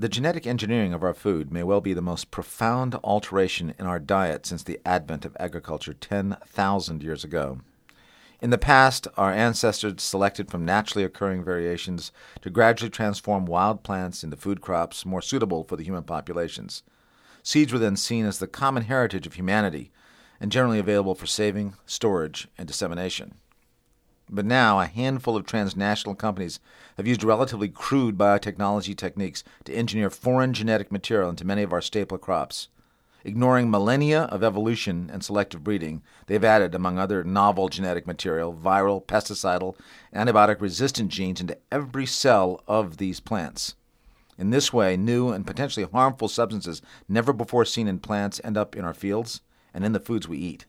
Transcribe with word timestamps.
The 0.00 0.08
genetic 0.08 0.46
engineering 0.46 0.94
of 0.94 1.02
our 1.02 1.12
food 1.12 1.52
may 1.52 1.64
well 1.64 1.80
be 1.80 1.92
the 1.92 2.00
most 2.00 2.30
profound 2.30 2.94
alteration 3.02 3.74
in 3.80 3.86
our 3.86 3.98
diet 3.98 4.46
since 4.46 4.62
the 4.62 4.78
advent 4.86 5.24
of 5.24 5.36
agriculture 5.40 5.92
10,000 5.92 7.02
years 7.02 7.24
ago. 7.24 7.58
In 8.40 8.50
the 8.50 8.58
past, 8.58 9.08
our 9.16 9.32
ancestors 9.32 10.00
selected 10.00 10.52
from 10.52 10.64
naturally 10.64 11.04
occurring 11.04 11.42
variations 11.42 12.12
to 12.42 12.48
gradually 12.48 12.90
transform 12.90 13.44
wild 13.44 13.82
plants 13.82 14.22
into 14.22 14.36
food 14.36 14.60
crops 14.60 15.04
more 15.04 15.20
suitable 15.20 15.64
for 15.64 15.74
the 15.74 15.82
human 15.82 16.04
populations. 16.04 16.84
Seeds 17.42 17.72
were 17.72 17.80
then 17.80 17.96
seen 17.96 18.24
as 18.24 18.38
the 18.38 18.46
common 18.46 18.84
heritage 18.84 19.26
of 19.26 19.34
humanity 19.34 19.90
and 20.40 20.52
generally 20.52 20.78
available 20.78 21.16
for 21.16 21.26
saving, 21.26 21.74
storage, 21.86 22.46
and 22.56 22.68
dissemination. 22.68 23.34
But 24.30 24.44
now, 24.44 24.78
a 24.78 24.86
handful 24.86 25.36
of 25.36 25.46
transnational 25.46 26.14
companies 26.14 26.60
have 26.96 27.06
used 27.06 27.24
relatively 27.24 27.68
crude 27.68 28.18
biotechnology 28.18 28.96
techniques 28.96 29.42
to 29.64 29.74
engineer 29.74 30.10
foreign 30.10 30.52
genetic 30.52 30.92
material 30.92 31.30
into 31.30 31.46
many 31.46 31.62
of 31.62 31.72
our 31.72 31.80
staple 31.80 32.18
crops. 32.18 32.68
Ignoring 33.24 33.70
millennia 33.70 34.22
of 34.24 34.44
evolution 34.44 35.10
and 35.12 35.24
selective 35.24 35.64
breeding, 35.64 36.02
they've 36.26 36.44
added, 36.44 36.74
among 36.74 36.98
other 36.98 37.24
novel 37.24 37.68
genetic 37.68 38.06
material, 38.06 38.54
viral, 38.54 39.04
pesticidal, 39.04 39.76
antibiotic 40.14 40.60
resistant 40.60 41.10
genes 41.10 41.40
into 41.40 41.58
every 41.72 42.06
cell 42.06 42.62
of 42.68 42.98
these 42.98 43.20
plants. 43.20 43.74
In 44.38 44.50
this 44.50 44.72
way, 44.72 44.96
new 44.96 45.30
and 45.30 45.46
potentially 45.46 45.86
harmful 45.90 46.28
substances 46.28 46.80
never 47.08 47.32
before 47.32 47.64
seen 47.64 47.88
in 47.88 47.98
plants 47.98 48.40
end 48.44 48.56
up 48.56 48.76
in 48.76 48.84
our 48.84 48.94
fields 48.94 49.40
and 49.74 49.84
in 49.84 49.92
the 49.92 50.00
foods 50.00 50.28
we 50.28 50.38
eat. 50.38 50.64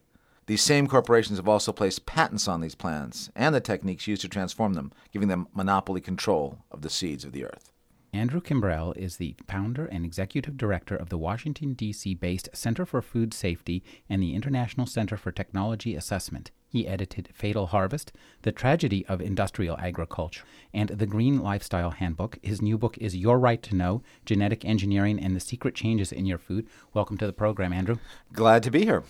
These 0.49 0.63
same 0.63 0.87
corporations 0.87 1.37
have 1.37 1.47
also 1.47 1.71
placed 1.71 2.07
patents 2.07 2.47
on 2.47 2.59
these 2.59 2.73
plants 2.73 3.29
and 3.35 3.53
the 3.53 3.59
techniques 3.59 4.07
used 4.07 4.23
to 4.23 4.27
transform 4.27 4.73
them, 4.73 4.91
giving 5.13 5.27
them 5.27 5.47
monopoly 5.53 6.01
control 6.01 6.57
of 6.71 6.81
the 6.81 6.89
seeds 6.89 7.23
of 7.23 7.33
the 7.33 7.45
earth. 7.45 7.71
Andrew 8.13 8.41
Kimbrell 8.41 8.97
is 8.97 9.17
the 9.17 9.35
founder 9.47 9.85
and 9.85 10.03
executive 10.03 10.57
director 10.57 10.95
of 10.95 11.09
the 11.09 11.19
Washington, 11.19 11.73
D.C. 11.73 12.15
based 12.15 12.49
Center 12.51 12.83
for 12.83 13.03
Food 13.03 13.31
Safety 13.31 13.83
and 14.09 14.23
the 14.23 14.33
International 14.33 14.87
Center 14.87 15.17
for 15.17 15.31
Technology 15.31 15.93
Assessment. 15.93 16.49
He 16.67 16.87
edited 16.87 17.29
Fatal 17.31 17.67
Harvest, 17.67 18.11
The 18.41 18.51
Tragedy 18.51 19.05
of 19.05 19.21
Industrial 19.21 19.77
Agriculture, 19.77 20.45
and 20.73 20.89
The 20.89 21.05
Green 21.05 21.41
Lifestyle 21.43 21.91
Handbook. 21.91 22.39
His 22.41 22.59
new 22.59 22.79
book 22.79 22.97
is 22.97 23.15
Your 23.15 23.37
Right 23.37 23.61
to 23.61 23.75
Know 23.75 24.01
Genetic 24.25 24.65
Engineering 24.65 25.19
and 25.19 25.35
the 25.35 25.39
Secret 25.39 25.75
Changes 25.75 26.11
in 26.11 26.25
Your 26.25 26.39
Food. 26.39 26.65
Welcome 26.91 27.19
to 27.19 27.27
the 27.27 27.33
program, 27.33 27.71
Andrew. 27.71 27.99
Glad 28.33 28.63
to 28.63 28.71
be 28.71 28.83
here. 28.83 29.03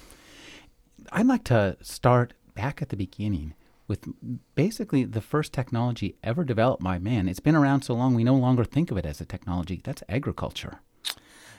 I'd 1.12 1.26
like 1.26 1.44
to 1.46 1.76
start 1.82 2.34
back 2.54 2.82
at 2.82 2.90
the 2.90 2.98
beginning 2.98 3.56
with 3.88 4.08
basically 4.54 5.04
the 5.04 5.22
first 5.22 5.54
technology 5.54 6.16
ever 6.24 6.44
developed 6.44 6.84
by 6.84 7.00
man. 7.00 7.28
It's 7.28 7.40
been 7.40 7.56
around 7.56 7.82
so 7.82 7.96
long 7.96 8.14
we 8.14 8.24
no 8.24 8.36
longer 8.36 8.64
think 8.64 8.92
of 8.92 8.98
it 8.98 9.06
as 9.06 9.20
a 9.20 9.26
technology. 9.26 9.82
That's 9.84 10.04
agriculture. 10.08 10.82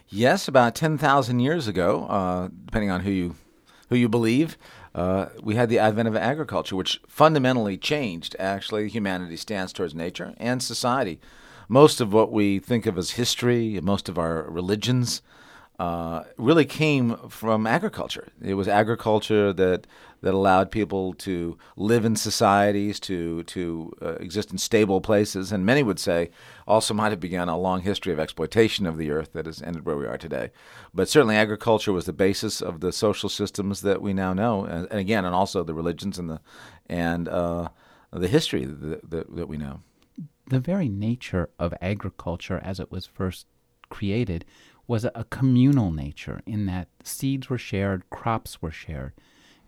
Yes, 0.09 0.47
about 0.47 0.75
ten 0.75 0.99
thousand 0.99 1.41
years 1.41 1.67
ago, 1.67 2.07
uh, 2.07 2.49
depending 2.65 2.91
on 2.91 3.01
who 3.01 3.11
you 3.11 3.37
who 3.89 3.97
you 3.97 4.09
believe, 4.09 4.57
uh, 4.95 5.27
we 5.43 5.57
had 5.57 5.69
the 5.69 5.81
advent 5.81 6.07
of 6.07 6.15
agriculture, 6.15 6.77
which 6.77 7.01
fundamentally 7.09 7.77
changed 7.77 8.37
actually 8.39 8.89
humanity's 8.89 9.41
stance 9.41 9.73
towards 9.73 9.95
nature 9.95 10.35
and 10.37 10.63
society. 10.63 11.21
Most 11.69 12.01
of 12.01 12.13
what 12.13 12.31
we 12.31 12.61
think 12.61 12.87
of 12.87 12.97
as 12.99 13.13
history, 13.13 13.81
most 13.83 14.09
of 14.09 14.19
our 14.19 14.43
religions, 14.49 15.23
uh, 15.81 16.25
really 16.37 16.67
came 16.67 17.17
from 17.31 17.67
agriculture. 17.67 18.29
It 18.43 18.53
was 18.53 18.69
agriculture 18.69 19.51
that 19.55 19.87
that 20.21 20.35
allowed 20.35 20.71
people 20.71 21.15
to 21.15 21.57
live 21.75 22.05
in 22.05 22.17
societies, 22.17 23.01
to 23.01 23.45
to 23.45 23.91
uh, 24.03 24.17
exist 24.17 24.53
in 24.53 24.59
stable 24.59 25.01
places, 25.01 25.53
and 25.53 25.65
many 25.65 25.83
would 25.83 25.99
say 25.99 26.29
also 26.69 26.93
might 26.93 27.13
have 27.13 27.19
begun 27.19 27.49
a 27.49 27.57
long 27.57 27.81
history 27.81 28.13
of 28.13 28.21
exploitation 28.21 28.85
of 28.85 28.99
the 28.99 29.11
earth 29.11 29.33
that 29.33 29.47
has 29.47 29.63
ended 29.63 29.87
where 29.87 29.97
we 29.97 30.07
are 30.07 30.19
today. 30.19 30.51
But 30.93 31.09
certainly, 31.09 31.37
agriculture 31.37 31.95
was 31.95 32.05
the 32.05 32.13
basis 32.13 32.61
of 32.61 32.81
the 32.81 32.93
social 32.93 33.31
systems 33.31 33.81
that 33.81 34.03
we 34.03 34.13
now 34.13 34.35
know, 34.35 34.67
and, 34.67 34.87
and 34.91 35.01
again, 35.01 35.25
and 35.25 35.35
also 35.35 35.65
the 35.65 35.73
religions 35.73 36.19
and 36.19 36.29
the 36.29 36.43
and 36.91 37.27
uh, 37.27 37.71
the 38.13 38.29
history 38.29 38.67
that, 38.67 39.11
that, 39.11 39.35
that 39.35 39.49
we 39.49 39.57
know. 39.57 39.81
The 40.47 40.61
very 40.61 40.91
nature 40.91 41.49
of 41.59 41.73
agriculture, 41.81 42.61
as 42.63 42.81
it 42.81 42.93
was 42.93 43.07
first 43.07 43.47
created, 43.89 44.45
was 44.91 45.05
a, 45.05 45.25
communal 45.31 45.93
nature 45.93 46.41
in 46.47 46.67
that 46.67 46.89
seeds 47.05 47.49
were 47.49 47.57
shared, 47.57 48.03
crops 48.11 48.61
were 48.61 48.73
shared. 48.73 49.13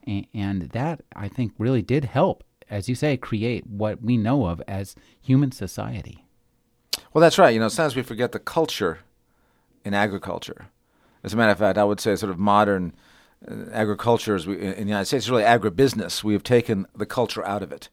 And, 0.05 0.27
and 0.35 0.63
that, 0.71 1.03
I 1.15 1.29
think, 1.29 1.53
really 1.59 1.81
did 1.81 2.07
help, 2.07 2.43
as 2.69 2.89
you 2.89 2.97
say, 2.97 3.17
create 3.17 3.65
what 3.65 4.03
we 4.03 4.17
know 4.17 4.47
of 4.47 4.61
as 4.67 4.97
human 5.21 5.53
society. 5.53 6.27
Well, 7.13 7.23
that's 7.23 7.39
right. 7.39 7.55
You 7.55 7.61
know, 7.61 7.69
sometimes 7.69 7.95
we 7.95 8.03
forget 8.03 8.33
the 8.33 8.41
culture 8.41 8.99
in 9.85 9.95
agriculture. 9.95 10.67
As 11.23 11.33
a 11.33 11.37
matter 11.37 11.53
of 11.53 11.59
fact, 11.59 11.79
I 11.79 11.85
would 11.85 12.01
say 12.01 12.17
sort 12.17 12.33
of 12.33 12.39
modern 12.41 12.93
uh, 13.49 13.71
agriculture 13.71 14.35
is, 14.35 14.45
in 14.47 14.59
the 14.59 14.79
United 14.81 15.05
States 15.05 15.27
is 15.27 15.31
really 15.31 15.45
agribusiness. 15.45 16.25
We 16.25 16.33
have 16.33 16.43
taken 16.43 16.89
the 16.97 17.07
culture 17.07 17.47
out 17.47 17.63
of 17.63 17.71
it. 17.71 17.91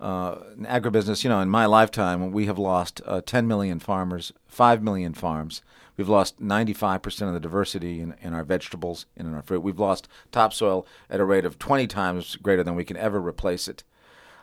Uh, 0.00 0.36
agribusiness, 0.60 1.24
you 1.24 1.30
know, 1.30 1.40
in 1.40 1.48
my 1.48 1.66
lifetime, 1.66 2.30
we 2.30 2.46
have 2.46 2.58
lost 2.58 3.00
uh, 3.04 3.20
10 3.24 3.48
million 3.48 3.78
farmers, 3.78 4.32
5 4.46 4.82
million 4.82 5.12
farms. 5.12 5.62
We've 5.96 6.08
lost 6.08 6.40
95% 6.40 7.22
of 7.26 7.34
the 7.34 7.40
diversity 7.40 8.00
in, 8.00 8.14
in 8.20 8.32
our 8.32 8.44
vegetables 8.44 9.06
and 9.16 9.26
in 9.26 9.34
our 9.34 9.42
fruit. 9.42 9.60
We've 9.60 9.80
lost 9.80 10.06
topsoil 10.30 10.86
at 11.10 11.18
a 11.18 11.24
rate 11.24 11.44
of 11.44 11.58
20 11.58 11.88
times 11.88 12.36
greater 12.36 12.62
than 12.62 12.76
we 12.76 12.84
can 12.84 12.96
ever 12.96 13.20
replace 13.20 13.66
it. 13.66 13.82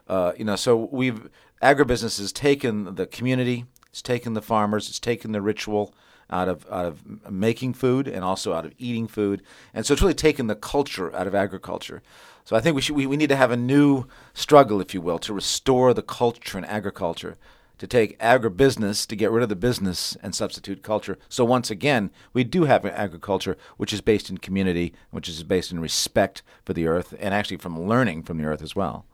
Uh, 0.07 0.33
you 0.37 0.43
know, 0.43 0.57
so 0.57 0.89
we've 0.91 1.29
agribusiness 1.61 2.19
has 2.19 2.31
taken 2.31 2.95
the 2.95 3.07
community, 3.07 3.65
it's 3.89 4.01
taken 4.01 4.33
the 4.33 4.41
farmers, 4.41 4.89
it's 4.89 4.99
taken 4.99 5.31
the 5.31 5.41
ritual 5.41 5.93
out 6.29 6.49
of 6.49 6.65
out 6.71 6.85
of 6.85 7.31
making 7.31 7.73
food 7.73 8.07
and 8.07 8.23
also 8.23 8.53
out 8.53 8.65
of 8.65 8.73
eating 8.77 9.07
food, 9.07 9.41
and 9.73 9.85
so 9.85 9.93
it's 9.93 10.01
really 10.01 10.13
taken 10.13 10.47
the 10.47 10.55
culture 10.55 11.15
out 11.15 11.27
of 11.27 11.35
agriculture. 11.35 12.01
So 12.45 12.55
I 12.55 12.61
think 12.61 12.75
we 12.75 12.81
should 12.81 12.95
we, 12.95 13.05
we 13.05 13.17
need 13.17 13.29
to 13.29 13.35
have 13.35 13.51
a 13.51 13.57
new 13.57 14.05
struggle, 14.33 14.79
if 14.79 14.93
you 14.93 15.01
will, 15.01 15.19
to 15.19 15.33
restore 15.33 15.93
the 15.93 16.03
culture 16.03 16.57
in 16.57 16.65
agriculture 16.65 17.37
to 17.77 17.87
take 17.87 18.17
agribusiness 18.19 19.05
to 19.07 19.15
get 19.15 19.31
rid 19.31 19.43
of 19.43 19.49
the 19.49 19.55
business 19.55 20.15
and 20.23 20.33
substitute 20.33 20.81
culture. 20.81 21.17
So 21.29 21.43
once 21.43 21.69
again, 21.69 22.11
we 22.33 22.43
do 22.43 22.63
have 22.63 22.85
an 22.85 22.93
agriculture 22.93 23.57
which 23.77 23.91
is 23.91 24.01
based 24.01 24.29
in 24.29 24.37
community, 24.37 24.93
which 25.11 25.27
is 25.27 25.43
based 25.43 25.71
in 25.71 25.79
respect 25.79 26.41
for 26.63 26.73
the 26.73 26.87
earth, 26.87 27.13
and 27.19 27.33
actually 27.33 27.57
from 27.57 27.87
learning 27.87 28.23
from 28.23 28.37
the 28.37 28.45
earth 28.45 28.61
as 28.61 28.75
well. 28.75 29.05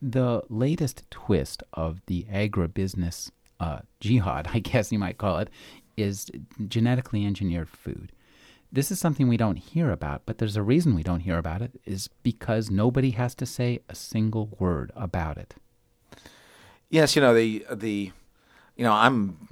The 0.00 0.42
latest 0.48 1.04
twist 1.10 1.62
of 1.72 2.00
the 2.06 2.26
agribusiness 2.30 3.30
uh, 3.60 3.80
jihad, 4.00 4.48
I 4.52 4.58
guess 4.58 4.92
you 4.92 4.98
might 4.98 5.18
call 5.18 5.38
it, 5.38 5.48
is 5.96 6.30
genetically 6.68 7.24
engineered 7.24 7.68
food. 7.68 8.12
This 8.74 8.90
is 8.90 8.98
something 8.98 9.28
we 9.28 9.36
don't 9.36 9.58
hear 9.58 9.90
about, 9.90 10.22
but 10.24 10.38
there's 10.38 10.56
a 10.56 10.62
reason 10.62 10.94
we 10.94 11.02
don't 11.02 11.20
hear 11.20 11.36
about 11.36 11.60
it 11.60 11.72
is 11.84 12.08
because 12.22 12.70
nobody 12.70 13.10
has 13.10 13.34
to 13.34 13.44
say 13.44 13.80
a 13.90 13.94
single 13.94 14.56
word 14.58 14.90
about 14.96 15.36
it. 15.36 15.54
Yes, 16.88 17.14
you 17.14 17.20
know 17.20 17.34
the 17.34 17.66
the, 17.70 18.12
you 18.76 18.84
know 18.84 18.92
I'm, 18.92 19.48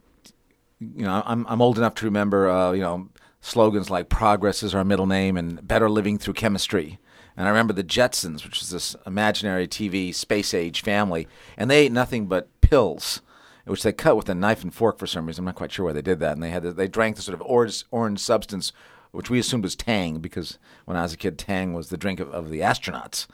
you 0.80 1.04
know 1.04 1.22
I'm 1.24 1.46
I'm 1.46 1.60
old 1.60 1.76
enough 1.76 1.94
to 1.96 2.06
remember 2.06 2.48
uh, 2.48 2.72
you 2.72 2.80
know 2.80 3.10
slogans 3.42 3.90
like 3.90 4.08
"Progress 4.08 4.62
is 4.62 4.74
our 4.74 4.84
middle 4.84 5.06
name" 5.06 5.36
and 5.36 5.66
"Better 5.66 5.90
living 5.90 6.16
through 6.16 6.34
chemistry." 6.34 6.98
And 7.36 7.46
I 7.46 7.50
remember 7.50 7.72
the 7.72 7.84
Jetsons, 7.84 8.44
which 8.44 8.62
is 8.62 8.70
this 8.70 8.96
imaginary 9.06 9.68
TV 9.68 10.14
space 10.14 10.52
age 10.54 10.82
family, 10.82 11.28
and 11.56 11.70
they 11.70 11.86
ate 11.86 11.92
nothing 11.92 12.26
but 12.26 12.48
pills, 12.60 13.20
which 13.64 13.82
they 13.82 13.92
cut 13.92 14.16
with 14.16 14.28
a 14.28 14.34
knife 14.34 14.62
and 14.62 14.74
fork 14.74 14.98
for 14.98 15.06
some 15.06 15.26
reason. 15.26 15.42
I'm 15.42 15.46
not 15.46 15.54
quite 15.54 15.72
sure 15.72 15.86
why 15.86 15.92
they 15.92 16.02
did 16.02 16.20
that. 16.20 16.32
And 16.32 16.42
they 16.42 16.50
had 16.50 16.62
the, 16.62 16.72
they 16.72 16.88
drank 16.88 17.16
the 17.16 17.22
sort 17.22 17.34
of 17.34 17.46
orange 17.46 17.84
orange 17.90 18.20
substance, 18.20 18.72
which 19.12 19.30
we 19.30 19.38
assumed 19.38 19.64
was 19.64 19.76
Tang 19.76 20.18
because 20.18 20.58
when 20.84 20.96
I 20.96 21.02
was 21.02 21.12
a 21.12 21.16
kid, 21.16 21.38
Tang 21.38 21.72
was 21.72 21.88
the 21.88 21.96
drink 21.96 22.20
of, 22.20 22.30
of 22.30 22.50
the 22.50 22.60
astronauts. 22.60 23.26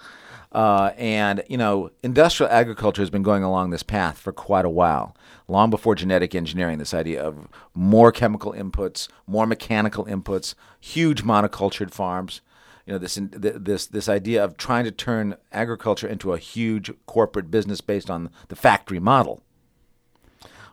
Uh, 0.52 0.92
and, 0.96 1.42
you 1.48 1.58
know, 1.58 1.90
industrial 2.02 2.50
agriculture 2.50 3.02
has 3.02 3.10
been 3.10 3.22
going 3.22 3.42
along 3.42 3.70
this 3.70 3.82
path 3.82 4.18
for 4.18 4.32
quite 4.32 4.64
a 4.64 4.70
while, 4.70 5.14
long 5.48 5.68
before 5.70 5.94
genetic 5.94 6.34
engineering, 6.34 6.78
this 6.78 6.94
idea 6.94 7.22
of 7.22 7.48
more 7.74 8.10
chemical 8.10 8.52
inputs, 8.52 9.08
more 9.26 9.46
mechanical 9.46 10.06
inputs, 10.06 10.54
huge 10.80 11.24
monocultured 11.24 11.90
farms. 11.90 12.40
You 12.86 12.92
know, 12.92 12.98
this, 12.98 13.18
this, 13.20 13.86
this 13.86 14.08
idea 14.08 14.42
of 14.44 14.56
trying 14.56 14.84
to 14.84 14.92
turn 14.92 15.36
agriculture 15.52 16.06
into 16.06 16.32
a 16.32 16.38
huge 16.38 16.92
corporate 17.04 17.50
business 17.50 17.80
based 17.80 18.08
on 18.08 18.30
the 18.48 18.56
factory 18.56 19.00
model 19.00 19.42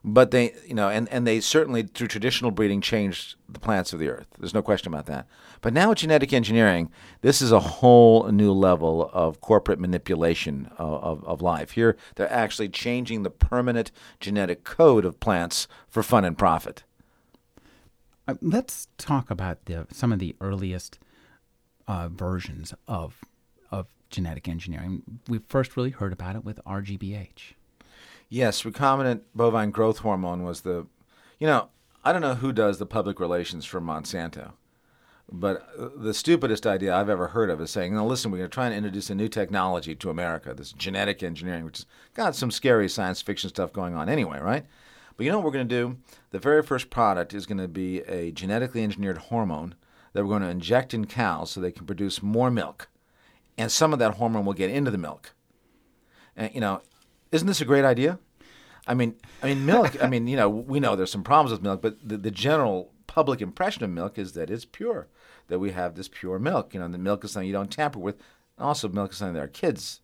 but 0.04 0.32
they 0.32 0.54
you 0.68 0.74
know 0.74 0.90
and, 0.90 1.08
and 1.10 1.26
they 1.26 1.40
certainly 1.40 1.84
through 1.84 2.08
traditional 2.08 2.52
breeding 2.52 2.82
changed 2.82 3.36
the 3.48 3.60
plants 3.60 3.94
of 3.94 4.00
the 4.00 4.10
earth. 4.10 4.28
There's 4.38 4.54
no 4.54 4.62
question 4.62 4.94
about 4.94 5.06
that. 5.06 5.28
But 5.62 5.74
now 5.74 5.90
with 5.90 6.00
genetic 6.00 6.34
engineering, 6.34 6.92
this 7.22 7.42
is 7.42 7.52
a 7.52 7.60
whole 7.60 8.30
new 8.32 8.52
level 8.52 9.10
of 9.14 9.40
corporate 9.40 9.80
manipulation 9.80 10.70
of, 10.78 11.04
of, 11.04 11.24
of 11.24 11.42
life. 11.42 11.72
Here, 11.72 11.96
they're 12.16 12.32
actually 12.32 12.68
changing 12.68 13.24
the 13.24 13.30
permanent 13.30 13.92
genetic 14.20 14.66
code 14.66 15.06
of 15.06 15.22
plants 15.22 15.68
for 15.88 16.04
fun 16.04 16.26
and 16.26 16.38
profit. 16.38 16.84
Uh, 18.28 18.36
let's 18.42 18.88
talk 18.98 19.32
about 19.32 19.66
the, 19.66 19.88
some 19.92 20.12
of 20.12 20.20
the 20.20 20.36
earliest 20.42 21.00
uh, 21.88 22.10
versions 22.10 22.74
of 22.88 23.22
of 23.72 23.88
genetic 24.10 24.48
engineering. 24.48 25.02
We 25.28 25.40
first 25.40 25.76
really 25.76 25.90
heard 25.90 26.14
about 26.14 26.36
it 26.36 26.46
with 26.46 26.60
RGBH. 26.66 27.54
Yes, 28.34 28.64
recombinant 28.64 29.22
bovine 29.36 29.70
growth 29.70 30.00
hormone 30.00 30.42
was 30.42 30.62
the, 30.62 30.88
you 31.38 31.46
know, 31.46 31.70
I 32.04 32.12
don't 32.12 32.24
know 32.24 32.34
who 32.34 32.52
does 32.52 32.80
the 32.80 32.86
public 32.88 33.20
relations 33.20 33.64
for 33.64 33.80
Monsanto, 33.80 34.54
but 35.32 35.70
the 35.96 36.16
stupidest 36.16 36.66
idea 36.66 36.96
I've 36.96 37.12
ever 37.12 37.28
heard 37.28 37.52
of 37.52 37.62
is 37.62 37.70
saying, 37.70 37.94
"No, 37.94 38.08
listen, 38.08 38.32
we're 38.32 38.40
going 38.40 38.50
to 38.50 38.54
try 38.56 38.66
and 38.66 38.74
introduce 38.74 39.12
a 39.12 39.16
new 39.16 39.28
technology 39.28 39.94
to 39.94 40.10
America, 40.10 40.56
this 40.56 40.72
genetic 40.72 41.22
engineering, 41.22 41.64
which 41.64 41.78
has 41.78 41.86
got 42.16 42.36
some 42.36 42.50
scary 42.50 42.90
science 42.90 43.22
fiction 43.22 43.52
stuff 43.52 43.72
going 43.72 43.94
on 43.94 44.10
anyway, 44.10 44.40
right?" 44.40 44.66
But 45.16 45.28
you 45.28 45.32
know 45.32 45.38
what 45.38 45.46
we're 45.46 45.52
going 45.52 45.70
to 45.70 45.76
do? 45.76 45.98
The 46.32 46.40
very 46.40 46.64
first 46.64 46.90
product 46.90 47.36
is 47.36 47.46
going 47.46 47.60
to 47.60 47.68
be 47.68 48.00
a 48.00 48.32
genetically 48.32 48.84
engineered 48.84 49.20
hormone 49.30 49.76
that 50.14 50.24
we're 50.24 50.30
going 50.30 50.42
to 50.42 50.48
inject 50.48 50.96
in 50.96 51.06
cows 51.06 51.52
so 51.52 51.62
they 51.62 51.72
can 51.72 51.86
produce 51.86 52.24
more 52.24 52.50
milk, 52.50 52.90
and 53.60 53.72
some 53.72 53.94
of 53.94 54.00
that 54.00 54.16
hormone 54.16 54.44
will 54.44 54.54
get 54.54 54.72
into 54.72 54.90
the 54.90 54.98
milk. 54.98 55.36
And 56.36 56.52
you 56.56 56.62
know, 56.62 56.82
isn't 57.32 57.48
this 57.48 57.62
a 57.62 57.66
great 57.66 57.86
idea? 57.86 58.20
I 58.88 58.94
mean, 58.94 59.16
I 59.42 59.48
mean, 59.48 59.66
milk. 59.66 60.02
I 60.04 60.08
mean, 60.08 60.28
you 60.28 60.36
know, 60.36 60.50
we 60.50 60.80
know 60.80 60.96
there's 60.96 61.12
some 61.12 61.24
problems 61.24 61.52
with 61.52 61.62
milk, 61.62 61.82
but 61.82 61.98
the, 62.08 62.18
the 62.18 62.32
general 62.32 62.92
public 63.08 63.42
impression 63.42 63.84
of 63.84 63.90
milk 63.90 64.18
is 64.18 64.34
that 64.34 64.50
it's 64.50 64.66
pure, 64.66 65.08
that 65.48 65.60
we 65.60 65.72
have 65.72 65.96
this 65.96 66.10
pure 66.10 66.40
milk. 66.40 66.74
You 66.74 66.80
know, 66.80 66.88
the 66.88 66.98
milk 66.98 67.24
is 67.24 67.32
something 67.32 67.48
you 67.48 67.54
don't 67.54 67.72
tamper 67.72 68.00
with. 68.00 68.18
Also, 68.60 68.90
milk 68.90 69.12
is 69.12 69.18
something 69.18 69.36
that 69.36 69.40
our 69.40 69.48
kids 69.48 70.02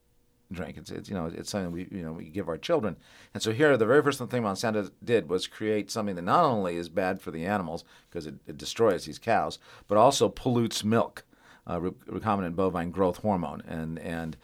drink. 0.52 0.78
It's, 0.78 0.92
it's 0.92 1.10
you 1.10 1.16
know, 1.16 1.26
it's 1.26 1.50
something 1.50 1.72
we 1.72 1.88
you 1.92 2.04
know 2.04 2.14
we 2.14 2.26
give 2.26 2.48
our 2.48 2.58
children. 2.58 2.96
And 3.34 3.44
so 3.44 3.52
here, 3.52 3.76
the 3.78 3.86
very 3.86 4.02
first 4.02 4.20
thing 4.20 4.44
Monsanto 4.44 4.90
did 5.04 5.30
was 5.30 5.48
create 5.48 5.92
something 5.92 6.16
that 6.16 6.22
not 6.24 6.46
only 6.46 6.78
is 6.78 6.90
bad 6.90 7.22
for 7.22 7.32
the 7.32 7.46
animals 7.46 7.84
because 8.10 8.26
it, 8.26 8.36
it 8.48 8.58
destroys 8.58 9.06
these 9.06 9.20
cows, 9.20 9.60
but 9.88 9.98
also 9.98 10.30
pollutes 10.30 10.84
milk, 10.84 11.24
uh, 11.68 11.80
recombinant 11.80 12.56
bovine 12.56 12.92
growth 12.92 13.18
hormone, 13.18 13.62
and 13.68 14.00
and 14.00 14.38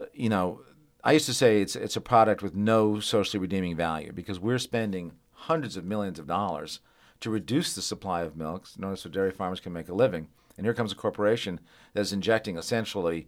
uh, 0.00 0.04
you 0.12 0.28
know 0.28 0.60
I 1.04 1.12
used 1.12 1.26
to 1.26 1.34
say 1.34 1.60
it's 1.60 1.74
it's 1.74 1.96
a 1.96 2.00
product 2.00 2.42
with 2.42 2.54
no 2.54 3.00
socially 3.00 3.40
redeeming 3.40 3.74
value 3.74 4.12
because 4.12 4.38
we're 4.38 4.58
spending 4.58 5.12
hundreds 5.32 5.76
of 5.76 5.84
millions 5.84 6.18
of 6.18 6.28
dollars 6.28 6.78
to 7.20 7.30
reduce 7.30 7.74
the 7.74 7.82
supply 7.82 8.22
of 8.22 8.36
milk 8.36 8.68
in 8.76 8.84
order 8.84 8.96
so 8.96 9.08
dairy 9.08 9.32
farmers 9.32 9.60
can 9.60 9.72
make 9.72 9.88
a 9.88 9.94
living. 9.94 10.28
And 10.56 10.66
here 10.66 10.74
comes 10.74 10.92
a 10.92 10.96
corporation 10.96 11.60
that's 11.92 12.12
injecting 12.12 12.56
essentially 12.56 13.26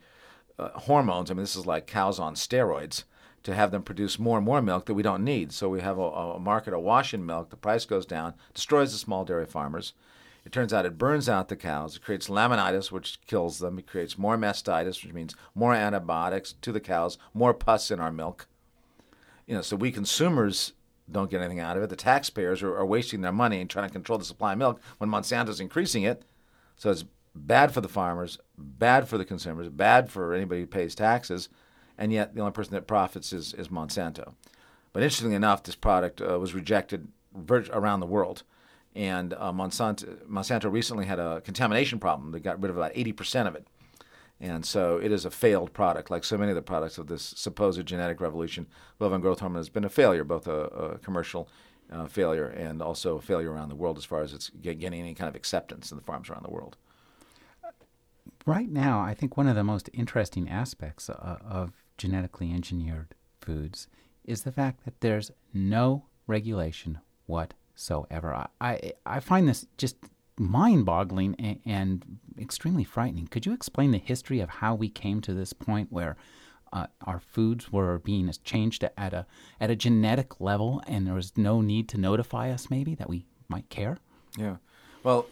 uh, 0.59 0.69
hormones. 0.71 1.31
I 1.31 1.35
mean, 1.35 1.43
this 1.43 1.57
is 1.57 1.67
like 1.67 1.87
cows 1.87 2.21
on 2.21 2.35
steroids 2.35 3.05
to 3.43 3.55
have 3.55 3.71
them 3.71 3.83
produce 3.83 4.19
more 4.19 4.39
and 4.39 4.47
more 4.47 4.63
milk 4.63 4.87
that 4.87 4.95
we 4.95 5.03
don't 5.03 5.25
need. 5.25 5.53
So 5.53 5.69
we 5.69 5.81
have 5.81 5.99
a, 5.99 6.03
a 6.03 6.41
market 6.41 6.75
awash 6.75 7.13
in 7.13 7.27
milk. 7.27 7.51
The 7.51 7.57
price 7.57 7.85
goes 7.85 8.07
down, 8.07 8.35
destroys 8.53 8.93
the 8.93 8.99
small 8.99 9.25
dairy 9.25 9.47
farmers. 9.47 9.95
It 10.45 10.53
turns 10.53 10.73
out 10.73 10.85
it 10.85 10.99
burns 10.99 11.29
out 11.29 11.49
the 11.49 11.57
cows. 11.57 11.97
It 11.97 12.03
creates 12.03 12.29
laminitis, 12.29 12.93
which 12.93 13.19
kills 13.27 13.59
them. 13.59 13.79
It 13.79 13.87
creates 13.87 14.19
more 14.19 14.37
mastitis, 14.37 15.03
which 15.03 15.15
means 15.15 15.35
more 15.55 15.75
antibiotics 15.75 16.55
to 16.61 16.73
the 16.73 16.81
cows, 16.81 17.17
more 17.33 17.55
pus 17.55 17.91
in 17.91 17.99
our 17.99 18.13
milk. 18.13 18.47
You 19.47 19.55
know, 19.55 19.63
so 19.63 19.77
we 19.77 19.91
consumers 19.91 20.75
don't 21.11 21.31
get 21.31 21.41
anything 21.41 21.61
out 21.61 21.77
of 21.77 21.83
it. 21.83 21.91
The 21.91 21.97
taxpayers 21.97 22.63
are, 22.63 22.77
are 22.77 22.87
wasting 22.87 23.21
their 23.21 23.33
money 23.33 23.61
and 23.61 23.69
trying 23.69 23.89
to 23.89 23.93
control 23.93 24.19
the 24.19 24.25
supply 24.25 24.53
of 24.53 24.59
milk 24.59 24.81
when 24.99 25.11
Monsanto's 25.11 25.61
increasing 25.61 26.03
it. 26.03 26.25
So 26.77 26.91
it's 26.91 27.05
bad 27.35 27.73
for 27.73 27.81
the 27.81 27.89
farmers, 27.89 28.39
bad 28.57 29.09
for 29.09 29.19
the 29.19 29.25
consumers, 29.25 29.69
bad 29.69 30.11
for 30.11 30.35
anybody 30.35 30.63
who 30.63 30.67
pays 30.67 30.95
taxes, 30.95 31.49
and 31.99 32.13
yet 32.13 32.35
the 32.35 32.41
only 32.41 32.53
person 32.53 32.75
that 32.75 32.87
profits 32.87 33.33
is, 33.33 33.55
is 33.55 33.69
Monsanto. 33.69 34.35
But 34.93 35.03
interestingly 35.03 35.37
enough, 35.37 35.63
this 35.63 35.75
product 35.75 36.21
uh, 36.21 36.39
was 36.39 36.55
rejected 36.55 37.09
around 37.73 38.01
the 38.01 38.07
world. 38.07 38.45
And 38.95 39.35
uh, 39.35 39.53
Monsanto, 39.53 40.25
Monsanto 40.27 40.71
recently 40.71 41.07
had 41.07 41.19
a 41.19 41.41
contamination 41.41 41.99
problem. 41.99 42.31
They 42.31 42.41
got 42.41 42.61
rid 42.63 42.71
of 42.71 42.77
about 42.77 42.95
80% 42.95 43.49
of 43.49 43.57
it. 43.57 43.67
And 44.41 44.65
so 44.65 44.99
it 44.99 45.11
is 45.13 45.25
a 45.25 45.31
failed 45.31 45.73
product, 45.73 46.11
like 46.11 46.25
so 46.25 46.37
many 46.37 46.51
of 46.51 46.57
the 46.57 46.63
products 46.63 46.99
of 46.99 47.07
this 47.07 47.23
supposed 47.23 47.85
genetic 47.87 48.21
revolution. 48.21 48.67
Bovine 48.99 49.21
growth 49.21 49.41
hormone 49.41 49.59
has 49.59 49.69
been 49.69 49.85
a 49.85 49.89
failure, 49.89 50.25
both 50.25 50.47
a, 50.47 50.65
a 50.67 50.99
commercial 50.99 51.49
uh, 51.91 52.07
failure 52.07 52.47
and 52.47 52.83
also 52.83 53.17
a 53.17 53.21
failure 53.21 53.53
around 53.53 53.69
the 53.69 53.75
world 53.75 53.99
as 53.99 54.05
far 54.05 54.23
as 54.23 54.33
it's 54.33 54.51
getting 54.61 54.85
any 54.85 55.15
kind 55.15 55.29
of 55.29 55.37
acceptance 55.37 55.91
in 55.91 55.97
the 55.97 56.05
farms 56.05 56.29
around 56.29 56.45
the 56.45 56.51
world. 56.51 56.77
Right 58.47 58.69
now, 58.69 59.01
I 59.01 59.15
think 59.15 59.37
one 59.37 59.49
of 59.49 59.57
the 59.57 59.65
most 59.65 59.89
interesting 59.93 60.49
aspects 60.49 61.09
uh, 61.09 61.39
of 61.43 61.73
genetically 61.97 62.53
engineered 62.53 63.15
foods 63.41 63.89
is 64.25 64.43
the 64.43 64.53
fact 64.53 64.85
that 64.85 65.01
there's 65.01 65.31
no 65.53 66.07
regulation 66.27 66.99
whatsoever 67.27 67.64
whatsoever. 67.75 68.35
I, 68.35 68.47
I, 68.61 68.93
I 69.05 69.21
find 69.21 69.49
this 69.49 69.67
just 69.77 69.97
mind 70.39 70.85
boggling 70.85 71.35
and, 71.39 71.61
and, 71.65 72.19
extremely 72.37 72.83
frightening. 72.83 73.29
Could 73.29 73.47
you 73.47 73.53
explain 73.53 73.93
the 73.93 73.99
history 73.99 74.41
of 74.41 74.49
how 74.49 74.75
we 74.75 74.89
came 74.89 75.21
to 75.21 75.33
this 75.33 75.53
point 75.53 75.93
where 75.93 76.17
uh, 76.73 76.89
our 77.07 77.21
foods 77.21 77.71
were 77.71 78.01
being 78.01 78.29
changed 78.43 78.83
at 78.83 79.15
a, 79.15 79.25
at 79.61 79.71
a 79.71 79.77
genetic 79.77 80.41
level 80.41 80.83
and 80.89 81.07
there 81.07 81.15
was 81.15 81.37
no 81.37 81.61
need 81.61 81.89
to 81.91 81.97
notify 81.97 82.51
us, 82.51 82.69
maybe, 82.71 82.97
that 82.97 83.09
we 83.09 83.25
might 83.49 83.69
care? 83.69 83.99
Yeah. 84.37 84.57
Well, 85.05 85.27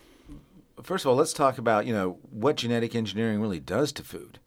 first 0.80 1.04
of 1.04 1.10
all, 1.10 1.16
let's 1.16 1.32
talk 1.32 1.58
about, 1.58 1.86
you 1.86 1.92
know, 1.92 2.18
what 2.30 2.54
genetic 2.54 2.94
engineering 2.94 3.40
really 3.40 3.58
does 3.58 3.90
to 3.94 4.04
food. 4.04 4.38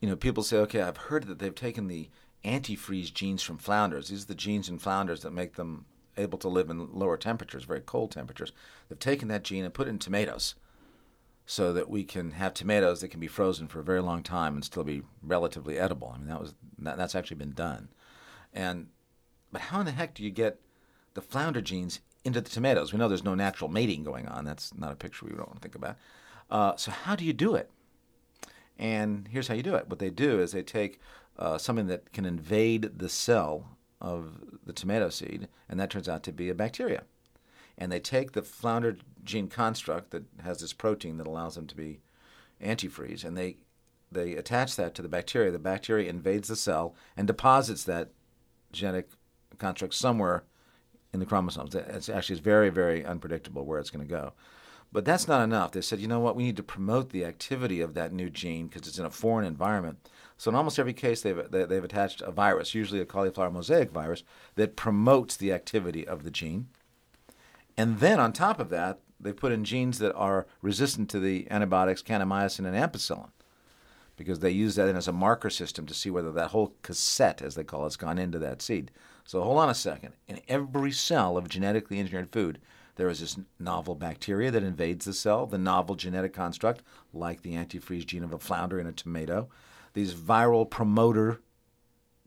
You 0.00 0.08
know, 0.08 0.16
people 0.16 0.42
say, 0.42 0.56
okay, 0.56 0.82
I've 0.82 0.96
heard 0.96 1.28
that 1.28 1.38
they've 1.38 1.54
taken 1.54 1.86
the 1.86 2.08
antifreeze 2.44 3.12
genes 3.14 3.42
from 3.42 3.58
flounders. 3.58 4.08
These 4.08 4.24
are 4.24 4.28
the 4.28 4.34
genes 4.34 4.68
in 4.68 4.80
flounders 4.80 5.20
that 5.20 5.30
make 5.30 5.54
them 5.54 5.84
able 6.18 6.38
to 6.38 6.48
live 6.48 6.68
in 6.68 6.92
lower 6.92 7.16
temperatures, 7.16 7.64
very 7.64 7.80
cold 7.80 8.10
temperatures. 8.10 8.52
They've 8.88 8.98
taken 8.98 9.28
that 9.28 9.44
gene 9.44 9.64
and 9.64 9.72
put 9.72 9.86
it 9.86 9.90
in 9.90 9.98
tomatoes 9.98 10.54
so 11.46 11.72
that 11.72 11.88
we 11.88 12.04
can 12.04 12.32
have 12.32 12.52
tomatoes 12.52 13.00
that 13.00 13.08
can 13.08 13.20
be 13.20 13.26
frozen 13.26 13.68
for 13.68 13.80
a 13.80 13.84
very 13.84 14.02
long 14.02 14.22
time 14.22 14.54
and 14.54 14.64
still 14.64 14.84
be 14.84 15.02
relatively 15.22 15.78
edible. 15.78 16.12
I 16.14 16.18
mean, 16.18 16.28
that 16.28 16.40
was 16.40 16.54
that, 16.78 16.98
that's 16.98 17.14
actually 17.14 17.38
been 17.38 17.52
done. 17.52 17.88
And 18.52 18.88
but 19.50 19.62
how 19.62 19.80
in 19.80 19.86
the 19.86 19.92
heck 19.92 20.14
do 20.14 20.22
you 20.22 20.30
get 20.30 20.60
the 21.14 21.22
flounder 21.22 21.62
genes 21.62 22.00
into 22.22 22.40
the 22.40 22.50
tomatoes? 22.50 22.92
We 22.92 22.98
know 22.98 23.08
there's 23.08 23.24
no 23.24 23.34
natural 23.34 23.70
mating 23.70 24.04
going 24.04 24.28
on. 24.28 24.44
That's 24.44 24.76
not 24.76 24.92
a 24.92 24.96
picture 24.96 25.24
we 25.24 25.30
don't 25.32 25.48
want 25.48 25.62
to 25.62 25.62
think 25.62 25.74
about. 25.74 25.96
Uh, 26.50 26.76
so 26.76 26.90
how 26.90 27.16
do 27.16 27.24
you 27.24 27.32
do 27.32 27.54
it? 27.54 27.70
And 28.78 29.28
here's 29.28 29.48
how 29.48 29.54
you 29.54 29.62
do 29.62 29.74
it. 29.74 29.88
What 29.88 29.98
they 29.98 30.10
do 30.10 30.40
is 30.40 30.52
they 30.52 30.62
take 30.62 31.00
uh, 31.38 31.58
something 31.58 31.86
that 31.86 32.12
can 32.12 32.24
invade 32.24 32.98
the 32.98 33.08
cell 33.08 33.77
of 34.00 34.40
the 34.64 34.72
tomato 34.72 35.08
seed, 35.08 35.48
and 35.68 35.78
that 35.78 35.90
turns 35.90 36.08
out 36.08 36.22
to 36.24 36.32
be 36.32 36.48
a 36.48 36.54
bacteria. 36.54 37.04
And 37.76 37.92
they 37.92 38.00
take 38.00 38.32
the 38.32 38.42
flounder 38.42 38.96
gene 39.24 39.48
construct 39.48 40.10
that 40.10 40.24
has 40.42 40.60
this 40.60 40.72
protein 40.72 41.18
that 41.18 41.26
allows 41.26 41.54
them 41.54 41.66
to 41.66 41.76
be 41.76 42.00
antifreeze, 42.62 43.24
and 43.24 43.36
they 43.36 43.58
they 44.10 44.34
attach 44.34 44.74
that 44.76 44.94
to 44.94 45.02
the 45.02 45.08
bacteria. 45.08 45.50
The 45.50 45.58
bacteria 45.58 46.08
invades 46.08 46.48
the 46.48 46.56
cell 46.56 46.94
and 47.16 47.26
deposits 47.26 47.84
that 47.84 48.10
genetic 48.72 49.10
construct 49.58 49.94
somewhere 49.94 50.44
in 51.12 51.20
the 51.20 51.26
chromosomes. 51.26 51.74
It's 51.74 52.08
actually 52.08 52.34
it's 52.34 52.44
very 52.44 52.70
very 52.70 53.04
unpredictable 53.04 53.64
where 53.64 53.78
it's 53.78 53.90
going 53.90 54.06
to 54.06 54.10
go. 54.10 54.32
But 54.90 55.04
that's 55.04 55.28
not 55.28 55.42
enough. 55.42 55.72
They 55.72 55.82
said, 55.82 56.00
you 56.00 56.08
know 56.08 56.20
what, 56.20 56.34
we 56.34 56.44
need 56.44 56.56
to 56.56 56.62
promote 56.62 57.10
the 57.10 57.24
activity 57.24 57.80
of 57.80 57.94
that 57.94 58.12
new 58.12 58.30
gene 58.30 58.68
because 58.68 58.88
it's 58.88 58.98
in 58.98 59.04
a 59.04 59.10
foreign 59.10 59.46
environment. 59.46 60.08
So 60.38 60.50
in 60.50 60.54
almost 60.54 60.78
every 60.78 60.94
case, 60.94 61.20
they've 61.20 61.50
they've 61.50 61.84
attached 61.84 62.22
a 62.22 62.30
virus, 62.30 62.74
usually 62.74 63.00
a 63.00 63.04
cauliflower 63.04 63.50
mosaic 63.50 63.90
virus, 63.90 64.22
that 64.54 64.76
promotes 64.76 65.36
the 65.36 65.52
activity 65.52 66.06
of 66.06 66.22
the 66.22 66.30
gene. 66.30 66.68
And 67.76 68.00
then 68.00 68.18
on 68.18 68.32
top 68.32 68.60
of 68.60 68.70
that, 68.70 69.00
they 69.20 69.32
put 69.32 69.52
in 69.52 69.64
genes 69.64 69.98
that 69.98 70.14
are 70.14 70.46
resistant 70.62 71.10
to 71.10 71.20
the 71.20 71.46
antibiotics 71.50 72.02
kanamycin 72.02 72.66
and 72.66 72.76
ampicillin, 72.76 73.30
because 74.16 74.38
they 74.38 74.50
use 74.50 74.76
that 74.76 74.94
as 74.94 75.08
a 75.08 75.12
marker 75.12 75.50
system 75.50 75.86
to 75.86 75.94
see 75.94 76.08
whether 76.08 76.32
that 76.32 76.50
whole 76.50 76.74
cassette, 76.82 77.42
as 77.42 77.56
they 77.56 77.64
call 77.64 77.82
it, 77.82 77.86
has 77.86 77.96
gone 77.96 78.18
into 78.18 78.38
that 78.38 78.62
seed. 78.62 78.90
So 79.24 79.42
hold 79.42 79.58
on 79.58 79.68
a 79.68 79.74
second. 79.74 80.14
In 80.28 80.40
every 80.48 80.92
cell 80.92 81.36
of 81.36 81.48
genetically 81.48 81.98
engineered 81.98 82.30
food, 82.30 82.60
there 82.98 83.08
is 83.08 83.20
this 83.20 83.38
novel 83.58 83.94
bacteria 83.94 84.50
that 84.50 84.62
invades 84.62 85.06
the 85.06 85.14
cell, 85.14 85.46
the 85.46 85.56
novel 85.56 85.94
genetic 85.94 86.34
construct, 86.34 86.82
like 87.14 87.40
the 87.40 87.54
antifreeze 87.54 88.04
gene 88.04 88.22
of 88.22 88.34
a 88.34 88.38
flounder 88.38 88.78
in 88.78 88.86
a 88.86 88.92
tomato 88.92 89.48
these 89.98 90.14
viral 90.14 90.68
promoter 90.68 91.40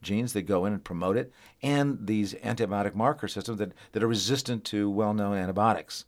genes 0.02 0.34
that 0.34 0.42
go 0.42 0.66
in 0.66 0.74
and 0.74 0.84
promote 0.84 1.16
it, 1.16 1.32
and 1.62 2.06
these 2.06 2.34
antibiotic 2.36 2.96
marker 2.96 3.28
systems 3.28 3.60
that, 3.60 3.72
that 3.92 4.04
are 4.04 4.08
resistant 4.08 4.66
to 4.66 4.90
well 4.90 5.14
known 5.14 5.38
antibiotics. 5.38 6.06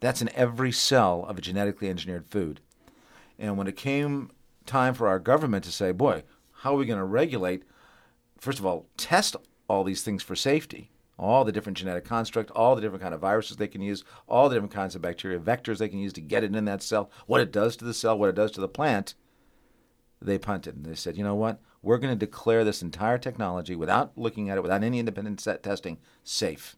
That's 0.00 0.22
in 0.22 0.30
every 0.34 0.72
cell 0.72 1.24
of 1.28 1.38
a 1.38 1.40
genetically 1.40 1.88
engineered 1.88 2.26
food. 2.26 2.60
And 3.38 3.56
when 3.56 3.66
it 3.66 3.76
came 3.76 4.30
time 4.64 4.94
for 4.94 5.06
our 5.06 5.18
government 5.18 5.64
to 5.64 5.72
say, 5.72 5.92
boy, 5.92 6.24
how 6.60 6.74
are 6.74 6.78
we 6.78 6.86
going 6.86 6.98
to 6.98 7.04
regulate, 7.04 7.62
first 8.38 8.58
of 8.58 8.66
all, 8.66 8.86
test 8.96 9.36
all 9.68 9.84
these 9.84 10.02
things 10.02 10.22
for 10.22 10.34
safety? 10.34 10.90
All 11.18 11.44
the 11.44 11.52
different 11.52 11.78
genetic 11.78 12.04
construct, 12.04 12.50
all 12.50 12.74
the 12.74 12.80
different 12.80 13.02
kind 13.02 13.14
of 13.14 13.20
viruses 13.20 13.56
they 13.56 13.68
can 13.68 13.80
use, 13.80 14.04
all 14.28 14.48
the 14.48 14.54
different 14.54 14.74
kinds 14.74 14.94
of 14.94 15.02
bacteria 15.02 15.38
vectors 15.38 15.78
they 15.78 15.88
can 15.88 15.98
use 15.98 16.12
to 16.12 16.20
get 16.20 16.44
it 16.44 16.54
in 16.54 16.64
that 16.66 16.82
cell, 16.82 17.10
what 17.26 17.40
it 17.40 17.52
does 17.52 17.76
to 17.76 17.84
the 17.84 17.94
cell, 17.94 18.18
what 18.18 18.28
it 18.28 18.34
does 18.34 18.50
to 18.50 18.60
the 18.60 18.68
plant, 18.68 19.14
they 20.20 20.38
punted 20.38 20.76
and 20.76 20.84
they 20.84 20.94
said, 20.94 21.16
you 21.16 21.24
know 21.24 21.34
what? 21.34 21.60
We're 21.82 21.98
going 21.98 22.18
to 22.18 22.26
declare 22.26 22.64
this 22.64 22.82
entire 22.82 23.18
technology 23.18 23.76
without 23.76 24.16
looking 24.16 24.50
at 24.50 24.58
it, 24.58 24.62
without 24.62 24.82
any 24.82 24.98
independent 24.98 25.40
set 25.40 25.62
testing, 25.62 25.98
safe. 26.24 26.76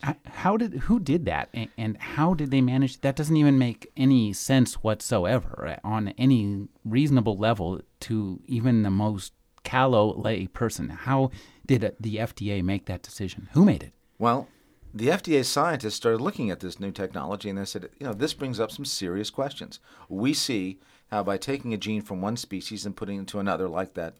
How 0.00 0.56
did 0.56 0.74
who 0.74 1.00
did 1.00 1.24
that, 1.24 1.48
and 1.76 1.96
how 1.96 2.32
did 2.32 2.52
they 2.52 2.60
manage? 2.60 3.00
That 3.00 3.16
doesn't 3.16 3.36
even 3.36 3.58
make 3.58 3.90
any 3.96 4.32
sense 4.32 4.74
whatsoever 4.74 5.66
uh, 5.66 5.86
on 5.86 6.10
any 6.10 6.68
reasonable 6.84 7.36
level 7.36 7.80
to 8.00 8.40
even 8.46 8.84
the 8.84 8.90
most 8.90 9.32
callow 9.64 10.16
lay 10.16 10.46
person. 10.46 10.88
How 10.88 11.32
did 11.68 11.94
the 12.00 12.16
FDA 12.16 12.64
make 12.64 12.86
that 12.86 13.02
decision? 13.02 13.48
Who 13.52 13.64
made 13.64 13.84
it? 13.84 13.92
Well, 14.18 14.48
the 14.92 15.08
FDA 15.08 15.44
scientists 15.44 15.94
started 15.94 16.20
looking 16.20 16.50
at 16.50 16.60
this 16.60 16.80
new 16.80 16.90
technology 16.90 17.48
and 17.48 17.58
they 17.58 17.64
said, 17.66 17.90
you 18.00 18.06
know, 18.06 18.14
this 18.14 18.34
brings 18.34 18.58
up 18.58 18.72
some 18.72 18.84
serious 18.84 19.30
questions. 19.30 19.78
We 20.08 20.34
see 20.34 20.80
how 21.12 21.22
by 21.22 21.36
taking 21.36 21.72
a 21.72 21.76
gene 21.76 22.02
from 22.02 22.20
one 22.20 22.36
species 22.36 22.84
and 22.84 22.96
putting 22.96 23.16
it 23.16 23.20
into 23.20 23.38
another, 23.38 23.68
like 23.68 23.94
that 23.94 24.16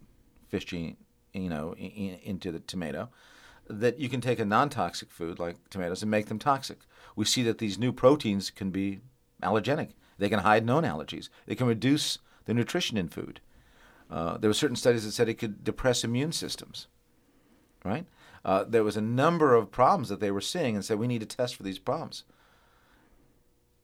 fish 0.49 0.67
gene, 0.67 0.99
you 1.33 1.49
know, 1.49 1.75
in, 1.75 2.19
into 2.23 2.52
the 2.52 2.61
tomato, 2.61 3.09
that 3.69 3.99
you 3.99 4.09
can 4.09 4.21
take 4.21 4.38
a 4.38 4.45
non-toxic 4.45 5.11
food 5.11 5.38
like 5.38 5.57
tomatoes 5.71 6.02
and 6.02 6.11
make 6.11 6.26
them 6.26 6.38
toxic. 6.38 6.81
We 7.17 7.25
see 7.25 7.43
that 7.45 7.59
these 7.59 7.78
new 7.78 7.93
proteins 7.93 8.50
can 8.50 8.71
be 8.71 9.00
allergenic. 9.43 9.90
They 10.19 10.28
can 10.28 10.40
hide 10.40 10.67
known 10.67 10.85
allergies. 10.85 11.31
They 11.47 11.55
can 11.55 11.67
reduce 11.67 12.19
the 12.45 12.55
nutrition 12.55 12.99
in 12.99 13.09
food. 13.09 13.40
Uh, 14.11 14.37
there 14.37 14.50
were 14.50 14.55
certain 14.55 14.76
studies 14.76 15.05
that 15.05 15.12
said 15.12 15.28
it 15.28 15.35
could 15.35 15.64
depress 15.64 16.05
immune 16.05 16.33
systems. 16.33 16.88
Right? 17.85 18.06
Uh, 18.44 18.64
there 18.64 18.85
was 18.85 18.97
a 18.97 19.02
number 19.02 19.54
of 19.54 19.70
problems 19.70 20.08
that 20.08 20.20
they 20.20 20.30
were 20.30 20.40
seeing, 20.40 20.75
and 20.75 20.85
said 20.85 20.99
we 20.99 21.06
need 21.06 21.20
to 21.20 21.26
test 21.26 21.56
for 21.56 21.62
these 21.62 21.78
problems. 21.78 22.25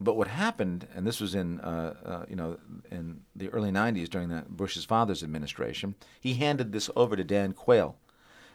But 0.01 0.17
what 0.17 0.29
happened, 0.29 0.89
and 0.95 1.07
this 1.07 1.21
was 1.21 1.35
in 1.35 1.61
uh, 1.61 1.95
uh 2.05 2.25
you 2.29 2.37
know 2.37 2.59
in 2.91 3.21
the 3.35 3.49
early 3.51 3.71
'90s 3.71 4.09
during 4.09 4.29
the 4.29 4.45
Bush's 4.49 4.85
father's 4.85 5.23
administration, 5.23 5.95
he 6.21 6.35
handed 6.35 6.73
this 6.73 6.91
over 6.97 7.17
to 7.17 7.25
Dan 7.25 7.53
Quayle. 7.53 7.97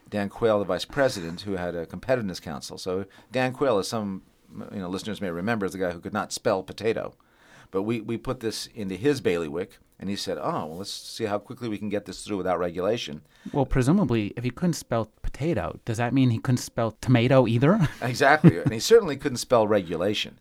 Dan 0.09 0.29
Quayle, 0.29 0.59
the 0.59 0.65
vice 0.65 0.85
president, 0.85 1.41
who 1.41 1.53
had 1.53 1.75
a 1.75 1.85
competitiveness 1.85 2.41
council. 2.41 2.77
So 2.77 3.05
Dan 3.31 3.53
Quayle, 3.53 3.79
as 3.79 3.87
some 3.87 4.23
you 4.73 4.79
know 4.79 4.89
listeners 4.89 5.21
may 5.21 5.29
remember, 5.29 5.65
is 5.65 5.73
the 5.73 5.77
guy 5.77 5.91
who 5.91 5.99
could 5.99 6.13
not 6.13 6.33
spell 6.33 6.63
potato. 6.63 7.13
But 7.71 7.83
we, 7.83 8.01
we 8.01 8.17
put 8.17 8.39
this 8.39 8.67
into 8.73 8.95
his 8.95 9.21
bailiwick, 9.21 9.77
and 9.99 10.09
he 10.09 10.15
said, 10.15 10.37
"Oh, 10.37 10.65
well, 10.65 10.77
let's 10.77 10.91
see 10.91 11.25
how 11.25 11.37
quickly 11.37 11.67
we 11.67 11.77
can 11.77 11.89
get 11.89 12.05
this 12.05 12.23
through 12.23 12.37
without 12.37 12.59
regulation." 12.59 13.21
Well, 13.51 13.65
presumably, 13.65 14.33
if 14.37 14.43
he 14.43 14.49
couldn't 14.49 14.73
spell 14.73 15.11
potato, 15.21 15.79
does 15.85 15.97
that 15.97 16.13
mean 16.13 16.29
he 16.29 16.39
couldn't 16.39 16.57
spell 16.57 16.91
tomato 17.01 17.47
either? 17.47 17.87
exactly, 18.01 18.57
and 18.57 18.71
he 18.71 18.79
certainly 18.79 19.17
couldn't 19.17 19.37
spell 19.37 19.67
regulation. 19.67 20.39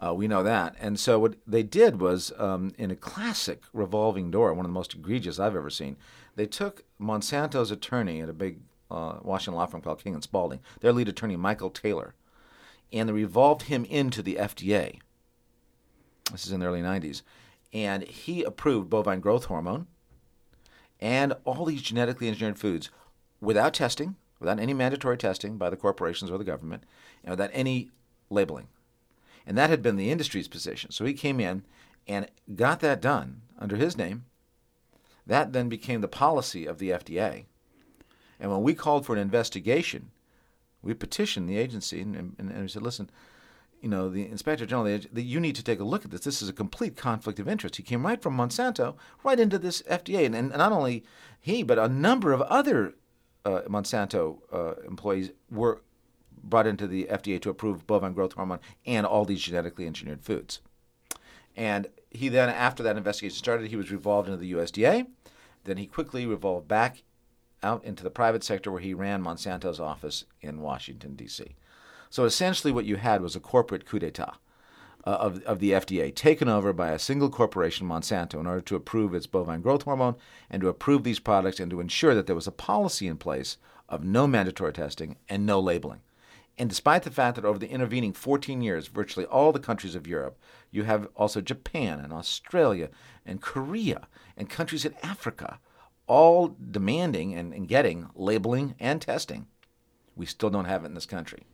Uh, 0.00 0.14
we 0.14 0.26
know 0.26 0.42
that. 0.42 0.74
And 0.80 0.98
so 0.98 1.18
what 1.18 1.34
they 1.46 1.62
did 1.62 2.00
was, 2.00 2.32
um, 2.38 2.72
in 2.78 2.90
a 2.90 2.96
classic 2.96 3.64
revolving 3.74 4.30
door, 4.30 4.54
one 4.54 4.64
of 4.64 4.70
the 4.70 4.74
most 4.74 4.94
egregious 4.94 5.38
I've 5.38 5.56
ever 5.56 5.68
seen, 5.68 5.96
they 6.36 6.46
took 6.46 6.84
Monsanto's 6.98 7.70
attorney 7.70 8.22
at 8.22 8.30
a 8.30 8.32
big 8.32 8.60
uh, 8.90 9.18
Washington 9.22 9.58
law 9.58 9.66
firm 9.66 9.82
called 9.82 10.02
King 10.02 10.14
and 10.14 10.22
Spalding, 10.22 10.60
their 10.80 10.92
lead 10.92 11.08
attorney 11.08 11.36
Michael 11.36 11.68
Taylor, 11.68 12.14
and 12.92 13.08
they 13.08 13.12
revolved 13.12 13.62
him 13.62 13.84
into 13.84 14.22
the 14.22 14.36
FDA. 14.36 15.00
This 16.32 16.46
is 16.46 16.52
in 16.52 16.60
the 16.60 16.66
early 16.66 16.80
90s 16.80 17.22
and 17.72 18.02
he 18.04 18.42
approved 18.42 18.90
bovine 18.90 19.20
growth 19.20 19.46
hormone 19.46 19.86
and 21.00 21.32
all 21.44 21.64
these 21.64 21.82
genetically 21.82 22.28
engineered 22.28 22.58
foods 22.58 22.90
without 23.40 23.74
testing, 23.74 24.16
without 24.38 24.60
any 24.60 24.74
mandatory 24.74 25.16
testing 25.16 25.56
by 25.56 25.70
the 25.70 25.76
corporations 25.76 26.30
or 26.30 26.38
the 26.38 26.44
government, 26.44 26.84
and 27.24 27.30
without 27.30 27.50
any 27.52 27.90
labeling. 28.28 28.68
And 29.46 29.56
that 29.56 29.70
had 29.70 29.82
been 29.82 29.96
the 29.96 30.10
industry's 30.10 30.48
position. 30.48 30.90
So 30.90 31.04
he 31.04 31.14
came 31.14 31.40
in 31.40 31.64
and 32.06 32.28
got 32.54 32.80
that 32.80 33.00
done 33.00 33.42
under 33.58 33.76
his 33.76 33.96
name. 33.96 34.24
That 35.26 35.52
then 35.52 35.68
became 35.68 36.00
the 36.00 36.08
policy 36.08 36.66
of 36.66 36.78
the 36.78 36.90
FDA. 36.90 37.44
And 38.38 38.50
when 38.50 38.62
we 38.62 38.74
called 38.74 39.06
for 39.06 39.14
an 39.14 39.18
investigation, 39.18 40.10
we 40.82 40.94
petitioned 40.94 41.48
the 41.48 41.58
agency 41.58 42.00
and, 42.00 42.16
and, 42.16 42.34
and 42.38 42.62
we 42.62 42.68
said, 42.68 42.82
listen, 42.82 43.10
you 43.80 43.88
know, 43.88 44.08
the 44.08 44.26
inspector 44.26 44.66
general, 44.66 44.84
that 44.84 45.22
you 45.22 45.40
need 45.40 45.56
to 45.56 45.64
take 45.64 45.80
a 45.80 45.84
look 45.84 46.04
at 46.04 46.10
this. 46.10 46.22
This 46.22 46.42
is 46.42 46.48
a 46.48 46.52
complete 46.52 46.96
conflict 46.96 47.38
of 47.38 47.48
interest. 47.48 47.76
He 47.76 47.82
came 47.82 48.04
right 48.04 48.20
from 48.20 48.36
Monsanto 48.36 48.94
right 49.24 49.40
into 49.40 49.58
this 49.58 49.82
FDA, 49.82 50.26
and, 50.26 50.34
and 50.34 50.50
not 50.50 50.72
only 50.72 51.04
he, 51.40 51.62
but 51.62 51.78
a 51.78 51.88
number 51.88 52.32
of 52.32 52.42
other 52.42 52.94
uh, 53.44 53.62
Monsanto 53.68 54.38
uh, 54.52 54.74
employees 54.86 55.30
were 55.50 55.80
brought 56.42 56.66
into 56.66 56.86
the 56.86 57.06
FDA 57.10 57.40
to 57.40 57.50
approve 57.50 57.86
bovine 57.86 58.12
growth 58.12 58.34
hormone 58.34 58.60
and 58.86 59.06
all 59.06 59.24
these 59.24 59.42
genetically 59.42 59.86
engineered 59.86 60.22
foods. 60.22 60.60
And 61.56 61.88
he 62.10 62.28
then, 62.28 62.48
after 62.48 62.82
that 62.82 62.96
investigation 62.96 63.36
started, 63.36 63.68
he 63.68 63.76
was 63.76 63.90
revolved 63.90 64.28
into 64.28 64.40
the 64.40 64.52
USDA. 64.52 65.06
Then 65.64 65.76
he 65.76 65.86
quickly 65.86 66.26
revolved 66.26 66.68
back 66.68 67.02
out 67.62 67.84
into 67.84 68.02
the 68.02 68.10
private 68.10 68.42
sector 68.42 68.70
where 68.70 68.80
he 68.80 68.94
ran 68.94 69.22
Monsanto's 69.22 69.80
office 69.80 70.24
in 70.40 70.60
Washington, 70.60 71.14
D.C. 71.14 71.56
So 72.10 72.24
essentially, 72.24 72.72
what 72.72 72.84
you 72.84 72.96
had 72.96 73.22
was 73.22 73.36
a 73.36 73.40
corporate 73.40 73.86
coup 73.86 74.00
d'etat. 74.00 74.34
Uh, 75.02 75.12
of, 75.12 75.42
of 75.44 75.60
the 75.60 75.70
FDA, 75.70 76.14
taken 76.14 76.46
over 76.46 76.74
by 76.74 76.90
a 76.90 76.98
single 76.98 77.30
corporation, 77.30 77.88
Monsanto, 77.88 78.38
in 78.38 78.46
order 78.46 78.60
to 78.60 78.76
approve 78.76 79.14
its 79.14 79.26
bovine 79.26 79.62
growth 79.62 79.84
hormone 79.84 80.14
and 80.50 80.60
to 80.60 80.68
approve 80.68 81.04
these 81.04 81.18
products 81.18 81.58
and 81.58 81.70
to 81.70 81.80
ensure 81.80 82.14
that 82.14 82.26
there 82.26 82.36
was 82.36 82.46
a 82.46 82.52
policy 82.52 83.06
in 83.06 83.16
place 83.16 83.56
of 83.88 84.04
no 84.04 84.26
mandatory 84.26 84.74
testing 84.74 85.16
and 85.26 85.46
no 85.46 85.58
labeling. 85.58 86.02
And 86.58 86.68
despite 86.68 87.04
the 87.04 87.10
fact 87.10 87.36
that 87.36 87.46
over 87.46 87.58
the 87.58 87.70
intervening 87.70 88.12
14 88.12 88.60
years, 88.60 88.88
virtually 88.88 89.24
all 89.24 89.52
the 89.52 89.58
countries 89.58 89.94
of 89.94 90.06
Europe, 90.06 90.38
you 90.70 90.82
have 90.82 91.08
also 91.16 91.40
Japan 91.40 91.98
and 91.98 92.12
Australia 92.12 92.90
and 93.24 93.40
Korea 93.40 94.06
and 94.36 94.50
countries 94.50 94.84
in 94.84 94.94
Africa, 95.02 95.58
all 96.06 96.54
demanding 96.70 97.34
and, 97.34 97.54
and 97.54 97.66
getting 97.66 98.10
labeling 98.14 98.74
and 98.78 99.00
testing, 99.00 99.46
we 100.14 100.26
still 100.26 100.50
don't 100.50 100.66
have 100.66 100.84
it 100.84 100.88
in 100.88 100.94
this 100.94 101.06
country. 101.06 101.44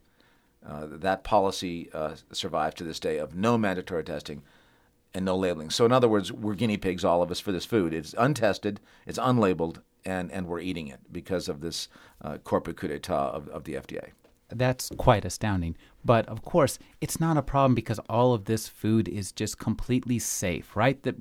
Uh, 0.68 0.86
that 0.90 1.22
policy 1.22 1.88
uh, 1.92 2.14
survives 2.32 2.74
to 2.74 2.84
this 2.84 2.98
day 2.98 3.18
of 3.18 3.34
no 3.34 3.56
mandatory 3.56 4.02
testing 4.02 4.42
and 5.14 5.24
no 5.24 5.36
labeling. 5.36 5.70
So, 5.70 5.84
in 5.84 5.92
other 5.92 6.08
words, 6.08 6.32
we're 6.32 6.54
guinea 6.54 6.76
pigs, 6.76 7.04
all 7.04 7.22
of 7.22 7.30
us, 7.30 7.40
for 7.40 7.52
this 7.52 7.64
food. 7.64 7.94
It's 7.94 8.14
untested, 8.18 8.80
it's 9.06 9.18
unlabeled, 9.18 9.80
and, 10.04 10.30
and 10.32 10.46
we're 10.46 10.60
eating 10.60 10.88
it 10.88 11.00
because 11.12 11.48
of 11.48 11.60
this 11.60 11.88
uh, 12.22 12.38
corporate 12.38 12.76
coup 12.76 12.88
d'etat 12.88 13.28
of, 13.28 13.48
of 13.48 13.64
the 13.64 13.74
FDA. 13.74 14.10
That's 14.48 14.90
quite 14.96 15.24
astounding. 15.24 15.76
But 16.04 16.26
of 16.28 16.42
course, 16.42 16.78
it's 17.00 17.18
not 17.18 17.36
a 17.36 17.42
problem 17.42 17.74
because 17.74 17.98
all 18.08 18.32
of 18.32 18.44
this 18.44 18.68
food 18.68 19.08
is 19.08 19.32
just 19.32 19.58
completely 19.58 20.18
safe, 20.18 20.76
right? 20.76 21.02
That, 21.02 21.16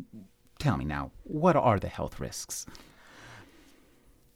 tell 0.59 0.77
me 0.77 0.85
now, 0.85 1.11
what 1.23 1.55
are 1.55 1.79
the 1.79 1.87
health 1.87 2.19
risks? 2.19 2.65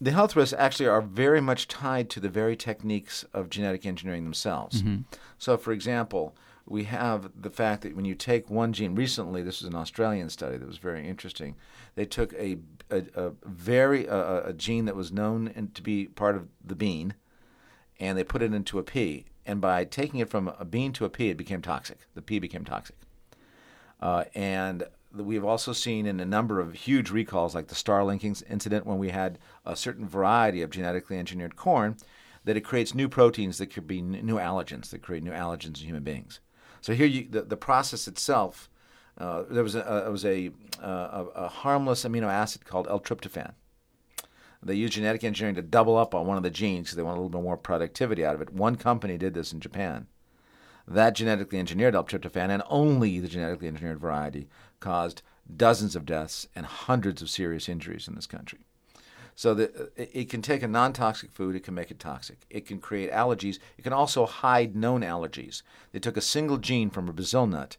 The 0.02 0.12
health 0.12 0.36
risks 0.36 0.56
actually 0.58 0.88
are 0.88 1.02
very 1.02 1.42
much 1.42 1.68
tied 1.68 2.10
to 2.12 2.20
the 2.20 2.30
very 2.30 2.56
techniques 2.56 3.26
of 3.34 3.50
genetic 3.50 3.86
engineering 3.86 4.24
themselves. 4.24 4.82
Mm-hmm. 4.82 5.02
So, 5.38 5.58
for 5.58 5.74
example, 5.74 6.36
we 6.66 6.86
have 6.86 7.32
the 7.36 7.50
fact 7.50 7.82
that 7.82 7.96
when 7.96 8.06
you 8.06 8.16
take 8.16 8.50
one 8.50 8.72
gene, 8.72 8.96
recently, 8.96 9.42
this 9.42 9.62
was 9.62 9.68
an 9.68 9.76
Australian 9.76 10.30
study 10.30 10.58
that 10.58 10.68
was 10.68 10.78
very 10.78 11.08
interesting. 11.08 11.56
They 11.96 12.06
took 12.06 12.32
a, 12.34 12.58
a, 12.90 13.04
a 13.16 13.32
very 13.44 14.06
a, 14.06 14.48
a, 14.48 14.54
gene 14.54 14.86
that 14.86 14.96
was 14.96 15.12
known 15.12 15.72
to 15.74 15.82
be 15.82 16.06
part 16.06 16.36
of 16.36 16.48
the 16.64 16.76
bean, 16.76 17.16
and 18.00 18.18
they 18.18 18.24
put 18.24 18.42
it 18.42 18.54
into 18.54 18.80
a 18.80 18.84
pea. 18.84 19.26
And 19.46 19.60
by 19.60 19.84
taking 19.84 20.20
it 20.20 20.30
from 20.30 20.48
a 20.60 20.64
bean 20.64 20.94
to 20.94 21.06
a 21.06 21.10
pea, 21.10 21.32
it 21.32 21.38
became 21.38 21.62
toxic. 21.62 21.98
The 22.14 22.22
pea 22.22 22.40
became 22.40 22.64
toxic. 22.64 22.96
Uh, 24.00 24.26
and 24.36 24.84
we've 25.14 25.46
also 25.46 25.74
seen 25.74 26.06
in 26.06 26.20
a 26.20 26.26
number 26.26 26.60
of 26.60 26.74
huge 26.74 27.10
recalls, 27.10 27.56
like 27.56 27.68
the 27.68 27.76
Starlink 27.76 28.24
incident, 28.50 28.86
when 28.86 29.00
we 29.00 29.10
had 29.10 29.40
a 29.66 29.76
certain 29.76 30.08
variety 30.08 30.62
of 30.62 30.70
genetically 30.70 31.18
engineered 31.18 31.56
corn, 31.56 31.98
that 32.46 32.58
it 32.58 32.62
creates 32.62 32.94
new 32.94 33.10
proteins 33.10 33.58
that 33.58 33.68
could 33.68 33.88
be 33.88 34.02
new 34.02 34.36
allergens 34.36 34.90
that 34.90 35.02
create 35.02 35.24
new 35.24 35.32
allergens 35.32 35.80
in 35.80 35.88
human 35.88 36.04
beings. 36.04 36.40
So 36.82 36.94
here, 36.94 37.08
you, 37.08 37.28
the, 37.30 37.42
the 37.42 37.58
process 37.58 38.08
itself, 38.08 38.70
uh, 39.18 39.44
there 39.50 39.64
was 39.64 39.76
a, 39.76 40.08
uh, 40.08 40.12
was 40.12 40.26
a, 40.26 40.52
uh, 40.82 41.26
a, 41.36 41.44
a 41.44 41.48
harmless 41.48 42.06
amino 42.06 42.28
acid 42.28 42.66
called 42.66 42.88
L-tryptophan. 42.88 43.54
They 44.62 44.76
used 44.76 44.94
genetic 44.94 45.24
engineering 45.24 45.56
to 45.56 45.62
double 45.62 45.98
up 45.98 46.14
on 46.14 46.28
one 46.28 46.38
of 46.38 46.44
the 46.44 46.50
genes 46.50 46.88
because 46.88 46.98
they 46.98 47.04
want 47.04 47.18
a 47.18 47.22
little 47.22 47.30
bit 47.30 47.44
more 47.44 47.58
productivity 47.58 48.26
out 48.26 48.36
of 48.36 48.42
it. 48.42 48.54
One 48.54 48.76
company 48.76 49.18
did 49.18 49.34
this 49.34 49.54
in 49.54 49.60
Japan 49.60 50.08
that 50.90 51.16
genetically 51.16 51.60
engineered 51.60 51.96
L-tryptophan, 51.96 52.50
and 52.50 52.64
only 52.70 53.20
the 53.20 53.28
genetically 53.28 53.68
engineered 53.68 54.00
variety, 54.00 54.48
caused 54.80 55.22
dozens 55.56 55.96
of 55.96 56.06
deaths 56.06 56.48
and 56.56 56.66
hundreds 56.66 57.22
of 57.22 57.30
serious 57.30 57.70
injuries 57.70 58.08
in 58.08 58.16
this 58.16 58.28
country. 58.28 58.60
So 59.36 59.70
it 59.96 60.30
can 60.30 60.42
take 60.42 60.64
a 60.64 60.68
non-toxic 60.68 61.32
food, 61.32 61.56
it 61.56 61.64
can 61.64 61.74
make 61.74 61.92
it 61.92 62.00
toxic. 62.00 62.40
It 62.50 62.66
can 62.66 62.80
create 62.80 63.10
allergies. 63.10 63.58
It 63.78 63.84
can 63.84 63.94
also 63.94 64.26
hide 64.26 64.76
known 64.76 65.02
allergies. 65.02 65.62
They 65.94 66.00
took 66.00 66.18
a 66.18 66.22
single 66.22 66.58
gene 66.58 66.90
from 66.90 67.08
a 67.08 67.14
Brazil 67.14 67.48
nut, 67.48 67.78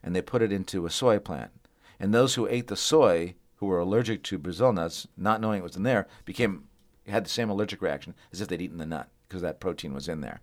and 0.00 0.14
they 0.14 0.22
put 0.22 0.42
it 0.42 0.52
into 0.52 0.86
a 0.86 0.90
soy 0.90 1.18
plant. 1.18 1.50
And 1.98 2.14
those 2.14 2.34
who 2.34 2.46
ate 2.46 2.68
the 2.68 2.76
soy, 2.76 3.34
who 3.56 3.66
were 3.66 3.80
allergic 3.80 4.22
to 4.24 4.38
Brazil 4.38 4.72
nuts, 4.72 5.08
not 5.16 5.40
knowing 5.40 5.58
it 5.58 5.64
was 5.64 5.76
in 5.76 5.82
there, 5.82 6.06
became 6.24 6.68
had 7.08 7.24
the 7.24 7.30
same 7.30 7.50
allergic 7.50 7.82
reaction 7.82 8.14
as 8.32 8.40
if 8.40 8.46
they'd 8.46 8.62
eaten 8.62 8.78
the 8.78 8.86
nut 8.86 9.08
because 9.28 9.42
that 9.42 9.58
protein 9.58 9.92
was 9.92 10.08
in 10.08 10.20
there. 10.20 10.40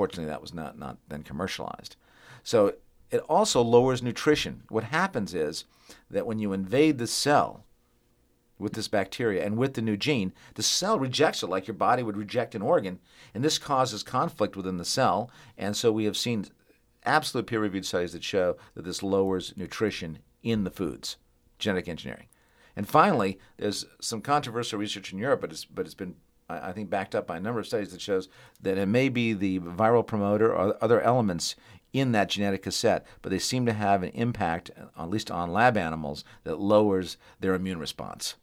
Fortunately, 0.00 0.30
that 0.30 0.40
was 0.40 0.54
not, 0.54 0.78
not 0.78 0.96
then 1.08 1.22
commercialized. 1.22 1.96
So 2.42 2.72
it 3.10 3.20
also 3.28 3.60
lowers 3.60 4.02
nutrition. 4.02 4.62
What 4.70 4.84
happens 4.84 5.34
is 5.34 5.66
that 6.10 6.26
when 6.26 6.38
you 6.38 6.54
invade 6.54 6.96
the 6.96 7.06
cell 7.06 7.66
with 8.58 8.72
this 8.72 8.88
bacteria 8.88 9.44
and 9.44 9.58
with 9.58 9.74
the 9.74 9.82
new 9.82 9.98
gene, 9.98 10.32
the 10.54 10.62
cell 10.62 10.98
rejects 10.98 11.42
it 11.42 11.50
like 11.50 11.66
your 11.66 11.74
body 11.74 12.02
would 12.02 12.16
reject 12.16 12.54
an 12.54 12.62
organ, 12.62 12.98
and 13.34 13.44
this 13.44 13.58
causes 13.58 14.02
conflict 14.02 14.56
within 14.56 14.78
the 14.78 14.86
cell. 14.86 15.30
And 15.58 15.76
so 15.76 15.92
we 15.92 16.06
have 16.06 16.16
seen 16.16 16.46
absolute 17.04 17.46
peer 17.46 17.60
reviewed 17.60 17.84
studies 17.84 18.14
that 18.14 18.24
show 18.24 18.56
that 18.72 18.86
this 18.86 19.02
lowers 19.02 19.52
nutrition 19.54 20.20
in 20.42 20.64
the 20.64 20.70
foods, 20.70 21.18
genetic 21.58 21.88
engineering. 21.88 22.28
And 22.74 22.88
finally, 22.88 23.38
there's 23.58 23.84
some 24.00 24.22
controversial 24.22 24.78
research 24.78 25.12
in 25.12 25.18
Europe, 25.18 25.42
but 25.42 25.52
it's, 25.52 25.66
but 25.66 25.84
it's 25.84 25.94
been, 25.94 26.14
I 26.58 26.72
think, 26.72 26.90
backed 26.90 27.14
up 27.14 27.26
by 27.26 27.36
a 27.36 27.40
number 27.40 27.60
of 27.60 27.66
studies 27.66 27.92
that 27.92 28.00
shows 28.00 28.28
that 28.60 28.78
it 28.78 28.86
may 28.86 29.08
be 29.08 29.32
the 29.32 29.60
viral 29.60 30.06
promoter 30.06 30.52
or 30.52 30.76
other 30.82 31.00
elements 31.00 31.56
in 31.92 32.12
that 32.12 32.28
genetic 32.28 32.62
cassette, 32.62 33.04
but 33.22 33.30
they 33.30 33.38
seem 33.38 33.66
to 33.66 33.72
have 33.72 34.02
an 34.02 34.10
impact, 34.10 34.70
at 34.96 35.10
least 35.10 35.30
on 35.30 35.52
lab 35.52 35.76
animals, 35.76 36.24
that 36.44 36.60
lowers 36.60 37.16
their 37.40 37.54
immune 37.54 37.78
response. 37.78 38.36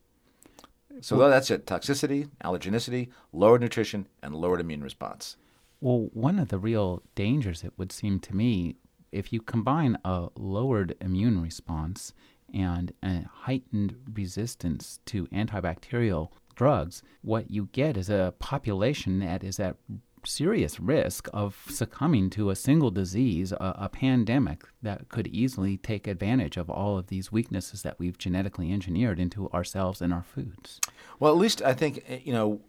So 1.02 1.18
well, 1.18 1.30
that's 1.30 1.52
it 1.52 1.66
toxicity, 1.66 2.30
allergenicity, 2.44 3.10
lowered 3.32 3.62
nutrition, 3.62 4.08
and 4.22 4.36
lowered 4.36 4.60
immune 4.60 4.84
response. 4.84 5.38
Well, 5.80 6.10
one 6.14 6.40
of 6.40 6.50
the 6.50 6.58
real 6.58 7.04
dangers, 7.14 7.64
it 7.64 7.74
would 7.78 7.92
seem 7.92 8.20
to 8.22 8.36
me, 8.36 8.78
if 9.12 9.32
you 9.32 9.40
combine 9.40 9.98
a 10.04 10.30
lowered 10.36 10.96
immune 11.00 11.42
response 11.42 12.14
and 12.54 12.94
a 13.04 13.26
heightened 13.32 13.96
resistance 14.14 15.00
to 15.06 15.28
antibacterial 15.28 16.30
drugs, 16.58 17.04
what 17.22 17.50
you 17.50 17.70
get 17.72 17.96
is 17.96 18.10
a 18.10 18.34
population 18.40 19.20
that 19.20 19.44
is 19.44 19.60
at 19.60 19.78
serious 20.26 20.80
risk 20.80 21.30
of 21.32 21.56
succumbing 21.70 22.30
to 22.32 22.50
a 22.50 22.56
single 22.56 22.92
disease, 22.92 23.54
a, 23.54 23.76
a, 23.80 23.88
pandemic 23.88 24.64
that 24.82 25.08
could 25.08 25.28
easily 25.28 25.78
take 25.78 26.06
advantage 26.06 26.58
of 26.58 26.70
all 26.70 26.98
of 26.98 27.08
these 27.08 27.32
weaknesses 27.32 27.84
that 27.84 27.98
we've 27.98 28.18
genetically 28.18 28.74
engineered 28.74 29.20
into 29.20 29.50
ourselves 29.52 30.02
and 30.02 30.12
our 30.12 30.24
foods. 30.24 30.82
Well, 31.20 31.32
at 31.32 31.38
least 31.38 31.62
I 31.62 31.74
think, 31.74 32.04
eh, 32.10 32.20
you 32.26 32.34
know, 32.34 32.60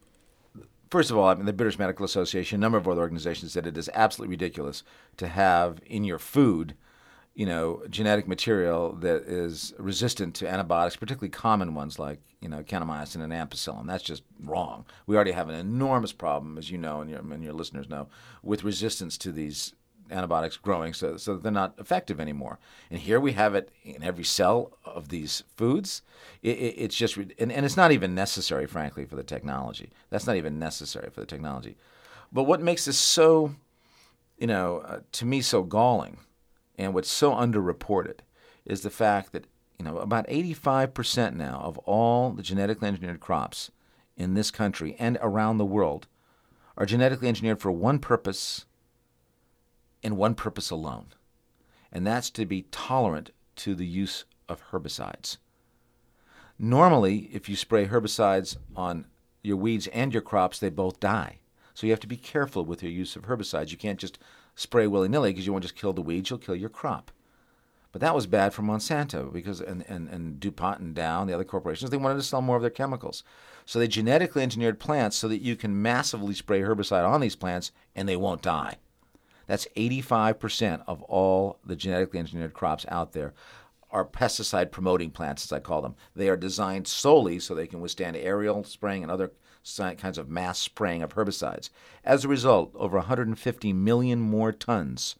first 0.90 1.10
of 1.10 1.16
all, 1.16 1.26
I 1.26 1.34
mean, 1.34 1.46
the 1.46 1.52
British 1.52 1.78
Medical 1.78 2.04
Association, 2.04 2.60
a 2.60 2.60
number 2.60 2.78
of 2.78 2.86
other 2.86 3.00
organizations 3.00 3.52
said 3.52 3.66
it 3.66 3.76
is 3.76 3.90
absolutely 3.94 4.34
ridiculous 4.34 4.84
to 5.16 5.26
have 5.26 5.80
in 5.86 6.04
your 6.04 6.18
food 6.18 6.74
you 7.38 7.46
know, 7.46 7.80
genetic 7.88 8.26
material 8.26 8.94
that 8.94 9.22
is 9.22 9.72
resistant 9.78 10.34
to 10.34 10.48
antibiotics, 10.48 10.96
particularly 10.96 11.28
common 11.28 11.72
ones 11.72 11.96
like, 11.96 12.18
you 12.40 12.48
know, 12.48 12.64
kanamycin 12.64 13.22
and 13.22 13.32
ampicillin. 13.32 13.86
That's 13.86 14.02
just 14.02 14.24
wrong. 14.42 14.84
We 15.06 15.14
already 15.14 15.30
have 15.30 15.48
an 15.48 15.54
enormous 15.54 16.12
problem, 16.12 16.58
as 16.58 16.68
you 16.68 16.78
know 16.78 17.00
and 17.00 17.08
your, 17.08 17.20
and 17.20 17.44
your 17.44 17.52
listeners 17.52 17.88
know, 17.88 18.08
with 18.42 18.64
resistance 18.64 19.16
to 19.18 19.30
these 19.30 19.72
antibiotics 20.10 20.56
growing 20.56 20.92
so, 20.92 21.16
so 21.16 21.36
they're 21.36 21.52
not 21.52 21.74
effective 21.78 22.18
anymore. 22.18 22.58
And 22.90 22.98
here 22.98 23.20
we 23.20 23.34
have 23.34 23.54
it 23.54 23.70
in 23.84 24.02
every 24.02 24.24
cell 24.24 24.72
of 24.84 25.08
these 25.08 25.44
foods. 25.56 26.02
It, 26.42 26.58
it, 26.58 26.74
it's 26.76 26.96
just, 26.96 27.16
and, 27.16 27.52
and 27.52 27.64
it's 27.64 27.76
not 27.76 27.92
even 27.92 28.16
necessary, 28.16 28.66
frankly, 28.66 29.04
for 29.04 29.14
the 29.14 29.22
technology. 29.22 29.90
That's 30.10 30.26
not 30.26 30.34
even 30.34 30.58
necessary 30.58 31.10
for 31.10 31.20
the 31.20 31.26
technology. 31.26 31.76
But 32.32 32.44
what 32.44 32.60
makes 32.60 32.86
this 32.86 32.98
so, 32.98 33.54
you 34.38 34.48
know, 34.48 34.78
uh, 34.78 35.00
to 35.12 35.24
me 35.24 35.40
so 35.40 35.62
galling 35.62 36.16
and 36.78 36.94
what's 36.94 37.10
so 37.10 37.32
underreported 37.32 38.20
is 38.64 38.82
the 38.82 38.90
fact 38.90 39.32
that 39.32 39.46
you 39.78 39.84
know 39.84 39.98
about 39.98 40.26
85% 40.28 41.34
now 41.34 41.60
of 41.62 41.76
all 41.78 42.30
the 42.30 42.42
genetically 42.42 42.88
engineered 42.88 43.20
crops 43.20 43.70
in 44.16 44.34
this 44.34 44.50
country 44.50 44.96
and 44.98 45.18
around 45.20 45.58
the 45.58 45.64
world 45.64 46.06
are 46.76 46.86
genetically 46.86 47.28
engineered 47.28 47.60
for 47.60 47.72
one 47.72 47.98
purpose 47.98 48.64
and 50.02 50.16
one 50.16 50.34
purpose 50.34 50.70
alone. 50.70 51.06
And 51.90 52.06
that's 52.06 52.30
to 52.30 52.46
be 52.46 52.66
tolerant 52.70 53.30
to 53.56 53.74
the 53.74 53.86
use 53.86 54.24
of 54.48 54.62
herbicides. 54.70 55.38
Normally, 56.58 57.30
if 57.32 57.48
you 57.48 57.56
spray 57.56 57.86
herbicides 57.86 58.56
on 58.76 59.06
your 59.42 59.56
weeds 59.56 59.86
and 59.88 60.12
your 60.12 60.22
crops, 60.22 60.58
they 60.58 60.70
both 60.70 61.00
die. 61.00 61.38
So 61.74 61.86
you 61.86 61.92
have 61.92 62.00
to 62.00 62.08
be 62.08 62.16
careful 62.16 62.64
with 62.64 62.82
your 62.82 62.92
use 62.92 63.16
of 63.16 63.24
herbicides. 63.24 63.70
You 63.70 63.78
can't 63.78 64.00
just 64.00 64.18
spray 64.58 64.88
willy 64.88 65.08
nilly 65.08 65.30
because 65.30 65.46
you 65.46 65.52
won't 65.52 65.62
just 65.62 65.76
kill 65.76 65.92
the 65.92 66.02
weeds, 66.02 66.28
you'll 66.28 66.38
kill 66.38 66.56
your 66.56 66.68
crop. 66.68 67.12
But 67.92 68.00
that 68.00 68.14
was 68.14 68.26
bad 68.26 68.52
for 68.52 68.62
Monsanto 68.62 69.32
because 69.32 69.60
and, 69.60 69.84
and, 69.88 70.08
and 70.08 70.40
DuPont 70.40 70.80
and 70.80 70.94
Dow 70.94 71.20
and 71.20 71.30
the 71.30 71.34
other 71.34 71.44
corporations, 71.44 71.90
they 71.90 71.96
wanted 71.96 72.16
to 72.16 72.22
sell 72.22 72.42
more 72.42 72.56
of 72.56 72.62
their 72.62 72.70
chemicals. 72.70 73.22
So 73.64 73.78
they 73.78 73.86
genetically 73.86 74.42
engineered 74.42 74.80
plants 74.80 75.16
so 75.16 75.28
that 75.28 75.42
you 75.42 75.54
can 75.54 75.80
massively 75.80 76.34
spray 76.34 76.60
herbicide 76.60 77.08
on 77.08 77.20
these 77.20 77.36
plants 77.36 77.70
and 77.94 78.08
they 78.08 78.16
won't 78.16 78.42
die. 78.42 78.78
That's 79.46 79.68
85% 79.76 80.82
of 80.88 81.02
all 81.04 81.60
the 81.64 81.76
genetically 81.76 82.18
engineered 82.18 82.52
crops 82.52 82.84
out 82.88 83.12
there 83.12 83.34
are 83.90 84.04
pesticide 84.04 84.72
promoting 84.72 85.10
plants, 85.10 85.44
as 85.44 85.52
I 85.52 85.60
call 85.60 85.80
them. 85.80 85.94
They 86.16 86.28
are 86.28 86.36
designed 86.36 86.88
solely 86.88 87.38
so 87.38 87.54
they 87.54 87.68
can 87.68 87.80
withstand 87.80 88.16
aerial 88.16 88.64
spraying 88.64 89.04
and 89.04 89.12
other 89.12 89.32
kinds 89.76 90.18
of 90.18 90.28
mass 90.28 90.58
spraying 90.58 91.02
of 91.02 91.14
herbicides. 91.14 91.70
As 92.04 92.24
a 92.24 92.28
result, 92.28 92.72
over 92.74 92.96
150 92.98 93.72
million 93.72 94.20
more 94.20 94.52
tons 94.52 95.16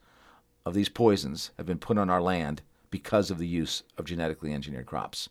of 0.65 0.75
these 0.75 0.89
poisons 0.89 1.51
have 1.57 1.67
been 1.67 1.79
put 1.79 1.99
on 1.99 2.11
our 2.11 2.21
land 2.21 2.63
because 2.91 3.31
of 3.31 3.39
the 3.39 3.47
use 3.47 3.83
of 3.97 4.05
genetically 4.05 4.53
engineered 4.53 4.87
crops. 4.87 5.29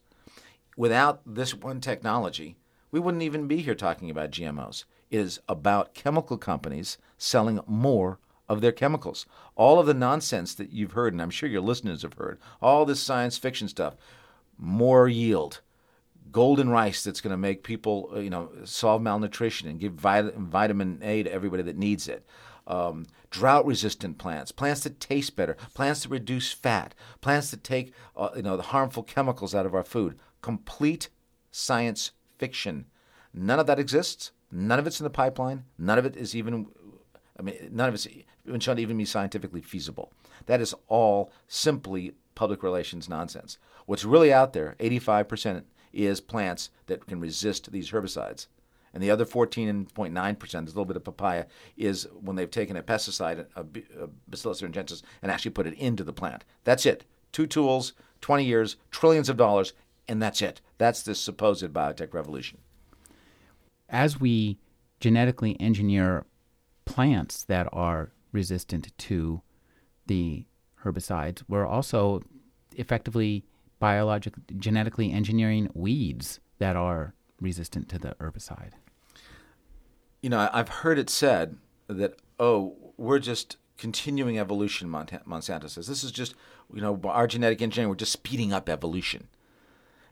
Without 0.76 1.22
this 1.26 1.54
one 1.54 1.82
technology, 1.82 2.58
we 2.92 3.00
wouldn't 3.00 3.24
even 3.24 3.48
be 3.48 3.58
here 3.58 3.76
talking 3.76 4.10
about 4.10 4.32
GMOs. 4.32 4.86
It 5.10 5.20
is 5.20 5.40
about 5.48 5.94
chemical 5.94 6.38
companies 6.38 6.98
selling 7.18 7.60
more 7.66 8.20
of 8.48 8.62
their 8.62 8.72
chemicals. 8.72 9.26
All 9.56 9.80
of 9.80 9.88
the 9.88 9.94
nonsense 9.94 10.54
that 10.56 10.72
you've 10.72 10.94
heard, 10.94 11.14
and 11.14 11.22
I'm 11.22 11.30
sure 11.30 11.50
your 11.50 11.62
listeners 11.62 12.04
have 12.04 12.14
heard, 12.14 12.40
all 12.62 12.86
this 12.86 13.02
science 13.02 13.38
fiction 13.38 13.68
stuff, 13.68 13.96
more 14.58 15.08
yield, 15.08 15.62
golden 16.32 16.70
rice 16.70 17.04
that's 17.04 17.22
going 17.22 17.32
to 17.32 17.38
make 17.38 17.64
people, 17.64 18.10
uh, 18.16 18.20
you 18.20 18.30
know, 18.30 18.50
solve 18.64 19.02
malnutrition 19.02 19.68
and 19.68 19.80
give 19.80 19.94
vitamin 19.94 21.00
A 21.02 21.24
to 21.24 21.32
everybody 21.32 21.64
that 21.64 21.78
needs 21.78 22.08
it. 22.08 22.26
Um, 22.66 23.06
drought 23.30 23.66
resistant 23.66 24.18
plants, 24.18 24.52
plants 24.52 24.82
that 24.82 25.00
taste 25.00 25.36
better, 25.36 25.56
plants 25.74 26.04
that 26.04 26.10
reduce 26.10 26.52
fat, 26.52 26.94
plants 27.22 27.52
that 27.52 27.64
take, 27.64 27.94
uh, 28.16 28.30
you 28.36 28.42
know, 28.42 28.58
the 28.58 28.64
harmful 28.64 29.04
chemicals 29.04 29.56
out 29.56 29.66
of 29.66 29.74
our 29.74 29.84
food. 29.84 30.20
Complete 30.42 31.10
science 31.52 32.12
fiction. 32.38 32.86
None 33.34 33.60
of 33.60 33.68
that 33.68 33.80
exists. 33.80 34.32
None 34.52 34.80
of 34.80 34.88
it's 34.88 35.00
in 35.00 35.06
the 35.06 35.10
pipeline. 35.10 35.64
None 35.78 35.98
of 35.98 36.06
it 36.06 36.16
is 36.16 36.36
even, 36.36 36.68
I 37.40 37.42
mean, 37.42 37.56
none 37.72 37.90
of 37.90 37.96
it's 37.96 38.08
even 38.46 38.60
shown 38.60 38.78
to 38.78 38.82
even 38.82 38.98
be 38.98 39.06
scientifically 39.06 39.62
feasible. 39.62 40.12
That 40.46 40.62
is 40.62 40.76
all 40.88 41.32
simply 41.48 42.14
public 42.36 42.64
relations 42.64 43.10
nonsense. 43.10 43.58
What's 43.86 44.06
really 44.06 44.32
out 44.32 44.54
there, 44.54 44.76
85% 44.80 45.64
is 45.98 46.22
plants 46.22 46.70
that 46.86 47.08
can 47.08 47.20
resist 47.20 47.72
these 47.72 47.92
herbicides. 47.92 48.48
And 48.94 49.04
the 49.04 49.12
other 49.12 49.26
14.9%, 49.26 50.40
there's 50.40 50.54
a 50.54 50.66
little 50.66 50.86
bit 50.86 50.96
of 50.96 51.04
papaya, 51.04 51.46
is 51.76 52.08
when 52.22 52.36
they've 52.36 52.50
taken 52.50 52.78
a 52.78 52.84
pesticide, 52.84 53.46
a, 53.56 53.64
Bacillus 54.28 54.62
thuringiensis, 54.62 55.02
and 55.22 55.32
actually 55.32 55.52
put 55.52 55.68
it 55.68 55.74
into 55.74 56.04
the 56.04 56.14
plant. 56.14 56.46
That's 56.64 56.86
it. 56.86 57.06
Two 57.32 57.48
tools, 57.48 57.94
20 58.22 58.46
years, 58.46 58.78
trillions 58.92 59.30
of 59.30 59.38
dollars, 59.38 59.74
and 60.08 60.22
that's 60.22 60.42
it. 60.42 60.62
That's 60.78 61.04
this 61.04 61.20
supposed 61.20 61.66
biotech 61.74 62.14
revolution. 62.14 62.60
As 63.90 64.20
we 64.20 64.58
genetically 65.00 65.60
engineer 65.60 66.26
plants 66.86 67.44
that 67.44 67.68
are 67.74 68.12
resistant 68.32 68.98
to 68.98 69.42
the 70.06 70.46
herbicides, 70.84 71.44
we're 71.48 71.66
also 71.66 72.22
effectively 72.76 73.46
biologically, 73.80 74.44
genetically 74.58 75.12
engineering 75.12 75.70
weeds 75.74 76.40
that 76.60 76.76
are 76.76 77.14
resistant 77.40 77.90
to 77.90 78.00
the 78.00 78.16
herbicide. 78.20 78.72
You 80.22 80.30
know, 80.30 80.50
I've 80.52 80.70
heard 80.70 80.98
it 80.98 81.10
said 81.10 81.58
that, 81.88 82.16
oh, 82.40 82.76
we're 82.98 83.20
just 83.20 83.58
continuing 83.78 84.40
evolution, 84.40 84.90
Monsanto 84.90 85.70
says. 85.70 85.88
This 85.88 86.04
is 86.04 86.12
just, 86.12 86.34
you 86.74 86.82
know, 86.82 87.00
our 87.06 87.28
genetic 87.28 87.62
engineering, 87.62 87.90
we're 87.90 87.96
just 87.96 88.12
speeding 88.12 88.52
up 88.52 88.68
evolution. 88.68 89.28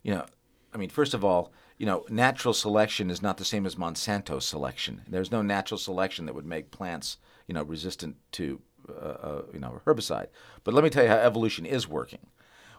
You 0.04 0.14
know, 0.14 0.26
I 0.74 0.78
mean, 0.78 0.90
first 0.90 1.14
of 1.14 1.26
all, 1.26 1.52
you 1.78 1.86
know, 1.86 2.06
natural 2.10 2.54
selection 2.54 3.10
is 3.10 3.22
not 3.22 3.38
the 3.38 3.46
same 3.46 3.66
as 3.66 3.76
Monsanto 3.76 4.42
selection. 4.42 5.02
There's 5.08 5.32
no 5.32 5.42
natural 5.42 5.78
selection 5.78 6.26
that 6.26 6.36
would 6.36 6.46
make 6.46 6.72
plants, 6.72 7.18
you 7.48 7.54
know, 7.54 7.64
resistant 7.64 8.18
to, 8.34 8.62
uh, 8.88 8.94
uh, 8.94 9.42
you 9.52 9.60
know, 9.60 9.82
herbicide. 9.86 10.28
But 10.64 10.74
let 10.74 10.84
me 10.84 10.90
tell 10.90 11.04
you 11.04 11.10
how 11.10 11.18
evolution 11.18 11.66
is 11.66 11.88
working 11.88 12.28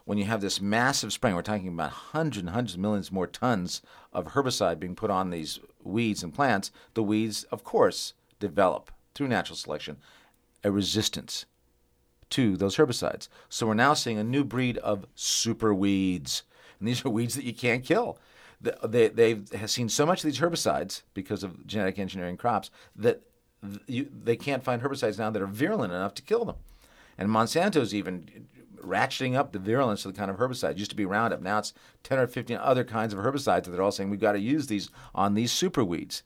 when 0.07 0.17
you 0.17 0.23
have 0.23 0.39
this 0.39 0.61
massive 0.61 1.11
spraying, 1.11 1.35
we're 1.35 1.41
talking 1.41 1.67
about 1.67 1.91
hundreds 1.91 2.37
and 2.37 2.51
hundreds 2.51 2.75
of 2.75 2.79
millions 2.79 3.11
more 3.11 3.27
tons 3.27 3.81
of 4.13 4.27
herbicide 4.27 4.79
being 4.79 4.95
put 4.95 5.11
on 5.11 5.31
these 5.31 5.59
weeds 5.83 6.23
and 6.23 6.33
plants, 6.33 6.71
the 6.93 7.03
weeds, 7.03 7.43
of 7.51 7.65
course, 7.65 8.13
develop 8.39 8.89
through 9.13 9.27
natural 9.27 9.57
selection 9.57 9.97
a 10.63 10.71
resistance 10.71 11.45
to 12.29 12.55
those 12.55 12.77
herbicides. 12.77 13.27
So 13.49 13.67
we're 13.67 13.73
now 13.73 13.93
seeing 13.93 14.17
a 14.17 14.23
new 14.23 14.45
breed 14.45 14.77
of 14.77 15.05
super 15.13 15.73
weeds. 15.73 16.43
And 16.79 16.87
these 16.87 17.03
are 17.05 17.09
weeds 17.09 17.35
that 17.35 17.43
you 17.43 17.53
can't 17.53 17.83
kill. 17.83 18.17
They, 18.61 19.09
they've 19.09 19.45
seen 19.65 19.89
so 19.89 20.05
much 20.05 20.23
of 20.23 20.31
these 20.31 20.39
herbicides 20.39 21.01
because 21.13 21.43
of 21.43 21.67
genetic 21.67 21.99
engineering 21.99 22.37
crops 22.37 22.71
that 22.95 23.23
you, 23.87 24.09
they 24.23 24.37
can't 24.37 24.63
find 24.63 24.81
herbicides 24.81 25.19
now 25.19 25.31
that 25.31 25.41
are 25.41 25.47
virulent 25.47 25.91
enough 25.91 26.13
to 26.13 26.21
kill 26.21 26.45
them. 26.45 26.55
And 27.17 27.29
Monsanto's 27.29 27.93
even 27.93 28.47
ratcheting 28.83 29.35
up 29.35 29.51
the 29.51 29.59
virulence 29.59 30.05
of 30.05 30.13
the 30.13 30.17
kind 30.17 30.31
of 30.31 30.37
herbicide. 30.37 30.71
It 30.71 30.77
used 30.77 30.91
to 30.91 30.97
be 30.97 31.05
Roundup. 31.05 31.41
Now 31.41 31.59
it's 31.59 31.73
10 32.03 32.19
or 32.19 32.27
15 32.27 32.57
other 32.57 32.83
kinds 32.83 33.13
of 33.13 33.19
herbicides 33.19 33.63
that 33.63 33.71
they're 33.71 33.81
all 33.81 33.91
saying 33.91 34.09
we've 34.09 34.19
got 34.19 34.33
to 34.33 34.39
use 34.39 34.67
these 34.67 34.89
on 35.13 35.33
these 35.33 35.51
superweeds. 35.51 36.21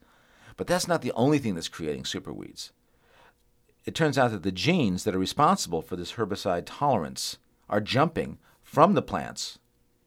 But 0.56 0.66
that's 0.66 0.88
not 0.88 1.02
the 1.02 1.12
only 1.12 1.38
thing 1.38 1.54
that's 1.54 1.68
creating 1.68 2.04
superweeds. 2.04 2.70
It 3.84 3.94
turns 3.94 4.16
out 4.16 4.30
that 4.30 4.42
the 4.42 4.52
genes 4.52 5.04
that 5.04 5.14
are 5.14 5.18
responsible 5.18 5.82
for 5.82 5.96
this 5.96 6.12
herbicide 6.12 6.64
tolerance 6.66 7.38
are 7.68 7.80
jumping 7.80 8.38
from 8.62 8.94
the 8.94 9.02
plants, 9.02 9.58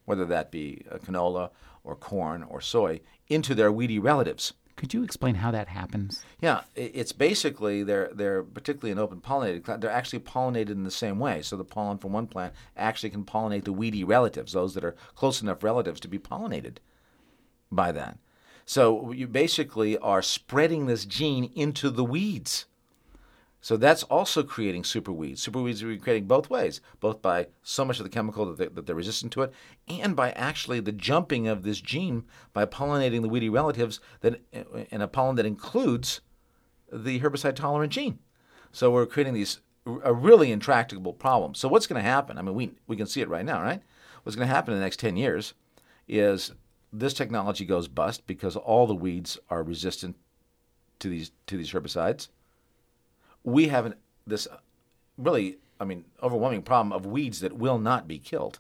whether 0.06 0.26
that 0.26 0.52
be 0.52 0.86
uh, 0.90 0.98
canola 0.98 1.50
or 1.84 1.96
corn 1.96 2.44
or 2.44 2.62
soy, 2.62 3.02
into 3.28 3.54
their 3.54 3.72
weedy 3.72 4.00
relatives. 4.00 4.54
Could 4.76 4.94
you 4.94 5.04
explain 5.04 5.36
how 5.36 5.52
that 5.52 5.70
happens? 5.70 6.24
Yeah, 6.42 6.62
it's 6.76 7.14
basically 7.14 7.84
they're 7.84 8.10
they're 8.14 8.44
particularly 8.44 8.92
in 8.92 9.00
open 9.00 9.22
pollinated. 9.22 9.80
They're 9.80 9.90
actually 9.90 10.20
pollinated 10.20 10.72
in 10.72 10.84
the 10.84 10.92
same 10.92 11.18
way. 11.18 11.42
So 11.42 11.56
the 11.56 11.64
pollen 11.64 11.98
from 11.98 12.12
one 12.12 12.28
plant 12.28 12.54
actually 12.76 13.12
can 13.12 13.24
pollinate 13.24 13.64
the 13.64 13.72
weedy 13.72 14.04
relatives, 14.04 14.52
those 14.52 14.74
that 14.74 14.84
are 14.84 14.96
close 15.16 15.42
enough 15.42 15.64
relatives 15.64 16.02
to 16.02 16.10
be 16.10 16.20
pollinated 16.20 16.78
by 17.72 17.94
that. 17.94 18.18
So 18.66 19.12
you 19.12 19.28
basically 19.28 19.98
are 20.00 20.22
spreading 20.22 20.88
this 20.88 21.06
gene 21.06 21.52
into 21.56 21.90
the 21.90 22.04
weeds. 22.04 22.66
So 23.66 23.78
that's 23.78 24.04
also 24.04 24.44
creating 24.44 24.84
superweeds. 24.84 25.38
Superweeds 25.38 25.82
are 25.82 25.98
creating 26.00 26.28
both 26.28 26.52
ways, 26.52 26.82
both 27.00 27.24
by 27.24 27.48
so 27.64 27.84
much 27.84 27.98
of 27.98 28.04
the 28.04 28.12
chemical 28.12 28.46
that, 28.46 28.58
they, 28.60 28.68
that 28.68 28.86
they're 28.86 28.94
resistant 28.94 29.34
to 29.34 29.42
it, 29.42 29.54
and 29.88 30.16
by 30.16 30.34
actually 30.34 30.82
the 30.82 30.92
jumping 30.92 31.48
of 31.48 31.64
this 31.64 31.82
gene 31.82 32.26
by 32.54 32.68
pollinating 32.68 33.24
the 33.24 33.28
weedy 33.28 33.50
relatives 33.50 34.00
that 34.22 34.40
in 34.92 35.02
a 35.02 35.08
pollen 35.08 35.36
that 35.38 35.48
includes 35.48 36.22
the 36.94 37.20
herbicide 37.22 37.56
tolerant 37.56 37.92
gene. 37.92 38.20
So 38.72 38.92
we're 38.92 39.08
creating 39.08 39.34
these 39.34 39.62
a 40.04 40.14
really 40.14 40.52
intractable 40.52 41.14
problem. 41.14 41.56
So 41.56 41.68
what's 41.68 41.88
going 41.88 42.00
to 42.00 42.08
happen? 42.08 42.38
I 42.38 42.44
mean, 42.44 42.54
we 42.54 42.72
we 42.86 42.96
can 42.96 43.08
see 43.08 43.22
it 43.22 43.30
right 43.30 43.46
now, 43.46 43.64
right? 43.64 43.82
What's 44.22 44.36
going 44.36 44.48
to 44.48 44.54
happen 44.54 44.76
in 44.76 44.80
the 44.80 44.86
next 44.86 45.00
10 45.00 45.18
years 45.18 45.56
is 46.08 46.52
this 46.94 47.16
technology 47.16 47.66
goes 47.66 47.88
bust 47.88 48.28
because 48.28 48.56
all 48.56 48.86
the 48.86 48.94
weeds 48.94 49.40
are 49.50 49.64
resistant 49.64 50.18
to 51.00 51.10
these 51.10 51.32
to 51.48 51.58
these 51.58 51.72
herbicides 51.72 52.28
we 53.46 53.68
have 53.70 53.86
an, 53.86 53.96
this 54.28 54.48
uh, 54.48 54.58
really, 55.18 55.60
I 55.80 55.86
mean, 55.86 56.04
overwhelming 56.22 56.64
problem 56.64 56.92
of 56.92 57.06
weeds 57.06 57.40
that 57.40 57.54
will 57.54 57.80
not 57.80 58.08
be 58.08 58.18
killed. 58.20 58.60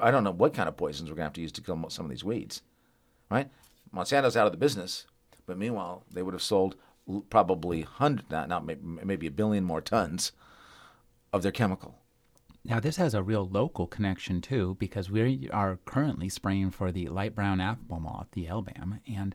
I 0.00 0.10
don't 0.10 0.24
know 0.24 0.30
what 0.30 0.54
kind 0.54 0.68
of 0.68 0.76
poisons 0.76 1.10
we're 1.10 1.16
going 1.16 1.24
to 1.24 1.28
have 1.28 1.32
to 1.34 1.40
use 1.40 1.52
to 1.52 1.62
kill 1.62 1.88
some 1.88 2.06
of 2.06 2.10
these 2.10 2.24
weeds, 2.24 2.62
right? 3.30 3.50
Monsanto's 3.92 4.36
out 4.36 4.46
of 4.46 4.52
the 4.52 4.58
business, 4.58 5.06
but 5.46 5.58
meanwhile, 5.58 6.04
they 6.10 6.22
would 6.22 6.34
have 6.34 6.42
sold 6.42 6.76
probably 7.30 7.82
hundred, 7.82 8.30
not, 8.30 8.48
not 8.48 8.64
maybe 8.66 9.26
a 9.26 9.30
billion 9.30 9.64
more 9.64 9.80
tons 9.80 10.32
of 11.32 11.42
their 11.42 11.52
chemical. 11.52 11.98
Now, 12.64 12.80
this 12.80 12.96
has 12.96 13.14
a 13.14 13.22
real 13.22 13.46
local 13.46 13.86
connection 13.86 14.40
too, 14.40 14.76
because 14.78 15.10
we 15.10 15.48
are 15.50 15.78
currently 15.84 16.28
spraying 16.28 16.70
for 16.70 16.92
the 16.92 17.08
light 17.08 17.34
brown 17.34 17.60
apple 17.60 18.00
moth, 18.00 18.28
the 18.32 18.46
LBAM, 18.46 19.00
and 19.06 19.34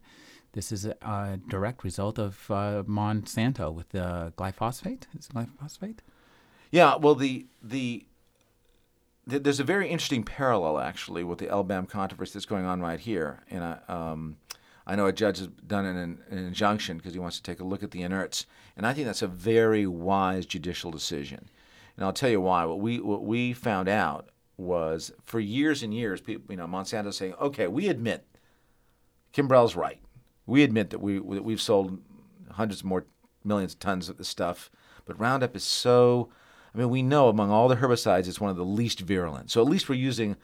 this 0.53 0.71
is 0.71 0.85
a, 0.85 0.95
a 1.01 1.39
direct 1.47 1.83
result 1.83 2.17
of 2.17 2.49
uh, 2.49 2.83
Monsanto 2.83 3.73
with 3.73 3.89
the 3.89 4.33
glyphosate. 4.37 5.03
Is 5.17 5.27
glyphosate? 5.27 5.99
Yeah. 6.71 6.95
Well, 6.95 7.15
the 7.15 7.47
the 7.61 8.05
there's 9.27 9.59
a 9.59 9.63
very 9.63 9.89
interesting 9.89 10.23
parallel 10.23 10.79
actually 10.79 11.23
with 11.23 11.37
the 11.37 11.45
LBAM 11.47 11.87
controversy 11.87 12.33
that's 12.33 12.45
going 12.45 12.65
on 12.65 12.81
right 12.81 12.99
here, 12.99 13.43
and 13.49 13.63
I, 13.63 13.79
um, 13.87 14.37
I 14.87 14.95
know 14.95 15.05
a 15.05 15.13
judge 15.13 15.37
has 15.37 15.47
done 15.47 15.85
an, 15.85 16.19
an 16.29 16.37
injunction 16.37 16.97
because 16.97 17.13
he 17.13 17.19
wants 17.19 17.37
to 17.37 17.43
take 17.43 17.59
a 17.59 17.63
look 17.63 17.83
at 17.83 17.91
the 17.91 18.01
inerts, 18.01 18.45
and 18.75 18.87
I 18.87 18.93
think 18.93 19.05
that's 19.05 19.21
a 19.21 19.27
very 19.27 19.85
wise 19.85 20.47
judicial 20.47 20.89
decision. 20.89 21.49
And 21.95 22.05
I'll 22.05 22.13
tell 22.13 22.29
you 22.29 22.41
why. 22.41 22.65
What 22.65 22.79
we 22.79 22.99
what 22.99 23.23
we 23.23 23.53
found 23.53 23.87
out 23.87 24.29
was 24.57 25.11
for 25.23 25.39
years 25.39 25.83
and 25.83 25.93
years, 25.93 26.21
people, 26.21 26.51
you 26.51 26.57
know, 26.57 26.65
Monsanto 26.67 27.13
saying, 27.13 27.33
okay, 27.39 27.67
we 27.67 27.87
admit 27.87 28.25
Kimbrell's 29.33 29.75
right 29.75 29.99
we 30.49 30.63
admit 30.63 30.89
that 30.89 30.99
we 30.99 31.15
that 31.19 31.43
we've 31.43 31.61
sold 31.61 31.99
hundreds 32.51 32.83
more 32.83 33.05
millions 33.43 33.73
of 33.73 33.79
tons 33.79 34.09
of 34.09 34.17
this 34.17 34.27
stuff, 34.27 34.69
but 35.05 35.19
Roundup 35.19 35.55
is 35.55 35.63
so. 35.63 36.29
I 36.73 36.77
mean, 36.77 36.89
we 36.89 37.01
know 37.01 37.29
among 37.29 37.49
all 37.49 37.67
the 37.67 37.77
herbicides, 37.77 38.27
it's 38.27 38.39
one 38.39 38.51
of 38.51 38.57
the 38.57 38.65
least 38.65 38.99
virulent. 38.99 39.49
So 39.49 39.59
at 39.59 39.67
least 39.67 39.89
we're 39.89 39.95
using 39.95 40.35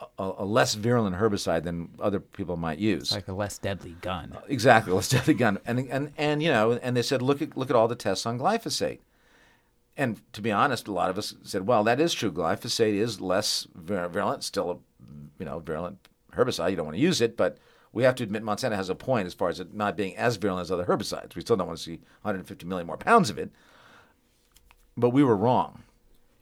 a, 0.00 0.32
a 0.38 0.44
less 0.44 0.74
virulent 0.74 1.16
herbicide 1.16 1.64
than 1.64 1.88
other 1.98 2.20
people 2.20 2.56
might 2.56 2.78
use. 2.78 3.12
Like 3.12 3.28
a 3.28 3.32
less 3.32 3.58
deadly 3.58 3.96
gun. 4.00 4.32
Uh, 4.36 4.40
exactly, 4.48 4.92
less 4.92 5.08
deadly 5.08 5.34
gun. 5.34 5.58
And 5.66 5.80
and 5.90 6.12
and 6.16 6.42
you 6.42 6.50
know, 6.50 6.72
and 6.72 6.96
they 6.96 7.02
said, 7.02 7.22
look 7.22 7.42
at 7.42 7.56
look 7.56 7.70
at 7.70 7.76
all 7.76 7.88
the 7.88 7.96
tests 7.96 8.26
on 8.26 8.38
glyphosate. 8.38 9.00
And 9.96 10.20
to 10.34 10.42
be 10.42 10.52
honest, 10.52 10.88
a 10.88 10.92
lot 10.92 11.08
of 11.08 11.16
us 11.16 11.34
said, 11.42 11.66
well, 11.66 11.82
that 11.84 12.00
is 12.00 12.12
true. 12.12 12.30
Glyphosate 12.30 12.94
is 12.94 13.20
less 13.20 13.66
virulent, 13.74 14.44
still 14.44 14.70
a 14.70 14.76
you 15.38 15.46
know 15.46 15.58
virulent 15.60 15.98
herbicide. 16.32 16.70
You 16.70 16.76
don't 16.76 16.86
want 16.86 16.96
to 16.96 17.02
use 17.02 17.20
it, 17.20 17.36
but 17.36 17.58
we 17.96 18.02
have 18.02 18.14
to 18.14 18.22
admit 18.22 18.42
Monsanto 18.42 18.76
has 18.76 18.90
a 18.90 18.94
point 18.94 19.26
as 19.26 19.32
far 19.32 19.48
as 19.48 19.58
it 19.58 19.72
not 19.72 19.96
being 19.96 20.14
as 20.18 20.36
virulent 20.36 20.66
as 20.66 20.70
other 20.70 20.84
herbicides. 20.84 21.34
We 21.34 21.40
still 21.40 21.56
don't 21.56 21.66
want 21.66 21.78
to 21.78 21.82
see 21.82 22.00
150 22.20 22.66
million 22.66 22.86
more 22.86 22.98
pounds 22.98 23.30
of 23.30 23.38
it. 23.38 23.50
But 24.98 25.10
we 25.10 25.24
were 25.24 25.34
wrong. 25.34 25.82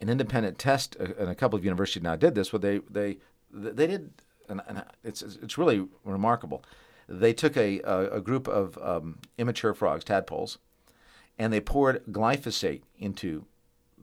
An 0.00 0.08
independent 0.08 0.58
test, 0.58 0.96
uh, 0.98 1.14
and 1.16 1.30
a 1.30 1.34
couple 1.36 1.56
of 1.56 1.64
universities 1.64 2.02
now 2.02 2.16
did 2.16 2.34
this, 2.34 2.52
where 2.52 2.58
they 2.58 2.80
they 2.90 3.18
they 3.52 3.86
did, 3.86 4.10
and, 4.48 4.82
it's 5.04 5.22
it's 5.22 5.56
really 5.56 5.86
remarkable. 6.04 6.64
They 7.08 7.32
took 7.32 7.56
a 7.56 7.80
a, 7.82 8.16
a 8.16 8.20
group 8.20 8.48
of 8.48 8.76
um, 8.78 9.20
immature 9.38 9.74
frogs, 9.74 10.02
tadpoles, 10.02 10.58
and 11.38 11.52
they 11.52 11.60
poured 11.60 12.04
glyphosate 12.06 12.82
into 12.98 13.44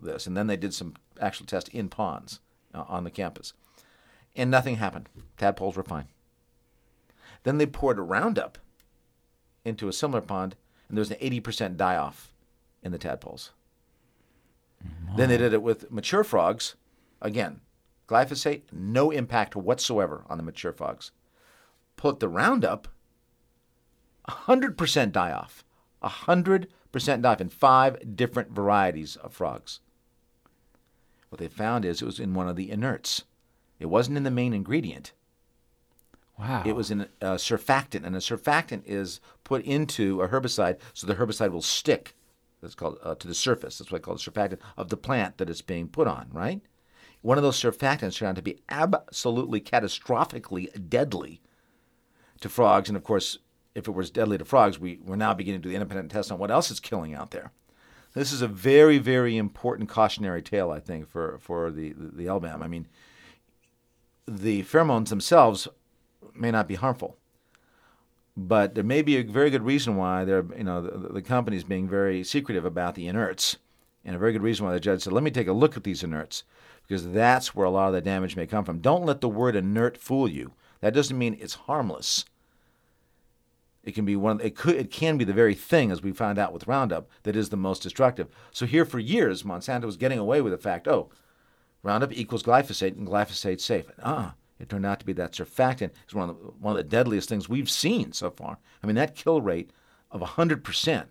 this, 0.01 0.25
and 0.25 0.37
then 0.37 0.47
they 0.47 0.55
did 0.55 0.73
some 0.73 0.93
actual 1.19 1.47
tests 1.47 1.69
in 1.73 1.89
ponds 1.89 2.39
uh, 2.73 2.85
on 2.87 3.03
the 3.03 3.11
campus, 3.11 3.51
and 4.37 4.49
nothing 4.49 4.77
happened. 4.77 5.09
Tadpoles 5.37 5.75
were 5.75 5.83
fine. 5.83 6.07
Then 7.43 7.58
they 7.58 7.65
poured 7.65 7.99
Roundup 7.99 8.58
into 9.65 9.88
a 9.88 9.93
similar 9.93 10.21
pond, 10.21 10.56
and 10.88 10.97
there 10.97 11.01
was 11.01 11.12
an 11.12 11.17
80% 11.17 11.77
die 11.77 11.95
off 11.95 12.32
in 12.84 12.91
the 12.91 12.97
tadpoles. 12.97 13.51
Wow. 14.84 15.15
Then 15.17 15.30
they 15.30 15.38
did 15.38 15.54
it 15.54 15.62
with 15.62 15.91
mature 15.91 16.23
frogs. 16.23 16.75
Again, 17.21 17.62
glyphosate, 18.08 18.63
no 18.71 19.12
impact 19.12 19.56
whatsoever 19.56 20.23
on 20.30 20.38
the 20.38 20.43
mature 20.43 20.73
frogs. 20.73 21.12
Put 21.95 22.19
the 22.19 22.30
Roundup, 22.30 22.88
100% 24.27 25.12
die 25.12 25.32
off. 25.32 25.63
100% 26.04 27.21
die 27.21 27.30
off 27.30 27.41
in 27.41 27.49
five 27.49 28.15
different 28.15 28.51
varieties 28.51 29.15
of 29.17 29.34
frogs. 29.34 29.80
What 31.30 31.39
they 31.39 31.47
found 31.47 31.86
is 31.86 32.01
it 32.01 32.06
was 32.06 32.19
in 32.19 32.34
one 32.34 32.49
of 32.49 32.56
the 32.56 32.69
inerts. 32.71 33.23
It 33.80 33.86
wasn't 33.86 34.17
in 34.17 34.23
the 34.23 34.32
main 34.32 34.54
ingredient. 34.54 35.13
Wow. 36.41 36.63
It 36.65 36.75
was 36.75 36.89
in 36.89 37.01
a 37.21 37.36
surfactant, 37.36 38.04
and 38.04 38.15
a 38.15 38.19
surfactant 38.19 38.82
is 38.88 39.19
put 39.43 39.63
into 39.63 40.21
a 40.21 40.27
herbicide 40.27 40.80
so 40.93 41.06
the 41.06 41.15
herbicide 41.15 41.51
will 41.51 41.62
stick. 41.62 42.15
That's 42.62 42.73
called 42.73 42.97
uh, 43.04 43.15
to 43.15 43.27
the 43.27 43.36
surface. 43.36 43.77
That's 43.77 43.91
why 43.91 43.97
I 43.97 43.99
call 43.99 44.15
it 44.15 44.21
surfactant 44.21 44.60
of 44.75 44.89
the 44.89 44.97
plant 44.97 45.38
that 45.38 45.51
it's 45.51 45.62
being 45.62 45.88
put 45.88 46.08
on. 46.08 46.30
Right. 46.32 46.62
One 47.21 47.38
of 47.38 47.43
those 47.43 47.62
surfactants 47.62 48.17
turned 48.17 48.30
out 48.30 48.36
to 48.38 48.41
be 48.41 48.62
absolutely 48.69 49.62
catastrophically 49.62 50.89
deadly 50.89 51.41
to 52.39 52.49
frogs, 52.49 52.89
and 52.89 52.97
of 52.97 53.04
course, 53.04 53.38
if 53.75 53.88
it 53.88 53.91
was 53.91 54.10
deadly 54.10 54.39
to 54.39 54.45
frogs, 54.45 54.80
we, 54.80 54.99
we're 55.06 55.15
now 55.15 55.36
beginning 55.36 55.62
to 55.62 55.63
do 55.63 55.69
the 55.69 55.75
independent 55.75 56.12
test 56.12 56.32
on 56.32 56.39
what 56.39 56.49
else 56.49 56.71
is 56.71 56.80
killing 56.80 57.13
out 57.13 57.30
there. 57.30 57.51
This 58.15 58.34
is 58.34 58.41
a 58.41 58.47
very, 58.47 58.97
very 58.97 59.38
important 59.38 59.88
cautionary 59.88 60.41
tale, 60.41 60.71
I 60.71 60.80
think, 60.80 61.08
for, 61.08 61.38
for 61.39 61.69
the, 61.69 61.93
the, 61.93 62.23
the 62.23 62.25
LBAM. 62.25 62.62
I 62.63 62.67
mean, 62.67 62.88
the 64.27 64.63
pheromones 64.63 65.10
themselves 65.10 65.67
may 66.36 66.52
not 66.52 66.67
be 66.67 66.76
harmful. 66.76 67.17
But 68.38 68.76
there 68.76 68.84
may 68.84 69.02
be 69.02 69.17
a 69.17 69.24
very 69.24 69.50
good 69.50 69.63
reason 69.63 69.98
why 69.98 70.24
they're, 70.24 70.46
you 70.58 70.63
know, 70.63 70.82
the, 70.82 71.13
the 71.13 71.22
company 71.22 71.58
is 71.58 71.63
being 71.63 71.89
very 71.89 72.24
secretive 72.24 72.63
about 72.63 72.96
the 72.96 73.08
inerts, 73.08 73.58
and 74.06 74.15
a 74.15 74.20
very 74.20 74.32
good 74.32 74.41
reason 74.41 74.65
why 74.65 74.74
the 74.74 74.80
judge 74.80 75.02
said, 75.02 75.13
"Let 75.13 75.24
me 75.24 75.32
take 75.32 75.48
a 75.48 75.54
look 75.54 75.76
at 75.76 75.84
these 75.84 76.02
inerts," 76.02 76.44
because 76.88 77.12
that's 77.12 77.54
where 77.54 77.65
a 77.65 77.70
lot 77.70 77.88
of 77.88 77.94
the 77.94 78.02
damage 78.02 78.36
may 78.36 78.48
come 78.48 78.63
from. 78.63 78.80
Don't 78.80 79.06
let 79.06 79.22
the 79.22 79.30
word 79.30 79.56
inert 79.56 79.98
fool 79.98 80.30
you. 80.30 80.54
That 80.80 80.94
doesn't 80.94 81.17
mean 81.17 81.38
it's 81.39 81.56
harmless. 81.56 82.26
It 83.84 83.96
can 83.96 84.06
be 84.06 84.15
one. 84.15 84.39
It 84.41 84.56
could. 84.56 84.76
It 84.76 84.91
can 84.91 85.17
be 85.17 85.26
the 85.26 85.34
very 85.34 85.56
thing, 85.56 85.91
as 85.91 86.02
we 86.02 86.12
found 86.12 86.38
out 86.38 86.54
with 86.54 86.67
Roundup, 86.67 87.10
that 87.24 87.36
is 87.36 87.50
the 87.50 87.58
most 87.58 87.82
destructive. 87.82 88.28
So 88.52 88.65
here, 88.65 88.86
for 88.86 89.00
years, 89.00 89.44
Monsanto 89.44 89.86
was 89.86 89.98
getting 89.98 90.20
away 90.20 90.39
with 90.41 90.54
the 90.54 90.58
fact, 90.58 90.88
oh, 90.88 91.10
Roundup 91.84 92.13
equals 92.13 92.44
glyphosate, 92.44 92.96
and 92.96 93.08
glyphosate's 93.08 93.65
safe. 93.65 93.88
Ah, 94.04 94.36
it 94.62 94.69
turned 94.69 94.86
out 94.86 95.00
to 95.00 95.06
be 95.06 95.13
that 95.13 95.34
surfactant 95.34 95.91
is 96.08 96.13
one 96.13 96.30
of 96.30 96.38
the, 96.38 96.43
one 96.60 96.71
of 96.71 96.78
the 96.78 96.89
deadliest 96.89 97.30
things 97.30 97.50
we've 97.50 97.69
seen 97.69 98.12
so 98.13 98.30
far. 98.30 98.58
I 98.84 98.88
mean, 98.88 98.95
that 98.95 99.15
kill 99.15 99.41
rate 99.41 99.71
of 100.12 100.21
100% 100.21 101.06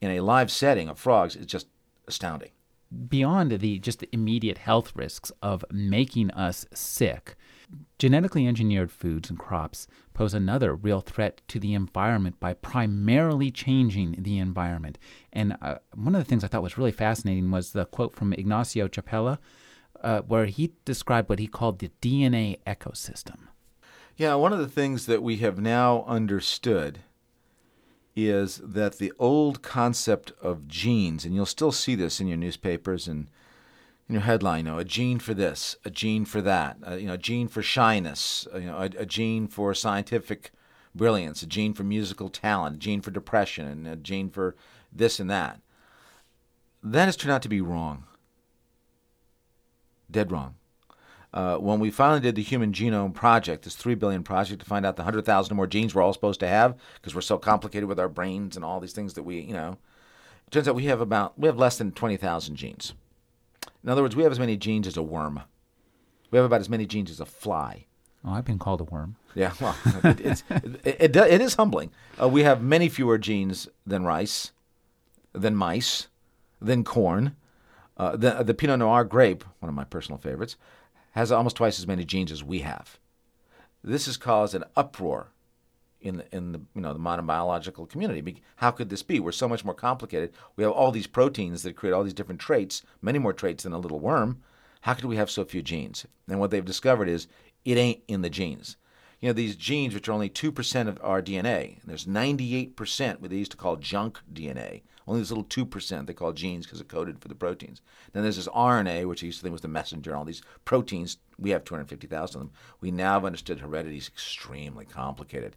in 0.00 0.10
a 0.10 0.20
live 0.20 0.50
setting 0.50 0.88
of 0.88 0.98
frogs 0.98 1.36
is 1.36 1.46
just 1.46 1.68
astounding. 2.08 2.50
Beyond 3.08 3.52
the 3.52 3.78
just 3.78 4.00
the 4.00 4.08
immediate 4.12 4.58
health 4.58 4.92
risks 4.94 5.32
of 5.40 5.64
making 5.70 6.30
us 6.32 6.66
sick, 6.74 7.36
genetically 7.98 8.46
engineered 8.46 8.92
foods 8.92 9.30
and 9.30 9.38
crops 9.38 9.86
pose 10.12 10.34
another 10.34 10.74
real 10.74 11.00
threat 11.00 11.40
to 11.48 11.58
the 11.58 11.72
environment 11.72 12.38
by 12.38 12.52
primarily 12.52 13.50
changing 13.50 14.16
the 14.18 14.38
environment. 14.38 14.98
And 15.32 15.56
uh, 15.62 15.76
one 15.94 16.14
of 16.14 16.20
the 16.20 16.28
things 16.28 16.44
I 16.44 16.48
thought 16.48 16.62
was 16.62 16.76
really 16.76 16.92
fascinating 16.92 17.50
was 17.50 17.72
the 17.72 17.86
quote 17.86 18.14
from 18.14 18.34
Ignacio 18.34 18.88
Chapela, 18.88 19.38
uh, 20.02 20.20
where 20.22 20.46
he 20.46 20.72
described 20.84 21.28
what 21.28 21.38
he 21.38 21.46
called 21.46 21.78
the 21.78 21.90
DNA 22.00 22.58
ecosystem. 22.66 23.48
Yeah, 24.16 24.34
one 24.34 24.52
of 24.52 24.58
the 24.58 24.68
things 24.68 25.06
that 25.06 25.22
we 25.22 25.38
have 25.38 25.58
now 25.58 26.04
understood 26.06 27.00
is 28.14 28.60
that 28.62 28.98
the 28.98 29.12
old 29.18 29.62
concept 29.62 30.32
of 30.42 30.68
genes, 30.68 31.24
and 31.24 31.34
you'll 31.34 31.46
still 31.46 31.72
see 31.72 31.94
this 31.94 32.20
in 32.20 32.26
your 32.26 32.36
newspapers 32.36 33.08
and 33.08 33.28
in 34.08 34.14
your 34.14 34.22
headline, 34.22 34.66
you 34.66 34.72
know, 34.72 34.78
a 34.78 34.84
gene 34.84 35.18
for 35.18 35.32
this, 35.32 35.76
a 35.84 35.90
gene 35.90 36.24
for 36.26 36.42
that, 36.42 36.76
uh, 36.86 36.94
you 36.94 37.06
know, 37.06 37.14
a 37.14 37.18
gene 37.18 37.48
for 37.48 37.62
shyness, 37.62 38.46
uh, 38.52 38.58
you 38.58 38.66
know, 38.66 38.76
a, 38.76 38.90
a, 38.98 39.06
gene 39.06 39.48
for 39.48 39.72
scientific 39.72 40.50
brilliance, 40.94 41.42
a 41.42 41.46
gene 41.46 41.72
for 41.72 41.84
musical 41.84 42.28
talent, 42.28 42.76
a 42.76 42.78
gene 42.78 43.00
for 43.00 43.10
depression, 43.10 43.66
and 43.66 43.88
a 43.88 43.96
gene 43.96 44.28
for 44.28 44.54
this 44.92 45.18
and 45.18 45.30
that. 45.30 45.60
That 46.82 47.06
has 47.06 47.16
turned 47.16 47.32
out 47.32 47.42
to 47.42 47.48
be 47.48 47.62
wrong. 47.62 48.04
Dead 50.12 50.30
wrong. 50.30 50.54
Uh, 51.34 51.56
when 51.56 51.80
we 51.80 51.90
finally 51.90 52.20
did 52.20 52.34
the 52.34 52.42
Human 52.42 52.72
Genome 52.72 53.14
Project, 53.14 53.64
this 53.64 53.74
three 53.74 53.94
billion 53.94 54.22
project 54.22 54.60
to 54.60 54.66
find 54.66 54.84
out 54.84 54.96
the 54.96 55.04
hundred 55.04 55.24
thousand 55.24 55.54
or 55.54 55.56
more 55.56 55.66
genes 55.66 55.94
we're 55.94 56.02
all 56.02 56.12
supposed 56.12 56.40
to 56.40 56.48
have 56.48 56.76
because 56.96 57.14
we're 57.14 57.22
so 57.22 57.38
complicated 57.38 57.88
with 57.88 57.98
our 57.98 58.08
brains 58.08 58.54
and 58.54 58.64
all 58.64 58.80
these 58.80 58.92
things 58.92 59.14
that 59.14 59.22
we, 59.22 59.40
you 59.40 59.54
know, 59.54 59.78
it 60.46 60.50
turns 60.50 60.68
out 60.68 60.74
we 60.74 60.84
have 60.84 61.00
about 61.00 61.38
we 61.38 61.46
have 61.46 61.56
less 61.58 61.78
than 61.78 61.92
twenty 61.92 62.18
thousand 62.18 62.56
genes. 62.56 62.92
In 63.82 63.88
other 63.88 64.02
words, 64.02 64.14
we 64.14 64.22
have 64.22 64.32
as 64.32 64.38
many 64.38 64.56
genes 64.56 64.86
as 64.86 64.98
a 64.98 65.02
worm. 65.02 65.40
We 66.30 66.36
have 66.36 66.44
about 66.46 66.60
as 66.60 66.68
many 66.68 66.86
genes 66.86 67.10
as 67.10 67.20
a 67.20 67.26
fly. 67.26 67.86
Oh, 68.24 68.32
I've 68.32 68.44
been 68.44 68.58
called 68.58 68.80
a 68.80 68.84
worm. 68.84 69.16
Yeah, 69.34 69.52
well, 69.60 69.76
it, 70.04 70.20
it's, 70.20 70.44
it, 70.50 71.00
it, 71.00 71.16
it 71.16 71.40
is 71.40 71.54
humbling. 71.54 71.90
Uh, 72.20 72.28
we 72.28 72.42
have 72.42 72.62
many 72.62 72.88
fewer 72.88 73.18
genes 73.18 73.68
than 73.86 74.04
rice, 74.04 74.52
than 75.32 75.56
mice, 75.56 76.08
than 76.60 76.84
corn. 76.84 77.34
Uh, 78.02 78.16
the, 78.16 78.42
the 78.42 78.52
Pinot 78.52 78.80
Noir 78.80 79.04
grape, 79.04 79.44
one 79.60 79.68
of 79.68 79.76
my 79.76 79.84
personal 79.84 80.18
favorites, 80.18 80.56
has 81.12 81.30
almost 81.30 81.54
twice 81.54 81.78
as 81.78 81.86
many 81.86 82.04
genes 82.04 82.32
as 82.32 82.42
we 82.42 82.58
have. 82.58 82.98
This 83.84 84.06
has 84.06 84.16
caused 84.16 84.56
an 84.56 84.64
uproar 84.74 85.28
in 86.00 86.16
the, 86.16 86.36
in 86.36 86.50
the 86.50 86.60
you 86.74 86.80
know 86.80 86.92
the 86.94 86.98
modern 86.98 87.26
biological 87.26 87.86
community. 87.86 88.42
How 88.56 88.72
could 88.72 88.90
this 88.90 89.04
be? 89.04 89.20
We're 89.20 89.30
so 89.30 89.48
much 89.48 89.64
more 89.64 89.72
complicated. 89.74 90.32
We 90.56 90.64
have 90.64 90.72
all 90.72 90.90
these 90.90 91.06
proteins 91.06 91.62
that 91.62 91.76
create 91.76 91.92
all 91.92 92.02
these 92.02 92.12
different 92.12 92.40
traits, 92.40 92.82
many 93.00 93.20
more 93.20 93.32
traits 93.32 93.62
than 93.62 93.72
a 93.72 93.78
little 93.78 94.00
worm. 94.00 94.42
How 94.80 94.94
could 94.94 95.04
we 95.04 95.14
have 95.14 95.30
so 95.30 95.44
few 95.44 95.62
genes? 95.62 96.04
And 96.26 96.40
what 96.40 96.50
they've 96.50 96.64
discovered 96.64 97.08
is 97.08 97.28
it 97.64 97.78
ain't 97.78 98.02
in 98.08 98.22
the 98.22 98.30
genes. 98.30 98.76
You 99.20 99.28
know, 99.28 99.32
these 99.32 99.54
genes, 99.54 99.94
which 99.94 100.08
are 100.08 100.12
only 100.12 100.28
2% 100.28 100.88
of 100.88 100.98
our 101.04 101.22
DNA, 101.22 101.80
and 101.80 101.84
there's 101.86 102.06
98% 102.06 103.20
what 103.20 103.30
they 103.30 103.36
used 103.36 103.52
to 103.52 103.56
call 103.56 103.76
junk 103.76 104.18
DNA. 104.32 104.82
Only 105.06 105.20
this 105.20 105.30
little 105.30 105.44
2% 105.44 106.06
they 106.06 106.14
call 106.14 106.32
genes 106.32 106.66
because 106.66 106.80
it 106.80 106.88
coded 106.88 107.20
for 107.20 107.28
the 107.28 107.34
proteins. 107.34 107.82
Then 108.12 108.22
there's 108.22 108.36
this 108.36 108.48
RNA, 108.48 109.08
which 109.08 109.22
I 109.22 109.26
used 109.26 109.38
to 109.38 109.42
think 109.42 109.52
was 109.52 109.62
the 109.62 109.68
messenger, 109.68 110.10
and 110.10 110.18
all 110.18 110.24
these 110.24 110.42
proteins. 110.64 111.18
We 111.38 111.50
have 111.50 111.64
250,000 111.64 112.40
of 112.40 112.46
them. 112.46 112.54
We 112.80 112.90
now 112.90 113.14
have 113.14 113.24
understood 113.24 113.60
heredity 113.60 113.96
is 113.96 114.08
extremely 114.08 114.84
complicated 114.84 115.56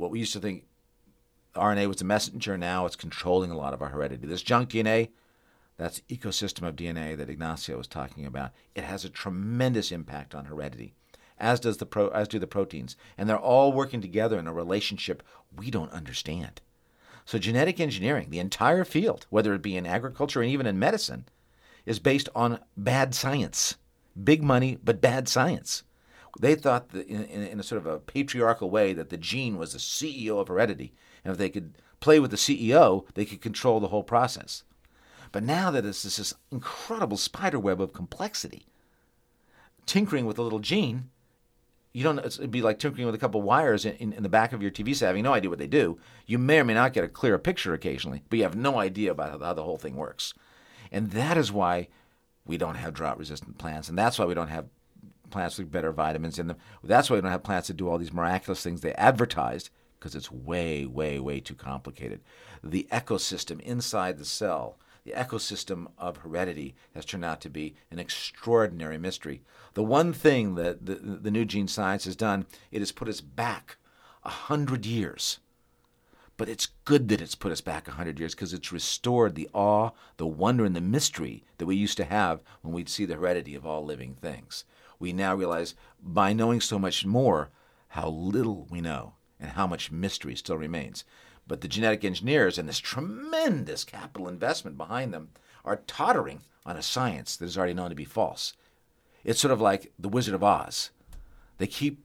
what 0.00 0.10
we 0.10 0.18
used 0.18 0.32
to 0.32 0.40
think 0.40 0.64
RNA 1.54 1.86
was 1.88 1.98
the 1.98 2.04
messenger, 2.04 2.56
now 2.56 2.86
it's 2.86 2.96
controlling 2.96 3.50
a 3.50 3.56
lot 3.56 3.74
of 3.74 3.82
our 3.82 3.88
heredity. 3.88 4.26
This 4.26 4.42
junk 4.42 4.70
DNA, 4.70 5.10
that's 5.76 6.00
ecosystem 6.08 6.66
of 6.66 6.76
DNA 6.76 7.16
that 7.16 7.28
Ignacio 7.28 7.76
was 7.76 7.86
talking 7.86 8.24
about. 8.24 8.52
It 8.74 8.84
has 8.84 9.04
a 9.04 9.10
tremendous 9.10 9.92
impact 9.92 10.34
on 10.34 10.46
heredity, 10.46 10.94
as 11.38 11.60
does 11.60 11.78
the 11.78 11.86
pro, 11.86 12.08
as 12.08 12.28
do 12.28 12.38
the 12.38 12.46
proteins, 12.46 12.96
and 13.18 13.28
they're 13.28 13.38
all 13.38 13.72
working 13.72 14.00
together 14.00 14.38
in 14.38 14.46
a 14.46 14.52
relationship 14.52 15.22
we 15.54 15.70
don't 15.70 15.92
understand. 15.92 16.60
So 17.24 17.38
genetic 17.38 17.80
engineering, 17.80 18.30
the 18.30 18.38
entire 18.38 18.84
field, 18.84 19.26
whether 19.30 19.54
it 19.54 19.62
be 19.62 19.76
in 19.76 19.86
agriculture 19.86 20.42
and 20.42 20.50
even 20.50 20.66
in 20.66 20.78
medicine, 20.78 21.26
is 21.86 21.98
based 21.98 22.28
on 22.34 22.60
bad 22.76 23.14
science. 23.14 23.76
Big 24.22 24.42
money, 24.42 24.78
but 24.82 25.00
bad 25.00 25.28
science. 25.28 25.82
They 26.38 26.54
thought 26.54 26.92
in, 26.92 27.24
in, 27.24 27.42
in, 27.42 27.60
a 27.60 27.62
sort 27.62 27.80
of 27.80 27.86
a 27.86 27.98
patriarchal 27.98 28.70
way 28.70 28.92
that 28.92 29.10
the 29.10 29.16
gene 29.16 29.58
was 29.58 29.72
the 29.72 29.78
CEO 29.78 30.40
of 30.40 30.48
heredity, 30.48 30.92
and 31.24 31.32
if 31.32 31.38
they 31.38 31.48
could 31.48 31.76
play 31.98 32.20
with 32.20 32.30
the 32.30 32.36
CEO, 32.36 33.04
they 33.14 33.24
could 33.24 33.40
control 33.40 33.80
the 33.80 33.88
whole 33.88 34.04
process. 34.04 34.62
But 35.32 35.42
now 35.42 35.70
that 35.70 35.84
it's 35.84 36.02
this 36.02 36.34
incredible 36.50 37.16
spider 37.16 37.58
web 37.58 37.80
of 37.80 37.92
complexity, 37.92 38.66
tinkering 39.86 40.26
with 40.26 40.38
a 40.38 40.42
little 40.42 40.58
gene, 40.58 41.10
you 41.92 42.04
don't. 42.04 42.18
It'd 42.18 42.50
be 42.50 42.62
like 42.62 42.78
tinkering 42.78 43.06
with 43.06 43.14
a 43.14 43.18
couple 43.18 43.42
wires 43.42 43.84
in, 43.84 43.94
in, 43.96 44.12
in, 44.12 44.22
the 44.22 44.28
back 44.28 44.52
of 44.52 44.62
your 44.62 44.70
TV 44.70 44.94
set, 44.94 45.08
having 45.08 45.24
no 45.24 45.34
idea 45.34 45.50
what 45.50 45.58
they 45.58 45.66
do. 45.66 45.98
You 46.26 46.38
may 46.38 46.60
or 46.60 46.64
may 46.64 46.74
not 46.74 46.92
get 46.92 47.04
a 47.04 47.08
clear 47.08 47.38
picture 47.38 47.74
occasionally, 47.74 48.22
but 48.28 48.38
you 48.38 48.44
have 48.44 48.56
no 48.56 48.78
idea 48.78 49.10
about 49.10 49.30
how, 49.30 49.38
how 49.38 49.54
the 49.54 49.64
whole 49.64 49.78
thing 49.78 49.96
works. 49.96 50.34
And 50.92 51.10
that 51.10 51.36
is 51.36 51.52
why 51.52 51.88
we 52.46 52.56
don't 52.56 52.76
have 52.76 52.94
drought-resistant 52.94 53.58
plants, 53.58 53.88
and 53.88 53.98
that's 53.98 54.18
why 54.18 54.24
we 54.24 54.34
don't 54.34 54.48
have 54.48 54.66
plants 55.30 55.58
with 55.58 55.70
better 55.70 55.92
vitamins 55.92 56.38
in 56.38 56.48
them. 56.48 56.56
That's 56.82 57.08
why 57.08 57.16
we 57.16 57.22
don't 57.22 57.30
have 57.30 57.42
plants 57.42 57.68
that 57.68 57.76
do 57.76 57.88
all 57.88 57.98
these 57.98 58.12
miraculous 58.12 58.62
things 58.62 58.80
they 58.80 58.94
advertised 58.94 59.70
because 59.98 60.14
it's 60.14 60.32
way, 60.32 60.86
way, 60.86 61.18
way 61.18 61.40
too 61.40 61.54
complicated. 61.54 62.20
The 62.64 62.88
ecosystem 62.90 63.60
inside 63.60 64.18
the 64.18 64.24
cell, 64.24 64.78
the 65.10 65.16
ecosystem 65.18 65.86
of 65.98 66.18
heredity, 66.18 66.74
has 66.94 67.04
turned 67.04 67.24
out 67.24 67.40
to 67.40 67.50
be 67.50 67.74
an 67.90 67.98
extraordinary 67.98 68.98
mystery. 68.98 69.42
The 69.74 69.82
one 69.82 70.12
thing 70.12 70.54
that 70.56 70.86
the, 70.86 70.94
the 70.94 71.30
new 71.30 71.44
gene 71.44 71.68
science 71.68 72.04
has 72.04 72.16
done, 72.16 72.46
it 72.70 72.80
has 72.80 72.92
put 72.92 73.08
us 73.08 73.20
back 73.20 73.76
a 74.24 74.30
hundred 74.30 74.86
years. 74.86 75.38
But 76.36 76.48
it's 76.48 76.68
good 76.84 77.08
that 77.08 77.20
it's 77.20 77.34
put 77.34 77.52
us 77.52 77.60
back 77.60 77.86
a 77.86 77.92
hundred 77.92 78.18
years 78.18 78.34
because 78.34 78.54
it's 78.54 78.72
restored 78.72 79.34
the 79.34 79.48
awe, 79.52 79.90
the 80.16 80.26
wonder, 80.26 80.64
and 80.64 80.74
the 80.74 80.80
mystery 80.80 81.44
that 81.58 81.66
we 81.66 81.76
used 81.76 81.98
to 81.98 82.04
have 82.04 82.40
when 82.62 82.72
we'd 82.72 82.88
see 82.88 83.04
the 83.04 83.14
heredity 83.14 83.54
of 83.54 83.66
all 83.66 83.84
living 83.84 84.14
things 84.14 84.64
we 85.00 85.12
now 85.12 85.34
realize 85.34 85.74
by 86.00 86.32
knowing 86.32 86.60
so 86.60 86.78
much 86.78 87.04
more 87.04 87.50
how 87.88 88.08
little 88.08 88.68
we 88.70 88.80
know 88.80 89.14
and 89.40 89.52
how 89.52 89.66
much 89.66 89.90
mystery 89.90 90.36
still 90.36 90.58
remains. 90.58 91.04
But 91.50 91.62
the 91.62 91.68
genetic 91.68 92.04
engineers 92.04 92.58
and 92.58 92.68
this 92.68 92.78
tremendous 92.78 93.82
capital 93.82 94.28
investment 94.28 94.78
behind 94.78 95.12
them 95.12 95.30
are 95.64 95.82
tottering 95.88 96.42
on 96.64 96.76
a 96.76 96.82
science 96.82 97.34
that 97.34 97.44
is 97.44 97.58
already 97.58 97.74
known 97.74 97.88
to 97.88 97.96
be 97.96 98.04
false. 98.04 98.52
It's 99.24 99.40
sort 99.40 99.50
of 99.50 99.60
like 99.60 99.90
the 99.98 100.08
Wizard 100.08 100.34
of 100.34 100.44
Oz. 100.44 100.90
They 101.58 101.66
keep, 101.66 102.04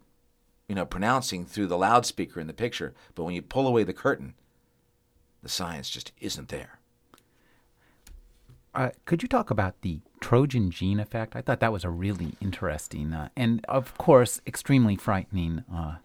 you 0.67 0.73
know, 0.73 0.83
pronouncing 0.83 1.45
through 1.45 1.67
the 1.67 1.77
loudspeaker 1.77 2.39
in 2.39 2.47
the 2.47 2.53
picture, 2.53 2.95
but 3.13 3.23
when 3.23 3.35
you 3.35 3.43
pull 3.43 3.67
away 3.67 3.83
the 3.83 3.93
curtain, 3.93 4.33
the 5.43 5.49
science 5.49 5.91
just 5.91 6.11
isn't 6.19 6.49
there. 6.49 6.79
Uh, 8.73 8.89
could 9.05 9.21
you 9.21 9.27
talk 9.27 9.51
about 9.51 9.79
the 9.81 9.99
Trojan 10.21 10.71
gene 10.71 10.99
effect? 10.99 11.35
I 11.35 11.43
thought 11.43 11.59
that 11.59 11.71
was 11.71 11.83
a 11.83 11.91
really 11.91 12.33
interesting 12.41 13.13
uh, 13.13 13.29
and, 13.37 13.63
of 13.69 13.95
course, 13.99 14.41
extremely 14.47 14.95
frightening 14.95 15.63
uh, 15.71 15.97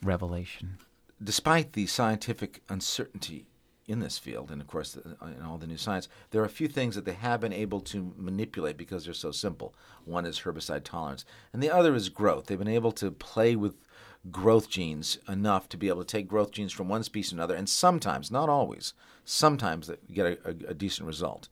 revelation. 0.00 0.78
Despite 1.22 1.72
the 1.72 1.86
scientific 1.86 2.62
uncertainty 2.68 3.46
in 3.86 4.00
this 4.00 4.18
field, 4.18 4.50
and 4.50 4.60
of 4.60 4.66
course, 4.66 4.96
uh, 4.96 5.26
in 5.26 5.42
all 5.42 5.58
the 5.58 5.66
new 5.66 5.76
science, 5.76 6.08
there 6.30 6.40
are 6.42 6.46
a 6.46 6.50
few 6.50 6.68
things 6.68 6.94
that 6.94 7.04
they 7.04 7.12
have 7.12 7.40
been 7.40 7.52
able 7.52 7.80
to 7.80 8.14
manipulate 8.16 8.76
because 8.76 9.04
they're 9.04 9.14
so 9.14 9.30
simple. 9.30 9.74
One 10.04 10.24
is 10.24 10.40
herbicide 10.40 10.84
tolerance, 10.84 11.24
and 11.52 11.62
the 11.62 11.70
other 11.70 11.94
is 11.94 12.08
growth. 12.08 12.46
They've 12.46 12.58
been 12.58 12.68
able 12.68 12.92
to 12.92 13.10
play 13.10 13.56
with 13.56 13.76
growth 14.30 14.68
genes 14.68 15.18
enough 15.28 15.68
to 15.68 15.76
be 15.76 15.88
able 15.88 16.04
to 16.04 16.06
take 16.06 16.28
growth 16.28 16.52
genes 16.52 16.72
from 16.72 16.88
one 16.88 17.02
species 17.02 17.30
to 17.30 17.36
another, 17.36 17.54
and 17.54 17.68
sometimes, 17.68 18.30
not 18.30 18.48
always, 18.48 18.94
sometimes 19.24 19.90
get 20.12 20.26
a, 20.26 20.38
a, 20.44 20.70
a 20.70 20.74
decent 20.74 21.06
result. 21.06 21.48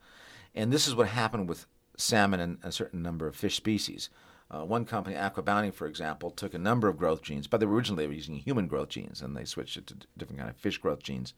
And 0.54 0.72
this 0.72 0.88
is 0.88 0.94
what 0.94 1.08
happened 1.08 1.48
with 1.48 1.66
salmon 1.96 2.40
and 2.40 2.58
a 2.62 2.72
certain 2.72 3.02
number 3.02 3.26
of 3.26 3.36
fish 3.36 3.56
species. 3.56 4.08
Uh, 4.50 4.64
one 4.64 4.84
company, 4.84 5.14
AquaBounty, 5.14 5.72
for 5.72 5.86
example, 5.86 6.30
took 6.30 6.54
a 6.54 6.58
number 6.58 6.88
of 6.88 6.98
growth 6.98 7.22
genes, 7.22 7.46
but 7.46 7.60
they 7.60 7.66
were 7.66 7.76
originally 7.76 8.02
they 8.02 8.08
were 8.08 8.14
using 8.14 8.34
human 8.34 8.66
growth 8.66 8.88
genes, 8.88 9.22
and 9.22 9.36
they 9.36 9.44
switched 9.44 9.76
it 9.76 9.86
to 9.86 9.94
different 10.18 10.38
kind 10.38 10.50
of 10.50 10.56
fish 10.56 10.78
growth 10.78 11.02
genes, 11.02 11.34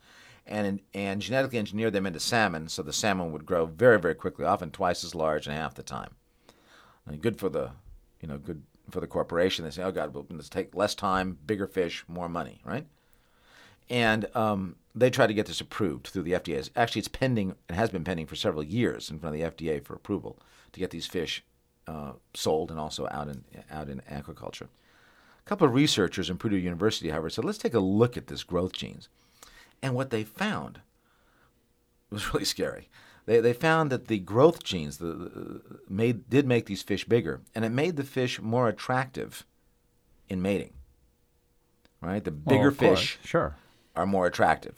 and 0.46 0.80
and 0.94 1.20
genetically 1.20 1.58
engineered 1.58 1.92
them 1.92 2.06
into 2.06 2.20
salmon, 2.20 2.68
so 2.68 2.82
the 2.82 2.92
salmon 2.92 3.30
would 3.32 3.44
grow 3.44 3.66
very 3.66 4.00
very 4.00 4.14
quickly, 4.14 4.46
often 4.46 4.70
twice 4.70 5.04
as 5.04 5.14
large 5.14 5.46
in 5.46 5.52
half 5.52 5.74
the 5.74 5.82
time. 5.82 6.14
Good 7.20 7.38
for 7.38 7.48
the, 7.48 7.72
you 8.20 8.28
know, 8.28 8.38
good 8.38 8.62
for 8.90 9.00
the 9.00 9.06
corporation. 9.06 9.64
They 9.64 9.72
say, 9.72 9.82
oh 9.82 9.92
God, 9.92 10.16
let's 10.30 10.48
take 10.48 10.74
less 10.74 10.94
time, 10.94 11.36
bigger 11.46 11.66
fish, 11.66 12.04
more 12.08 12.28
money, 12.28 12.60
right? 12.64 12.86
And 13.90 14.34
um, 14.34 14.76
they 14.94 15.10
tried 15.10 15.26
to 15.26 15.34
get 15.34 15.46
this 15.46 15.60
approved 15.60 16.06
through 16.06 16.22
the 16.22 16.32
FDA. 16.32 16.70
Actually, 16.76 17.00
it's 17.00 17.08
pending 17.08 17.56
and 17.68 17.76
has 17.76 17.90
been 17.90 18.04
pending 18.04 18.26
for 18.26 18.36
several 18.36 18.62
years 18.62 19.10
in 19.10 19.18
front 19.18 19.34
of 19.34 19.56
the 19.56 19.64
FDA 19.64 19.84
for 19.84 19.94
approval 19.94 20.38
to 20.72 20.80
get 20.80 20.90
these 20.90 21.06
fish 21.06 21.44
uh, 21.86 22.12
sold 22.34 22.70
and 22.70 22.78
also 22.78 23.08
out 23.10 23.28
in 23.28 23.44
out 23.70 23.88
in 23.88 24.00
aquaculture. 24.10 24.68
A 25.44 25.48
couple 25.48 25.66
of 25.66 25.74
researchers 25.74 26.30
in 26.30 26.38
Purdue 26.38 26.56
University, 26.56 27.10
however, 27.10 27.28
said, 27.28 27.44
let's 27.44 27.58
take 27.58 27.74
a 27.74 27.80
look 27.80 28.16
at 28.16 28.28
this 28.28 28.44
growth 28.44 28.72
genes. 28.72 29.08
And 29.82 29.94
what 29.94 30.10
they 30.10 30.22
found 30.22 30.80
was 32.10 32.32
really 32.32 32.44
scary. 32.44 32.88
They, 33.26 33.40
they 33.40 33.52
found 33.52 33.90
that 33.90 34.08
the 34.08 34.18
growth 34.18 34.62
genes 34.64 34.98
the, 34.98 35.06
the, 35.06 35.60
made, 35.88 36.28
did 36.28 36.46
make 36.46 36.66
these 36.66 36.82
fish 36.82 37.04
bigger, 37.04 37.40
and 37.54 37.64
it 37.64 37.70
made 37.70 37.96
the 37.96 38.04
fish 38.04 38.40
more 38.40 38.68
attractive 38.68 39.44
in 40.28 40.42
mating. 40.42 40.72
Right? 42.00 42.22
The 42.22 42.32
bigger 42.32 42.68
of 42.68 42.78
course, 42.78 43.00
fish 43.00 43.18
Sure. 43.24 43.56
are 43.94 44.06
more 44.06 44.26
attractive. 44.26 44.74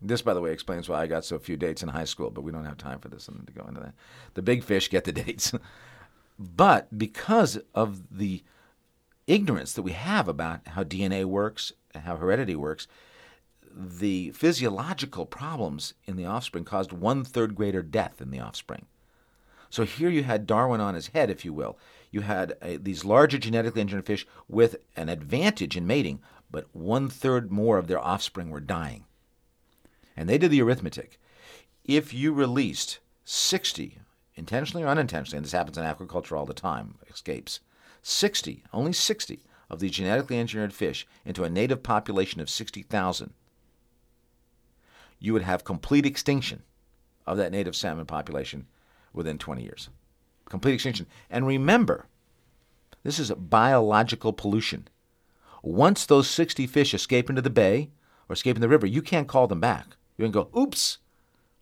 This, 0.00 0.22
by 0.22 0.34
the 0.34 0.40
way, 0.40 0.52
explains 0.52 0.88
why 0.88 1.02
I 1.02 1.06
got 1.06 1.24
so 1.24 1.38
few 1.38 1.56
dates 1.56 1.82
in 1.82 1.88
high 1.88 2.04
school, 2.04 2.30
but 2.30 2.42
we 2.42 2.50
don't 2.52 2.64
have 2.64 2.76
time 2.76 2.98
for 2.98 3.08
this 3.08 3.28
and 3.28 3.46
to 3.46 3.52
go 3.52 3.64
into 3.66 3.80
that. 3.80 3.94
The 4.34 4.42
big 4.42 4.64
fish 4.64 4.90
get 4.90 5.04
the 5.04 5.12
dates. 5.24 5.52
But 6.38 6.98
because 6.98 7.58
of 7.74 8.18
the 8.18 8.42
ignorance 9.26 9.72
that 9.72 9.82
we 9.82 9.92
have 9.92 10.28
about 10.28 10.66
how 10.68 10.84
DNA 10.84 11.24
works, 11.24 11.72
how 11.94 12.16
heredity 12.16 12.56
works, 12.56 12.86
the 13.74 14.30
physiological 14.30 15.26
problems 15.26 15.94
in 16.04 16.16
the 16.16 16.26
offspring 16.26 16.64
caused 16.64 16.92
one 16.92 17.24
third 17.24 17.54
greater 17.54 17.82
death 17.82 18.20
in 18.20 18.30
the 18.30 18.40
offspring. 18.40 18.86
So 19.70 19.84
here 19.84 20.08
you 20.08 20.22
had 20.22 20.46
Darwin 20.46 20.80
on 20.80 20.94
his 20.94 21.08
head, 21.08 21.30
if 21.30 21.44
you 21.44 21.52
will. 21.52 21.76
You 22.12 22.20
had 22.20 22.52
uh, 22.62 22.78
these 22.80 23.04
larger 23.04 23.38
genetically 23.38 23.80
engineered 23.80 24.06
fish 24.06 24.26
with 24.48 24.76
an 24.96 25.08
advantage 25.08 25.76
in 25.76 25.84
mating, 25.84 26.20
but 26.48 26.66
one 26.72 27.08
third 27.08 27.50
more 27.50 27.76
of 27.78 27.88
their 27.88 27.98
offspring 27.98 28.50
were 28.50 28.60
dying. 28.60 29.04
And 30.16 30.28
they 30.28 30.38
did 30.38 30.52
the 30.52 30.62
arithmetic. 30.62 31.18
If 31.84 32.14
you 32.14 32.32
released 32.32 33.00
60, 33.24 33.98
intentionally 34.36 34.84
or 34.84 34.88
unintentionally, 34.88 35.38
and 35.38 35.44
this 35.44 35.52
happens 35.52 35.78
in 35.78 35.84
aquaculture 35.84 36.36
all 36.36 36.46
the 36.46 36.54
time, 36.54 36.96
escapes, 37.08 37.60
60, 38.02 38.64
only 38.72 38.92
60 38.92 39.40
of 39.70 39.80
these 39.80 39.92
genetically 39.92 40.38
engineered 40.38 40.72
fish 40.72 41.06
into 41.24 41.44
a 41.44 41.50
native 41.50 41.82
population 41.82 42.40
of 42.40 42.50
60,000, 42.50 43.32
you 45.18 45.32
would 45.32 45.42
have 45.42 45.64
complete 45.64 46.04
extinction 46.04 46.62
of 47.26 47.36
that 47.38 47.52
native 47.52 47.74
salmon 47.74 48.04
population 48.06 48.66
within 49.12 49.38
20 49.38 49.62
years. 49.62 49.88
Complete 50.46 50.74
extinction. 50.74 51.06
And 51.30 51.46
remember, 51.46 52.06
this 53.02 53.18
is 53.18 53.30
biological 53.30 54.32
pollution. 54.32 54.88
Once 55.62 56.04
those 56.04 56.28
60 56.28 56.66
fish 56.66 56.92
escape 56.92 57.30
into 57.30 57.40
the 57.40 57.48
bay 57.48 57.90
or 58.28 58.34
escape 58.34 58.56
in 58.56 58.60
the 58.60 58.68
river, 58.68 58.86
you 58.86 59.00
can't 59.00 59.28
call 59.28 59.46
them 59.46 59.60
back. 59.60 59.96
You 60.18 60.24
can 60.24 60.32
go, 60.32 60.50
oops, 60.56 60.98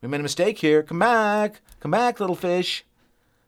we 0.03 0.09
made 0.09 0.21
a 0.21 0.25
mistake 0.25 0.59
here. 0.59 0.83
Come 0.83 0.99
back. 0.99 1.61
Come 1.81 1.93
back, 1.93 2.21
little 2.21 2.37
fish. 2.37 2.85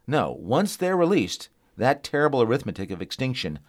No, 0.07 0.31
once 0.31 0.75
they're 0.75 0.97
released, 0.97 1.49
that 1.77 2.03
terrible 2.03 2.41
arithmetic 2.41 2.89
of 2.91 3.01
extinction 3.01 3.59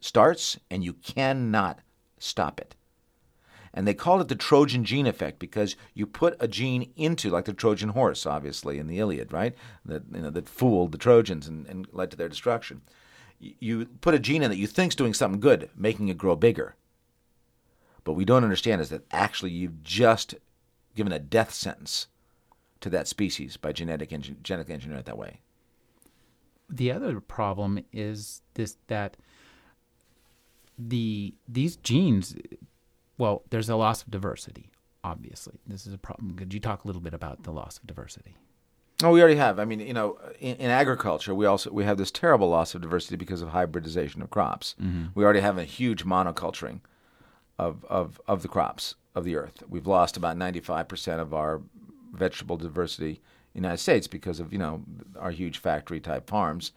starts 0.00 0.58
and 0.70 0.82
you 0.82 0.94
cannot 0.94 1.80
stop 2.18 2.60
it. 2.60 2.74
And 3.72 3.86
they 3.86 3.94
called 3.94 4.20
it 4.20 4.28
the 4.28 4.34
Trojan 4.34 4.84
gene 4.84 5.06
effect 5.06 5.38
because 5.38 5.76
you 5.94 6.04
put 6.04 6.36
a 6.40 6.48
gene 6.48 6.90
into, 6.96 7.30
like 7.30 7.44
the 7.44 7.52
Trojan 7.52 7.90
horse, 7.90 8.26
obviously, 8.26 8.78
in 8.78 8.88
the 8.88 8.98
Iliad, 8.98 9.32
right? 9.32 9.54
That, 9.84 10.02
you 10.12 10.22
know, 10.22 10.30
that 10.30 10.48
fooled 10.48 10.90
the 10.90 10.98
Trojans 10.98 11.46
and, 11.46 11.66
and 11.68 11.86
led 11.92 12.10
to 12.10 12.16
their 12.16 12.28
destruction. 12.28 12.82
You 13.38 13.86
put 14.00 14.14
a 14.14 14.18
gene 14.18 14.42
in 14.42 14.50
that 14.50 14.56
you 14.56 14.66
think's 14.66 14.96
doing 14.96 15.14
something 15.14 15.40
good, 15.40 15.70
making 15.76 16.08
it 16.08 16.18
grow 16.18 16.34
bigger. 16.34 16.74
But 18.02 18.14
we 18.14 18.24
don't 18.24 18.42
understand 18.44 18.80
is 18.80 18.88
that 18.88 19.06
actually 19.12 19.52
you've 19.52 19.84
just 19.84 20.34
given 20.94 21.12
a 21.12 21.18
death 21.18 21.52
sentence 21.52 22.08
to 22.80 22.90
that 22.90 23.06
species 23.08 23.56
by 23.56 23.72
genetic 23.72 24.10
engin- 24.10 24.42
genetically 24.42 24.74
engineering 24.74 25.00
it 25.00 25.06
that 25.06 25.18
way. 25.18 25.40
the 26.68 26.90
other 26.92 27.20
problem 27.20 27.84
is 27.92 28.42
this 28.54 28.76
that 28.86 29.16
the 30.78 31.34
these 31.48 31.76
genes 31.76 32.34
well 33.18 33.42
there's 33.50 33.68
a 33.68 33.76
loss 33.76 34.02
of 34.02 34.10
diversity 34.10 34.70
obviously 35.04 35.58
this 35.66 35.86
is 35.86 35.92
a 35.92 35.98
problem 35.98 36.34
could 36.36 36.54
you 36.54 36.60
talk 36.60 36.84
a 36.84 36.86
little 36.86 37.02
bit 37.02 37.12
about 37.14 37.42
the 37.42 37.50
loss 37.52 37.78
of 37.78 37.86
diversity 37.86 38.36
Oh, 39.02 39.12
we 39.12 39.20
already 39.22 39.36
have. 39.36 39.58
I 39.58 39.64
mean, 39.64 39.80
you 39.80 39.94
know, 39.94 40.18
in, 40.40 40.56
in 40.56 40.70
agriculture, 40.70 41.34
we 41.34 41.46
also 41.46 41.70
we 41.70 41.84
have 41.84 41.96
this 41.96 42.10
terrible 42.10 42.50
loss 42.50 42.74
of 42.74 42.82
diversity 42.82 43.16
because 43.16 43.40
of 43.40 43.48
hybridization 43.48 44.20
of 44.20 44.28
crops. 44.28 44.74
Mm-hmm. 44.78 45.06
We 45.14 45.24
already 45.24 45.40
have 45.40 45.56
a 45.56 45.64
huge 45.64 46.04
monoculturing 46.04 46.80
of, 47.58 47.82
of, 47.88 48.20
of 48.28 48.42
the 48.42 48.48
crops 48.48 48.96
of 49.14 49.24
the 49.24 49.36
earth. 49.36 49.62
We've 49.68 49.86
lost 49.86 50.16
about 50.16 50.36
ninety 50.36 50.60
five 50.60 50.88
percent 50.88 51.20
of 51.20 51.34
our 51.34 51.60
vegetable 52.12 52.56
diversity 52.56 53.20
in 53.54 53.62
the 53.62 53.68
United 53.68 53.82
States 53.82 54.06
because 54.06 54.40
of 54.40 54.52
you 54.52 54.58
know 54.58 54.82
our 55.18 55.30
huge 55.30 55.58
factory 55.58 56.00
type 56.00 56.28
farms. 56.28 56.72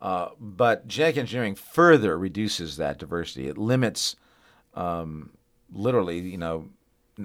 Uh, 0.00 0.28
but 0.38 0.86
genetic 0.86 1.16
engineering 1.16 1.54
further 1.54 2.18
reduces 2.18 2.76
that 2.76 2.98
diversity. 2.98 3.48
It 3.48 3.56
limits 3.56 4.16
um, 4.74 5.30
literally, 5.72 6.18
you 6.18 6.36
know, 6.36 6.68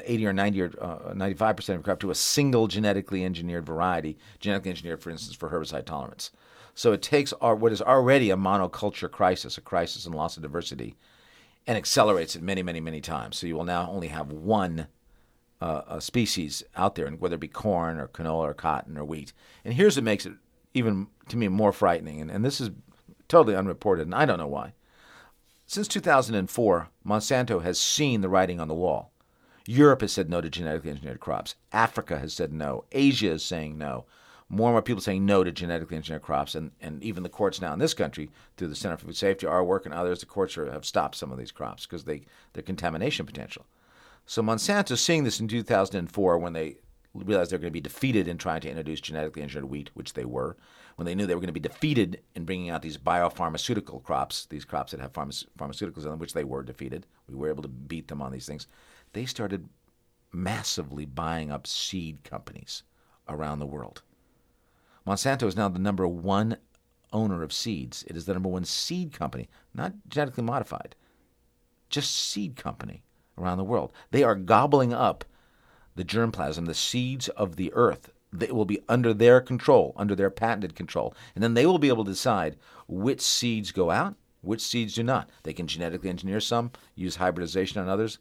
80 0.03 0.27
or 0.27 0.33
90 0.33 0.61
or 0.61 0.71
uh, 0.79 1.13
95 1.13 1.55
percent 1.55 1.77
of 1.77 1.83
crop 1.83 1.99
to 1.99 2.11
a 2.11 2.15
single 2.15 2.67
genetically 2.67 3.25
engineered 3.25 3.65
variety, 3.65 4.17
genetically 4.39 4.71
engineered, 4.71 5.01
for 5.01 5.09
instance, 5.09 5.35
for 5.35 5.49
herbicide 5.49 5.85
tolerance. 5.85 6.31
So 6.73 6.93
it 6.93 7.01
takes 7.01 7.33
our, 7.33 7.53
what 7.55 7.73
is 7.73 7.81
already 7.81 8.29
a 8.29 8.37
monoculture 8.37 9.11
crisis, 9.11 9.57
a 9.57 9.61
crisis 9.61 10.05
in 10.05 10.13
loss 10.13 10.37
of 10.37 10.43
diversity, 10.43 10.95
and 11.67 11.77
accelerates 11.77 12.35
it 12.35 12.41
many, 12.41 12.63
many, 12.63 12.79
many 12.79 13.01
times. 13.01 13.37
So 13.37 13.47
you 13.47 13.55
will 13.55 13.63
now 13.63 13.89
only 13.89 14.07
have 14.07 14.31
one 14.31 14.87
uh, 15.61 15.99
species 15.99 16.63
out 16.75 16.95
there, 16.95 17.05
and 17.05 17.19
whether 17.19 17.35
it 17.35 17.41
be 17.41 17.47
corn 17.47 17.99
or 17.99 18.07
canola 18.07 18.49
or 18.49 18.53
cotton 18.53 18.97
or 18.97 19.05
wheat. 19.05 19.31
And 19.63 19.75
here's 19.75 19.95
what 19.95 20.03
makes 20.03 20.25
it 20.25 20.33
even 20.73 21.07
to 21.29 21.37
me 21.37 21.47
more 21.47 21.71
frightening, 21.71 22.19
and, 22.19 22.31
and 22.31 22.43
this 22.43 22.59
is 22.59 22.71
totally 23.27 23.55
unreported, 23.55 24.07
and 24.07 24.15
I 24.15 24.25
don't 24.25 24.39
know 24.39 24.47
why. 24.47 24.73
Since 25.67 25.87
2004, 25.89 26.89
Monsanto 27.05 27.63
has 27.63 27.79
seen 27.79 28.21
the 28.21 28.29
writing 28.29 28.59
on 28.59 28.67
the 28.67 28.73
wall. 28.73 29.11
Europe 29.67 30.01
has 30.01 30.11
said 30.11 30.29
no 30.29 30.41
to 30.41 30.49
genetically 30.49 30.89
engineered 30.89 31.19
crops. 31.19 31.55
Africa 31.71 32.19
has 32.19 32.33
said 32.33 32.51
no. 32.51 32.83
Asia 32.91 33.31
is 33.31 33.45
saying 33.45 33.77
no. 33.77 34.05
More 34.53 34.67
and 34.67 34.73
more 34.73 34.81
people 34.81 35.01
saying 35.01 35.25
no 35.25 35.45
to 35.45 35.51
genetically 35.51 35.95
engineered 35.95 36.23
crops, 36.23 36.55
and, 36.55 36.71
and 36.81 37.01
even 37.01 37.23
the 37.23 37.29
courts 37.29 37.61
now 37.61 37.71
in 37.71 37.79
this 37.79 37.93
country, 37.93 38.29
through 38.57 38.67
the 38.67 38.75
Center 38.75 38.97
for 38.97 39.05
Food 39.05 39.15
Safety, 39.15 39.47
our 39.47 39.63
work 39.63 39.85
and 39.85 39.93
others, 39.93 40.19
the 40.19 40.25
courts 40.25 40.57
are, 40.57 40.69
have 40.69 40.83
stopped 40.83 41.15
some 41.15 41.31
of 41.31 41.37
these 41.37 41.53
crops 41.53 41.85
because 41.85 42.03
they 42.03 42.23
their 42.51 42.61
contamination 42.61 43.25
potential. 43.25 43.65
So 44.25 44.41
Monsanto, 44.41 44.97
seeing 44.97 45.23
this 45.23 45.39
in 45.39 45.47
2004, 45.47 46.37
when 46.37 46.51
they 46.51 46.75
realized 47.13 47.49
they're 47.49 47.59
going 47.59 47.71
to 47.71 47.71
be 47.71 47.79
defeated 47.79 48.27
in 48.27 48.37
trying 48.37 48.59
to 48.61 48.69
introduce 48.69 48.99
genetically 48.99 49.41
engineered 49.41 49.69
wheat, 49.69 49.89
which 49.93 50.13
they 50.13 50.25
were, 50.25 50.57
when 50.97 51.05
they 51.05 51.15
knew 51.15 51.25
they 51.25 51.33
were 51.33 51.39
going 51.39 51.47
to 51.47 51.53
be 51.53 51.59
defeated 51.61 52.21
in 52.35 52.43
bringing 52.43 52.69
out 52.69 52.81
these 52.81 52.97
biopharmaceutical 52.97 54.03
crops, 54.03 54.47
these 54.47 54.65
crops 54.65 54.91
that 54.91 54.99
have 54.99 55.13
pharma- 55.13 55.45
pharmaceuticals 55.57 56.03
in 56.03 56.09
them, 56.09 56.19
which 56.19 56.33
they 56.33 56.43
were 56.43 56.61
defeated. 56.61 57.05
We 57.29 57.35
were 57.35 57.49
able 57.49 57.63
to 57.63 57.69
beat 57.69 58.09
them 58.09 58.21
on 58.21 58.33
these 58.33 58.45
things. 58.45 58.67
They 59.13 59.25
started 59.25 59.69
massively 60.33 61.05
buying 61.05 61.51
up 61.51 61.67
seed 61.67 62.25
companies 62.25 62.83
around 63.29 63.59
the 63.59 63.65
world. 63.65 64.01
Monsanto 65.05 65.47
is 65.47 65.55
now 65.55 65.67
the 65.67 65.79
number 65.79 66.07
one 66.07 66.57
owner 67.11 67.43
of 67.43 67.53
seeds. 67.53 68.03
It 68.07 68.15
is 68.15 68.25
the 68.25 68.33
number 68.33 68.49
one 68.49 68.65
seed 68.65 69.13
company, 69.13 69.49
not 69.73 69.93
genetically 70.07 70.43
modified, 70.43 70.95
just 71.89 72.15
seed 72.15 72.55
company 72.55 73.03
around 73.37 73.57
the 73.57 73.63
world. 73.63 73.91
They 74.11 74.23
are 74.23 74.35
gobbling 74.35 74.93
up 74.93 75.25
the 75.95 76.05
germplasm, 76.05 76.65
the 76.65 76.73
seeds 76.73 77.29
of 77.29 77.55
the 77.55 77.71
earth. 77.73 78.11
They 78.31 78.51
will 78.51 78.65
be 78.65 78.79
under 78.87 79.13
their 79.13 79.41
control, 79.41 79.93
under 79.97 80.15
their 80.15 80.29
patented 80.29 80.75
control. 80.75 81.13
And 81.35 81.43
then 81.43 81.53
they 81.53 81.65
will 81.65 81.79
be 81.79 81.89
able 81.89 82.05
to 82.05 82.11
decide 82.11 82.55
which 82.87 83.19
seeds 83.19 83.71
go 83.71 83.91
out, 83.91 84.15
which 84.39 84.61
seeds 84.61 84.95
do 84.95 85.03
not. 85.03 85.29
They 85.43 85.53
can 85.53 85.67
genetically 85.67 86.09
engineer 86.09 86.39
some, 86.39 86.71
use 86.95 87.17
hybridization 87.17 87.81
on 87.81 87.89
others, 87.89 88.19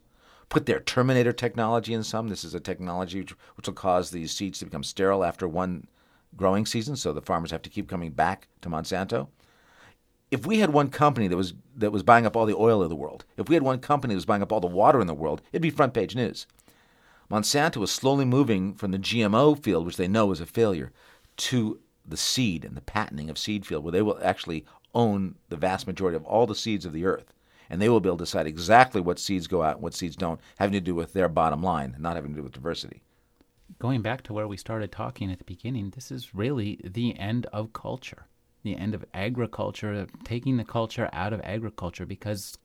put 0.49 0.65
their 0.65 0.81
Terminator 0.81 1.31
technology 1.31 1.93
in 1.93 2.03
some. 2.03 2.27
This 2.27 2.43
is 2.43 2.53
a 2.53 2.59
technology 2.59 3.21
which, 3.21 3.31
which 3.55 3.67
will 3.67 3.73
cause 3.73 4.11
these 4.11 4.33
seeds 4.33 4.59
to 4.59 4.65
become 4.65 4.83
sterile 4.83 5.23
after 5.23 5.47
one 5.47 5.87
growing 6.35 6.65
season, 6.65 6.95
so 6.95 7.13
the 7.13 7.21
farmers 7.21 7.51
have 7.51 7.61
to 7.63 7.69
keep 7.69 7.89
coming 7.89 8.11
back 8.11 8.47
to 8.61 8.69
Monsanto. 8.69 9.27
If 10.29 10.45
we 10.45 10.59
had 10.59 10.71
one 10.71 10.89
company 10.89 11.27
that 11.27 11.37
was 11.37 11.53
that 11.75 11.91
was 11.91 12.03
buying 12.03 12.25
up 12.25 12.37
all 12.37 12.45
the 12.45 12.55
oil 12.55 12.81
of 12.81 12.89
the 12.89 12.95
world, 12.95 13.25
if 13.37 13.49
we 13.49 13.55
had 13.55 13.63
one 13.63 13.79
company 13.79 14.13
that 14.13 14.17
was 14.17 14.25
buying 14.25 14.41
up 14.41 14.51
all 14.51 14.61
the 14.61 14.67
water 14.67 15.01
in 15.01 15.07
the 15.07 15.13
world, 15.13 15.41
it'd 15.51 15.61
be 15.61 15.69
front 15.69 15.93
page 15.93 16.15
news. 16.15 16.47
Monsanto 17.29 17.81
is 17.83 17.91
slowly 17.91 18.25
moving 18.25 18.73
from 18.73 18.91
the 18.91 18.99
GMO 18.99 19.61
field, 19.61 19.85
which 19.85 19.97
they 19.97 20.07
know 20.07 20.31
is 20.31 20.41
a 20.41 20.45
failure, 20.45 20.91
to 21.37 21.79
the 22.05 22.17
seed 22.17 22.65
and 22.65 22.75
the 22.75 22.81
patenting 22.81 23.29
of 23.29 23.37
seed 23.37 23.65
field, 23.65 23.83
where 23.83 23.91
they 23.91 24.01
will 24.01 24.19
actually 24.21 24.65
own 24.93 25.35
the 25.49 25.55
vast 25.55 25.87
majority 25.87 26.17
of 26.17 26.25
all 26.25 26.45
the 26.45 26.55
seeds 26.55 26.85
of 26.85 26.91
the 26.93 27.05
earth. 27.05 27.33
And 27.69 27.81
they 27.81 27.87
will 27.87 28.01
be 28.01 28.09
able 28.09 28.17
to 28.17 28.25
decide 28.25 28.47
exactly 28.47 28.99
what 28.99 29.17
seeds 29.17 29.47
go 29.47 29.63
out 29.63 29.75
and 29.75 29.83
what 29.83 29.93
seeds 29.93 30.17
don't, 30.17 30.41
having 30.59 30.73
to 30.73 30.81
do 30.81 30.93
with 30.93 31.13
their 31.13 31.29
bottom 31.29 31.63
line, 31.63 31.95
not 31.99 32.15
having 32.15 32.31
to 32.31 32.37
do 32.37 32.43
with 32.43 32.51
diversity. 32.51 33.01
Going 33.81 34.01
back 34.03 34.21
to 34.21 34.31
where 34.31 34.47
we 34.47 34.55
started 34.55 34.91
talking 34.91 35.31
at 35.31 35.39
the 35.39 35.43
beginning 35.43 35.91
this 35.95 36.11
is 36.11 36.35
really 36.35 36.79
the 36.83 37.17
end 37.17 37.47
of 37.47 37.73
culture 37.73 38.27
the 38.63 38.77
end 38.77 38.93
of 38.93 39.03
agriculture 39.13 40.05
taking 40.23 40.57
the 40.57 40.63
culture 40.63 41.09
out 41.11 41.33
of 41.33 41.41
agriculture 41.41 42.05
because 42.05 42.57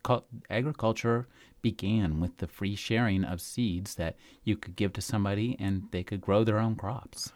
agriculture 0.51 1.27
began 1.63 2.21
with 2.21 2.37
the 2.39 2.47
free 2.47 2.77
sharing 2.77 3.25
of 3.25 3.41
seeds 3.41 3.95
that 3.97 4.17
you 4.45 4.57
could 4.57 4.77
give 4.77 4.93
to 4.93 5.01
somebody 5.01 5.57
and 5.59 5.85
they 5.91 6.03
could 6.03 6.21
grow 6.21 6.45
their 6.45 6.59
own 6.59 6.77
crops. 6.77 7.33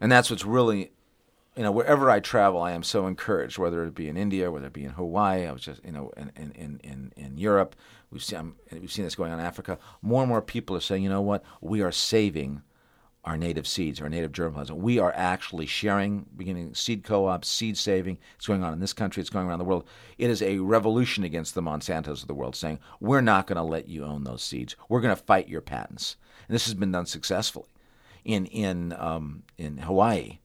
And 0.00 0.12
that's 0.12 0.30
what's 0.30 0.44
really, 0.44 0.92
you 1.56 1.62
know, 1.62 1.72
wherever 1.72 2.10
I 2.10 2.20
travel, 2.20 2.60
I 2.60 2.72
am 2.72 2.82
so 2.82 3.06
encouraged, 3.06 3.58
whether 3.58 3.84
it 3.84 3.94
be 3.94 4.08
in 4.08 4.16
India, 4.16 4.50
whether 4.50 4.66
it 4.66 4.72
be 4.72 4.84
in 4.84 4.92
Hawaii, 4.92 5.46
I 5.46 5.52
was 5.52 5.62
just, 5.62 5.84
you 5.84 5.92
know, 5.92 6.12
in, 6.16 6.30
in, 6.36 6.80
in, 6.84 7.12
in, 7.16 7.38
Europe, 7.38 7.74
we've 8.10 8.22
seen, 8.22 8.54
we've 8.70 8.92
seen 8.92 9.04
this 9.04 9.14
going 9.14 9.32
on 9.32 9.40
in 9.40 9.44
Africa. 9.44 9.78
More 10.00 10.22
and 10.22 10.28
more 10.28 10.42
people 10.42 10.76
are 10.76 10.80
saying, 10.80 11.02
you 11.02 11.10
know 11.10 11.20
what, 11.20 11.42
we 11.60 11.80
are 11.80 11.92
saving 11.92 12.62
our 13.24 13.36
native 13.36 13.68
seeds, 13.68 14.00
our 14.00 14.08
native 14.08 14.32
germplasm. 14.32 14.76
We 14.76 14.98
are 14.98 15.12
actually 15.14 15.66
sharing, 15.66 16.26
beginning 16.36 16.74
seed 16.74 17.04
co-ops, 17.04 17.48
seed 17.48 17.78
saving. 17.78 18.18
It's 18.36 18.46
going 18.46 18.64
on 18.64 18.72
in 18.72 18.80
this 18.80 18.92
country. 18.92 19.20
It's 19.20 19.30
going 19.30 19.46
around 19.46 19.60
the 19.60 19.64
world. 19.64 19.86
It 20.18 20.28
is 20.28 20.42
a 20.42 20.58
revolution 20.58 21.22
against 21.22 21.54
the 21.54 21.62
Monsantos 21.62 22.22
of 22.22 22.26
the 22.26 22.34
world, 22.34 22.56
saying 22.56 22.80
we're 23.00 23.20
not 23.20 23.46
going 23.46 23.56
to 23.56 23.62
let 23.62 23.88
you 23.88 24.04
own 24.04 24.24
those 24.24 24.42
seeds. 24.42 24.74
We're 24.88 25.00
going 25.00 25.14
to 25.14 25.22
fight 25.22 25.48
your 25.48 25.60
patents. 25.60 26.16
And 26.48 26.54
this 26.54 26.64
has 26.64 26.74
been 26.74 26.90
done 26.90 27.06
successfully 27.06 27.68
in 28.24 28.46
in 28.46 28.92
um, 28.98 29.44
in 29.56 29.78
Hawaii. 29.78 30.38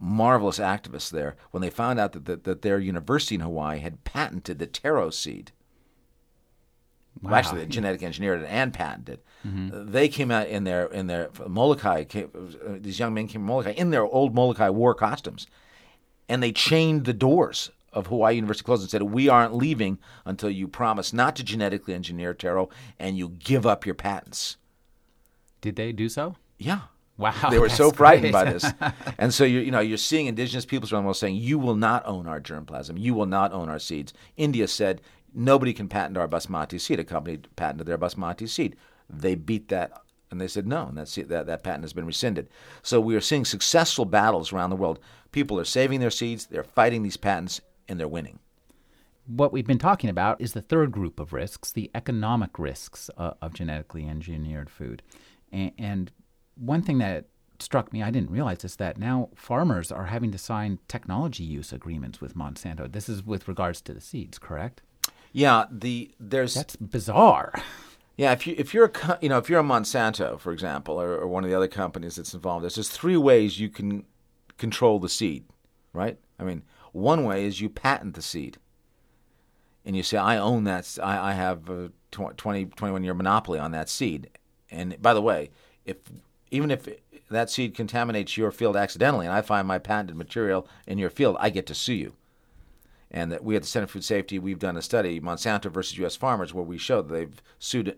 Marvelous 0.00 0.58
activists 0.58 1.10
there 1.10 1.36
when 1.50 1.60
they 1.60 1.70
found 1.70 1.98
out 1.98 2.12
that, 2.12 2.24
that, 2.24 2.44
that 2.44 2.62
their 2.62 2.78
university 2.78 3.36
in 3.36 3.40
Hawaii 3.40 3.78
had 3.78 4.04
patented 4.04 4.58
the 4.58 4.66
taro 4.66 5.08
seed. 5.10 5.52
Wow. 7.22 7.30
Well, 7.30 7.38
actually, 7.38 7.60
they 7.60 7.66
genetic 7.66 8.02
engineered 8.02 8.42
it 8.42 8.46
and 8.46 8.72
patented. 8.72 9.20
Mm-hmm. 9.46 9.92
They 9.92 10.08
came 10.08 10.30
out 10.30 10.48
in 10.48 10.64
their 10.64 10.86
in 10.86 11.06
their 11.06 11.30
Molokai. 11.46 12.04
Came, 12.04 12.30
uh, 12.34 12.76
these 12.80 12.98
young 12.98 13.14
men 13.14 13.26
came 13.26 13.40
from 13.40 13.46
Molokai 13.46 13.72
in 13.72 13.90
their 13.90 14.04
old 14.04 14.34
Molokai 14.34 14.68
war 14.68 14.94
costumes, 14.94 15.46
and 16.28 16.42
they 16.42 16.52
chained 16.52 17.04
the 17.04 17.12
doors 17.12 17.70
of 17.92 18.08
Hawaii 18.08 18.34
University 18.34 18.64
closed 18.64 18.82
and 18.82 18.90
said, 18.90 19.02
"We 19.02 19.28
aren't 19.28 19.54
leaving 19.54 19.98
until 20.24 20.50
you 20.50 20.66
promise 20.66 21.12
not 21.12 21.36
to 21.36 21.44
genetically 21.44 21.94
engineer 21.94 22.34
taro 22.34 22.68
and 22.98 23.16
you 23.16 23.28
give 23.28 23.64
up 23.64 23.86
your 23.86 23.94
patents." 23.94 24.56
Did 25.60 25.76
they 25.76 25.92
do 25.92 26.08
so? 26.08 26.36
Yeah. 26.58 26.80
Wow, 27.16 27.48
they 27.48 27.60
were 27.60 27.68
so 27.68 27.92
frightened 27.92 28.32
by 28.32 28.52
this, 28.52 28.66
and 29.18 29.32
so 29.32 29.44
you 29.44 29.60
you 29.60 29.70
know 29.70 29.78
you're 29.78 29.96
seeing 29.96 30.26
indigenous 30.26 30.66
peoples 30.66 30.92
around 30.92 31.04
the 31.04 31.06
world 31.06 31.16
saying, 31.16 31.36
"You 31.36 31.60
will 31.60 31.76
not 31.76 32.02
own 32.06 32.26
our 32.26 32.40
germplasm. 32.40 32.98
You 32.98 33.14
will 33.14 33.26
not 33.26 33.52
own 33.52 33.68
our 33.68 33.78
seeds." 33.78 34.12
India 34.36 34.66
said, 34.66 35.00
"Nobody 35.34 35.72
can 35.72 35.88
patent 35.88 36.16
our 36.16 36.28
basmati 36.28 36.80
seed." 36.80 37.00
A 37.00 37.04
company 37.04 37.38
patented 37.56 37.86
their 37.86 37.98
basmati 37.98 38.48
seed. 38.48 38.76
They 39.10 39.34
beat 39.34 39.68
that, 39.68 39.92
and 40.30 40.40
they 40.40 40.48
said 40.48 40.66
no, 40.66 40.86
and 40.86 40.96
that's, 40.96 41.14
that 41.14 41.46
that 41.46 41.62
patent 41.62 41.84
has 41.84 41.92
been 41.92 42.06
rescinded. 42.06 42.48
So 42.82 43.00
we 43.00 43.16
are 43.16 43.20
seeing 43.20 43.44
successful 43.44 44.04
battles 44.04 44.52
around 44.52 44.70
the 44.70 44.76
world. 44.76 44.98
People 45.32 45.58
are 45.60 45.64
saving 45.64 46.00
their 46.00 46.10
seeds. 46.10 46.46
They're 46.46 46.64
fighting 46.64 47.02
these 47.02 47.16
patents, 47.16 47.60
and 47.88 47.98
they're 47.98 48.08
winning. 48.08 48.38
What 49.26 49.52
we've 49.52 49.66
been 49.66 49.78
talking 49.78 50.10
about 50.10 50.40
is 50.40 50.52
the 50.52 50.60
third 50.60 50.92
group 50.92 51.18
of 51.18 51.32
risks, 51.32 51.72
the 51.72 51.90
economic 51.94 52.58
risks 52.58 53.10
uh, 53.16 53.32
of 53.40 53.54
genetically 53.54 54.06
engineered 54.06 54.68
food, 54.68 55.02
and, 55.50 55.72
and 55.78 56.12
one 56.56 56.82
thing 56.82 56.98
that 56.98 57.26
struck 57.58 57.92
me, 57.92 58.02
I 58.02 58.10
didn't 58.10 58.30
realize 58.30 58.58
this, 58.58 58.76
that 58.76 58.98
now 58.98 59.30
farmers 59.34 59.90
are 59.90 60.06
having 60.06 60.32
to 60.32 60.38
sign 60.38 60.78
technology 60.88 61.44
use 61.44 61.72
agreements 61.72 62.20
with 62.20 62.36
Monsanto. 62.36 62.90
This 62.90 63.08
is 63.08 63.24
with 63.24 63.48
regards 63.48 63.80
to 63.82 63.94
the 63.94 64.00
seeds, 64.00 64.38
correct? 64.38 64.82
Yeah, 65.34 65.64
the 65.68 66.12
there's 66.20 66.54
that's 66.54 66.76
bizarre. 66.76 67.52
Yeah, 68.16 68.30
if 68.30 68.46
you 68.46 68.54
if 68.56 68.72
you're 68.72 68.86
a 68.86 69.18
you 69.20 69.28
know 69.28 69.38
if 69.38 69.50
you're 69.50 69.58
a 69.58 69.64
Monsanto, 69.64 70.38
for 70.38 70.52
example, 70.52 71.00
or, 71.00 71.16
or 71.16 71.26
one 71.26 71.42
of 71.42 71.50
the 71.50 71.56
other 71.56 71.66
companies 71.66 72.14
that's 72.14 72.32
involved, 72.32 72.62
there's 72.62 72.76
just 72.76 72.92
three 72.92 73.16
ways 73.16 73.58
you 73.58 73.68
can 73.68 74.04
control 74.56 75.00
the 75.00 75.08
seed, 75.08 75.44
right? 75.92 76.16
I 76.38 76.44
mean, 76.44 76.62
one 76.92 77.24
way 77.24 77.44
is 77.44 77.60
you 77.60 77.68
patent 77.68 78.14
the 78.14 78.22
seed, 78.22 78.58
and 79.84 79.96
you 79.96 80.04
say, 80.04 80.18
I 80.18 80.38
own 80.38 80.62
that. 80.64 80.96
I, 81.02 81.30
I 81.30 81.32
have 81.32 81.68
a 81.68 81.90
20, 82.12 82.66
21 82.66 83.02
year 83.02 83.14
monopoly 83.14 83.58
on 83.58 83.72
that 83.72 83.88
seed. 83.88 84.30
And 84.70 85.02
by 85.02 85.14
the 85.14 85.22
way, 85.22 85.50
if 85.84 85.96
even 86.52 86.70
if 86.70 86.88
that 87.28 87.50
seed 87.50 87.74
contaminates 87.74 88.36
your 88.36 88.52
field 88.52 88.76
accidentally, 88.76 89.26
and 89.26 89.34
I 89.34 89.42
find 89.42 89.66
my 89.66 89.80
patented 89.80 90.16
material 90.16 90.68
in 90.86 90.98
your 90.98 91.10
field, 91.10 91.36
I 91.40 91.50
get 91.50 91.66
to 91.66 91.74
sue 91.74 91.94
you. 91.94 92.12
And 93.14 93.30
that 93.30 93.44
we 93.44 93.54
at 93.54 93.62
the 93.62 93.68
Center 93.68 93.86
for 93.86 93.92
Food 93.94 94.04
Safety, 94.04 94.40
we've 94.40 94.58
done 94.58 94.76
a 94.76 94.82
study, 94.82 95.20
Monsanto 95.20 95.70
versus 95.70 95.96
U.S. 95.98 96.16
farmers, 96.16 96.52
where 96.52 96.64
we 96.64 96.76
show 96.76 97.00
that 97.00 97.14
they've 97.14 97.42
sued 97.60 97.96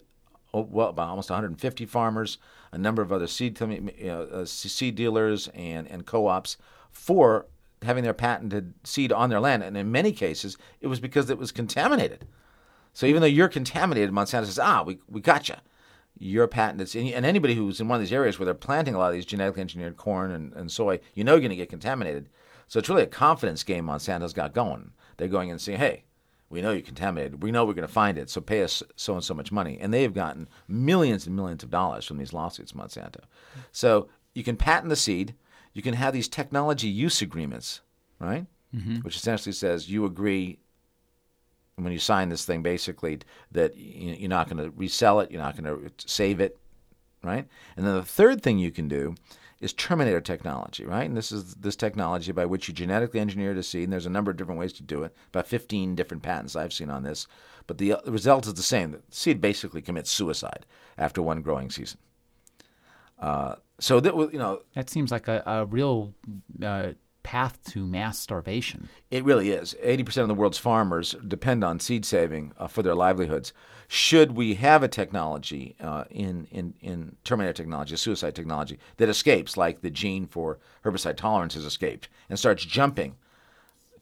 oh, 0.52 0.68
well 0.70 0.90
about 0.90 1.08
almost 1.08 1.30
150 1.30 1.86
farmers, 1.86 2.36
a 2.70 2.76
number 2.76 3.00
of 3.00 3.10
other 3.10 3.26
seed 3.26 3.58
you 3.58 3.92
know, 4.02 4.22
uh, 4.24 4.44
seed 4.44 4.94
dealers 4.94 5.48
and 5.48 5.88
and 5.88 6.04
co-ops 6.04 6.58
for 6.90 7.46
having 7.80 8.04
their 8.04 8.12
patented 8.12 8.74
seed 8.84 9.10
on 9.10 9.30
their 9.30 9.40
land. 9.40 9.62
And 9.62 9.74
in 9.74 9.90
many 9.90 10.12
cases, 10.12 10.58
it 10.82 10.88
was 10.88 11.00
because 11.00 11.30
it 11.30 11.38
was 11.38 11.50
contaminated. 11.50 12.26
So 12.92 13.06
even 13.06 13.22
though 13.22 13.26
you're 13.26 13.48
contaminated, 13.48 14.12
Monsanto 14.12 14.44
says, 14.44 14.58
"Ah, 14.58 14.82
we 14.82 14.98
we 15.08 15.22
got 15.22 15.48
you." 15.48 15.56
your 16.18 16.46
patent 16.46 16.80
is, 16.80 16.94
and 16.94 17.26
anybody 17.26 17.54
who's 17.54 17.80
in 17.80 17.88
one 17.88 17.96
of 17.96 18.00
these 18.00 18.12
areas 18.12 18.38
where 18.38 18.46
they're 18.46 18.54
planting 18.54 18.94
a 18.94 18.98
lot 18.98 19.08
of 19.08 19.14
these 19.14 19.26
genetically 19.26 19.60
engineered 19.60 19.96
corn 19.96 20.30
and, 20.30 20.52
and 20.54 20.70
soy, 20.70 20.98
you 21.14 21.22
know 21.22 21.32
you're 21.32 21.40
going 21.40 21.50
to 21.50 21.56
get 21.56 21.68
contaminated. 21.68 22.28
So 22.68 22.78
it's 22.78 22.88
really 22.88 23.02
a 23.02 23.06
confidence 23.06 23.62
game 23.62 23.86
Monsanto's 23.86 24.32
got 24.32 24.54
going. 24.54 24.92
They're 25.16 25.28
going 25.28 25.48
in 25.48 25.52
and 25.52 25.60
saying, 25.60 25.78
hey, 25.78 26.04
we 26.48 26.62
know 26.62 26.72
you're 26.72 26.82
contaminated. 26.82 27.42
We 27.42 27.50
know 27.50 27.64
we're 27.64 27.74
going 27.74 27.86
to 27.86 27.92
find 27.92 28.18
it, 28.18 28.30
so 28.30 28.40
pay 28.40 28.62
us 28.62 28.82
so 28.94 29.14
and 29.14 29.24
so 29.24 29.34
much 29.34 29.50
money. 29.50 29.78
And 29.80 29.92
they 29.92 30.02
have 30.02 30.14
gotten 30.14 30.48
millions 30.68 31.26
and 31.26 31.34
millions 31.34 31.62
of 31.62 31.70
dollars 31.70 32.04
from 32.04 32.18
these 32.18 32.32
lawsuits, 32.32 32.72
Monsanto. 32.72 33.24
So 33.72 34.08
you 34.34 34.44
can 34.44 34.56
patent 34.56 34.90
the 34.90 34.96
seed. 34.96 35.34
You 35.72 35.82
can 35.82 35.94
have 35.94 36.12
these 36.12 36.28
technology 36.28 36.88
use 36.88 37.20
agreements, 37.20 37.80
right? 38.20 38.46
Mm-hmm. 38.74 38.98
Which 38.98 39.16
essentially 39.16 39.52
says 39.52 39.90
you 39.90 40.04
agree 40.04 40.58
when 41.76 41.92
you 41.92 41.98
sign 41.98 42.30
this 42.30 42.44
thing, 42.44 42.62
basically 42.62 43.18
that 43.52 43.76
you're 43.76 44.28
not 44.30 44.48
going 44.48 44.62
to 44.62 44.70
resell 44.76 45.20
it, 45.20 45.30
you're 45.30 45.42
not 45.42 45.56
going 45.56 45.64
to 45.64 45.90
save 46.06 46.40
it, 46.40 46.58
right? 47.22 47.46
And 47.76 47.86
then 47.86 47.94
the 47.94 48.02
third 48.02 48.42
thing 48.42 48.58
you 48.58 48.70
can 48.70 48.88
do 48.88 49.14
is 49.66 49.72
terminator 49.72 50.20
technology, 50.20 50.84
right? 50.84 51.04
And 51.04 51.16
this 51.16 51.32
is 51.32 51.54
this 51.56 51.76
technology 51.76 52.32
by 52.32 52.46
which 52.46 52.68
you 52.68 52.74
genetically 52.74 53.20
engineer 53.20 53.52
the 53.52 53.62
seed, 53.62 53.84
and 53.84 53.92
there's 53.92 54.06
a 54.06 54.10
number 54.10 54.30
of 54.30 54.36
different 54.36 54.60
ways 54.60 54.72
to 54.74 54.82
do 54.82 55.02
it. 55.02 55.14
About 55.28 55.46
15 55.46 55.94
different 55.94 56.22
patents 56.22 56.56
I've 56.56 56.72
seen 56.72 56.88
on 56.88 57.02
this, 57.02 57.26
but 57.66 57.78
the, 57.78 57.96
the 58.04 58.12
result 58.12 58.46
is 58.46 58.54
the 58.54 58.62
same. 58.62 58.92
The 58.92 59.02
seed 59.10 59.40
basically 59.40 59.82
commits 59.82 60.10
suicide 60.10 60.64
after 60.96 61.20
one 61.20 61.42
growing 61.42 61.70
season. 61.70 61.98
Uh, 63.18 63.56
so 63.80 63.98
that 64.00 64.14
you 64.14 64.38
know 64.38 64.62
that 64.74 64.88
seems 64.88 65.10
like 65.10 65.26
a, 65.28 65.42
a 65.44 65.66
real 65.66 66.14
uh, 66.62 66.92
path 67.26 67.58
to 67.64 67.84
mass 67.84 68.20
starvation. 68.20 68.88
It 69.10 69.24
really 69.24 69.50
is. 69.50 69.74
80% 69.84 70.22
of 70.22 70.28
the 70.28 70.34
world's 70.34 70.58
farmers 70.58 71.16
depend 71.26 71.64
on 71.64 71.80
seed 71.80 72.04
saving 72.04 72.52
uh, 72.56 72.68
for 72.68 72.84
their 72.84 72.94
livelihoods. 72.94 73.52
Should 73.88 74.36
we 74.36 74.54
have 74.54 74.84
a 74.84 74.88
technology 74.88 75.74
uh, 75.80 76.04
in, 76.08 76.46
in, 76.52 76.74
in 76.80 77.16
terminator 77.24 77.52
technology, 77.52 77.96
suicide 77.96 78.36
technology, 78.36 78.78
that 78.98 79.08
escapes, 79.08 79.56
like 79.56 79.80
the 79.80 79.90
gene 79.90 80.28
for 80.28 80.60
herbicide 80.84 81.16
tolerance 81.16 81.54
has 81.54 81.64
escaped, 81.64 82.08
and 82.30 82.38
starts 82.38 82.64
jumping 82.64 83.16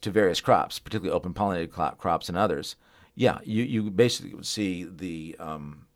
to 0.01 0.11
various 0.11 0.39
crops, 0.39 0.77
particularly 0.77 1.15
open 1.15 1.33
pollinated 1.33 1.97
crops 1.97 2.29
and 2.29 2.37
others, 2.37 2.75
yeah, 3.15 3.39
you, 3.43 3.63
you 3.63 3.89
basically 3.89 4.35
would 4.35 4.45
see 4.45 4.83
the. 4.83 5.35
Um, 5.39 5.87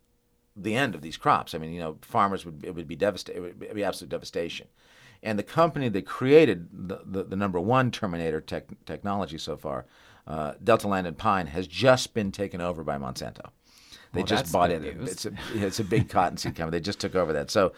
the 0.56 0.74
end 0.74 0.94
of 0.96 1.00
these 1.00 1.16
crops. 1.16 1.54
I 1.54 1.58
mean, 1.58 1.72
you 1.72 1.80
know, 1.80 1.96
farmers 2.02 2.44
would 2.44 2.64
it 2.64 2.74
would 2.74 2.88
be 2.88 2.96
devastate. 2.96 3.36
It 3.36 3.40
would 3.40 3.74
be 3.74 3.84
absolute 3.84 4.10
devastation. 4.10 4.66
And 5.22 5.38
the 5.38 5.42
company 5.42 5.88
that 5.90 6.06
created 6.06 6.68
the, 6.72 7.00
the, 7.04 7.24
the 7.24 7.36
number 7.36 7.60
one 7.60 7.90
Terminator 7.90 8.40
tech, 8.40 8.64
technology 8.86 9.38
so 9.38 9.56
far, 9.56 9.86
uh, 10.26 10.54
Delta 10.62 10.88
Land 10.88 11.06
and 11.06 11.18
Pine, 11.18 11.48
has 11.48 11.66
just 11.66 12.14
been 12.14 12.32
taken 12.32 12.60
over 12.60 12.82
by 12.82 12.96
Monsanto. 12.96 13.50
They 14.12 14.20
well, 14.20 14.26
just 14.26 14.52
bought 14.52 14.70
it. 14.70 14.82
It's 14.82 15.26
a, 15.26 15.32
it's 15.54 15.78
a 15.78 15.84
big 15.84 16.08
cottonseed 16.08 16.56
company. 16.56 16.78
They 16.78 16.82
just 16.82 17.00
took 17.00 17.14
over 17.14 17.32
that. 17.32 17.50
So, 17.50 17.72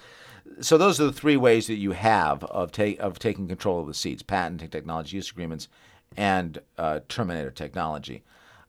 so 0.60 0.78
those 0.78 1.00
are 1.00 1.04
the 1.04 1.12
three 1.12 1.36
ways 1.36 1.66
that 1.66 1.74
you 1.74 1.92
have 1.92 2.44
of, 2.44 2.72
ta- 2.72 2.98
of 3.00 3.18
taking 3.18 3.48
control 3.48 3.80
of 3.80 3.86
the 3.86 3.94
seeds: 3.94 4.22
patenting, 4.22 4.70
technology 4.70 5.16
use 5.16 5.30
agreements, 5.30 5.68
and 6.16 6.60
uh, 6.78 7.00
Terminator 7.08 7.50
technology. 7.50 8.22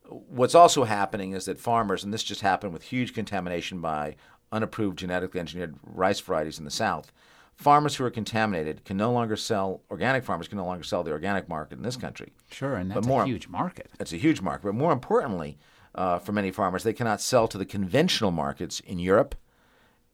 What's 0.09 0.55
also 0.55 0.83
happening 0.83 1.31
is 1.31 1.45
that 1.45 1.57
farmers, 1.57 2.03
and 2.03 2.13
this 2.13 2.23
just 2.23 2.41
happened 2.41 2.73
with 2.73 2.83
huge 2.83 3.13
contamination 3.13 3.79
by 3.79 4.17
unapproved 4.51 4.99
genetically 4.99 5.39
engineered 5.39 5.75
rice 5.83 6.19
varieties 6.19 6.59
in 6.59 6.65
the 6.65 6.71
South 6.71 7.11
farmers 7.55 7.95
who 7.95 8.03
are 8.03 8.09
contaminated 8.09 8.83
can 8.85 8.97
no 8.97 9.11
longer 9.11 9.35
sell 9.35 9.81
organic 9.89 10.23
farmers 10.23 10.47
can 10.47 10.57
no 10.57 10.65
longer 10.65 10.83
sell 10.83 11.03
the 11.03 11.11
organic 11.11 11.47
market 11.47 11.77
in 11.77 11.83
this 11.83 11.97
country. 11.97 12.33
Sure, 12.51 12.75
and 12.75 12.91
that's 12.91 13.07
more, 13.07 13.23
a 13.23 13.27
huge 13.27 13.47
market. 13.47 13.89
It's 13.99 14.13
a 14.13 14.17
huge 14.17 14.41
market, 14.41 14.65
but 14.65 14.75
more 14.75 14.91
importantly, 14.91 15.57
uh, 15.95 16.19
for 16.19 16.31
many 16.31 16.51
farmers, 16.51 16.83
they 16.83 16.93
cannot 16.93 17.21
sell 17.21 17.47
to 17.47 17.57
the 17.57 17.65
conventional 17.65 18.31
markets 18.31 18.79
in 18.79 18.99
Europe, 18.99 19.35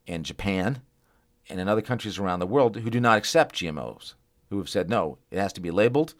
and 0.07 0.25
Japan, 0.25 0.81
and 1.49 1.59
in 1.59 1.67
other 1.67 1.81
countries 1.81 2.17
around 2.17 2.39
the 2.39 2.47
world 2.47 2.77
who 2.77 2.89
do 2.89 2.99
not 2.99 3.17
accept 3.17 3.55
GMOs, 3.55 4.15
who 4.49 4.57
have 4.57 4.67
said 4.67 4.89
no, 4.89 5.19
it 5.31 5.37
has 5.37 5.53
to 5.53 5.61
be 5.61 5.71
labeled, 5.71 6.15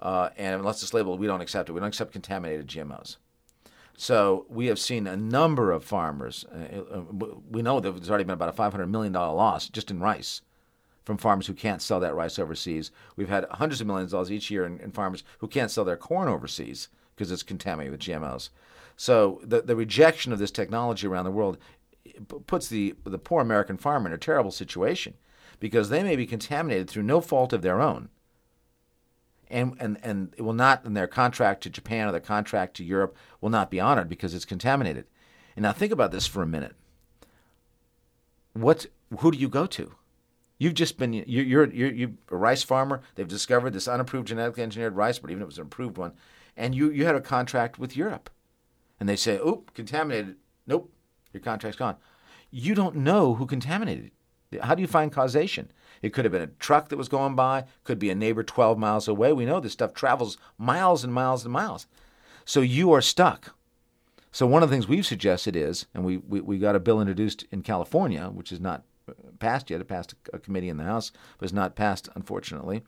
uh, 0.00 0.30
and 0.36 0.54
unless 0.54 0.82
it's 0.82 0.94
labeled, 0.94 1.20
we 1.20 1.26
don't 1.26 1.40
accept 1.40 1.68
it. 1.68 1.72
We 1.72 1.80
don't 1.80 1.88
accept 1.88 2.12
contaminated 2.12 2.66
GMOs. 2.66 3.16
So 3.96 4.46
we 4.48 4.66
have 4.66 4.78
seen 4.78 5.06
a 5.06 5.16
number 5.16 5.72
of 5.72 5.84
farmers. 5.84 6.44
Uh, 6.52 6.98
uh 6.98 7.02
we 7.50 7.62
know 7.62 7.80
that 7.80 7.92
there's 7.92 8.10
already 8.10 8.24
been 8.24 8.34
about 8.34 8.50
a 8.50 8.52
$500 8.52 8.90
million 8.90 9.12
loss 9.12 9.68
just 9.68 9.90
in 9.90 10.00
rice 10.00 10.42
from 11.06 11.16
farmers 11.16 11.46
who 11.46 11.54
can't 11.54 11.80
sell 11.80 12.00
that 12.00 12.16
rice 12.16 12.36
overseas. 12.36 12.90
We've 13.14 13.28
had 13.28 13.46
hundreds 13.52 13.80
of 13.80 13.86
millions 13.86 14.12
of 14.12 14.16
dollars 14.16 14.32
each 14.32 14.50
year 14.50 14.66
in, 14.66 14.80
in 14.80 14.90
farmers 14.90 15.22
who 15.38 15.46
can't 15.46 15.70
sell 15.70 15.84
their 15.84 15.96
corn 15.96 16.28
overseas 16.28 16.88
because 17.14 17.30
it's 17.30 17.44
contaminated 17.44 17.92
with 17.92 18.00
GMOs. 18.00 18.50
So 18.96 19.40
the, 19.44 19.62
the 19.62 19.76
rejection 19.76 20.32
of 20.32 20.40
this 20.40 20.50
technology 20.50 21.06
around 21.06 21.24
the 21.24 21.30
world 21.30 21.58
puts 22.48 22.68
the, 22.68 22.96
the 23.04 23.18
poor 23.18 23.40
American 23.40 23.76
farmer 23.76 24.08
in 24.08 24.12
a 24.12 24.18
terrible 24.18 24.50
situation 24.50 25.14
because 25.60 25.90
they 25.90 26.02
may 26.02 26.16
be 26.16 26.26
contaminated 26.26 26.90
through 26.90 27.04
no 27.04 27.20
fault 27.20 27.52
of 27.52 27.62
their 27.62 27.80
own. 27.80 28.08
And, 29.48 29.76
and, 29.78 29.98
and 30.02 30.34
it 30.36 30.42
will 30.42 30.54
not, 30.54 30.84
in 30.84 30.94
their 30.94 31.06
contract 31.06 31.62
to 31.62 31.70
Japan 31.70 32.08
or 32.08 32.10
their 32.10 32.20
contract 32.20 32.74
to 32.76 32.84
Europe, 32.84 33.16
will 33.40 33.50
not 33.50 33.70
be 33.70 33.78
honored 33.78 34.08
because 34.08 34.34
it's 34.34 34.44
contaminated. 34.44 35.06
And 35.54 35.62
now 35.62 35.72
think 35.72 35.92
about 35.92 36.10
this 36.10 36.26
for 36.26 36.42
a 36.42 36.46
minute. 36.48 36.74
What, 38.54 38.86
who 39.20 39.30
do 39.30 39.38
you 39.38 39.48
go 39.48 39.66
to? 39.66 39.92
You've 40.58 40.74
just 40.74 40.98
been 40.98 41.12
you're 41.12 41.44
you're, 41.44 41.70
you're, 41.70 41.92
you're 41.92 42.10
a 42.30 42.36
rice 42.36 42.62
farmer. 42.62 43.02
They've 43.14 43.28
discovered 43.28 43.72
this 43.72 43.88
unapproved 43.88 44.28
genetically 44.28 44.62
engineered 44.62 44.96
rice, 44.96 45.18
but 45.18 45.30
even 45.30 45.42
if 45.42 45.46
it 45.46 45.46
was 45.46 45.58
an 45.58 45.64
approved 45.64 45.98
one, 45.98 46.12
and 46.56 46.74
you 46.74 46.90
you 46.90 47.04
had 47.04 47.14
a 47.14 47.20
contract 47.20 47.78
with 47.78 47.96
Europe, 47.96 48.30
and 48.98 49.08
they 49.08 49.16
say, 49.16 49.38
"Oop, 49.38 49.74
contaminated." 49.74 50.36
Nope, 50.66 50.90
your 51.32 51.42
contract's 51.42 51.78
gone. 51.78 51.96
You 52.50 52.74
don't 52.74 52.96
know 52.96 53.34
who 53.34 53.46
contaminated 53.46 54.06
it. 54.50 54.62
How 54.62 54.74
do 54.74 54.80
you 54.80 54.88
find 54.88 55.12
causation? 55.12 55.70
It 56.02 56.12
could 56.12 56.24
have 56.24 56.32
been 56.32 56.42
a 56.42 56.46
truck 56.46 56.88
that 56.88 56.96
was 56.96 57.08
going 57.08 57.34
by, 57.34 57.64
could 57.84 57.98
be 57.98 58.10
a 58.10 58.14
neighbor 58.14 58.42
12 58.42 58.78
miles 58.78 59.08
away. 59.08 59.32
We 59.32 59.44
know 59.44 59.60
this 59.60 59.72
stuff 59.72 59.94
travels 59.94 60.38
miles 60.58 61.04
and 61.04 61.12
miles 61.12 61.44
and 61.44 61.52
miles. 61.52 61.86
So 62.44 62.60
you 62.60 62.92
are 62.92 63.00
stuck. 63.00 63.54
So 64.30 64.46
one 64.46 64.62
of 64.62 64.68
the 64.68 64.74
things 64.74 64.86
we've 64.86 65.06
suggested 65.06 65.56
is, 65.56 65.86
and 65.94 66.04
we, 66.04 66.18
we, 66.18 66.40
we 66.40 66.58
got 66.58 66.76
a 66.76 66.80
bill 66.80 67.00
introduced 67.00 67.44
in 67.50 67.62
California, 67.62 68.26
which 68.28 68.52
is 68.52 68.60
not 68.60 68.84
passed 69.38 69.70
yet. 69.70 69.80
It 69.80 69.88
passed 69.88 70.14
a 70.32 70.38
committee 70.38 70.68
in 70.68 70.76
the 70.76 70.84
House, 70.84 71.12
but 71.38 71.44
it's 71.44 71.52
not 71.52 71.76
passed, 71.76 72.08
unfortunately. 72.14 72.82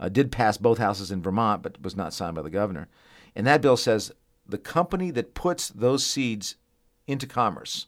Uh, 0.00 0.08
did 0.08 0.30
pass 0.30 0.56
both 0.56 0.78
houses 0.78 1.10
in 1.10 1.22
Vermont, 1.22 1.62
but 1.62 1.82
was 1.82 1.96
not 1.96 2.14
signed 2.14 2.36
by 2.36 2.42
the 2.42 2.50
governor. 2.50 2.88
And 3.34 3.46
that 3.46 3.62
bill 3.62 3.76
says 3.76 4.12
the 4.46 4.58
company 4.58 5.10
that 5.10 5.34
puts 5.34 5.68
those 5.68 6.04
seeds 6.04 6.56
into 7.06 7.26
commerce 7.26 7.86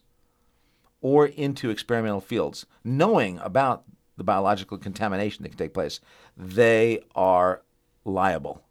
or 1.01 1.27
into 1.27 1.69
experimental 1.69 2.21
fields, 2.21 2.65
knowing 2.83 3.39
about 3.39 3.83
the 4.17 4.23
biological 4.23 4.77
contamination 4.77 5.41
that 5.41 5.49
can 5.49 5.57
take 5.57 5.73
place, 5.73 5.99
they 6.37 6.99
are 7.15 7.63
liable 8.05 8.61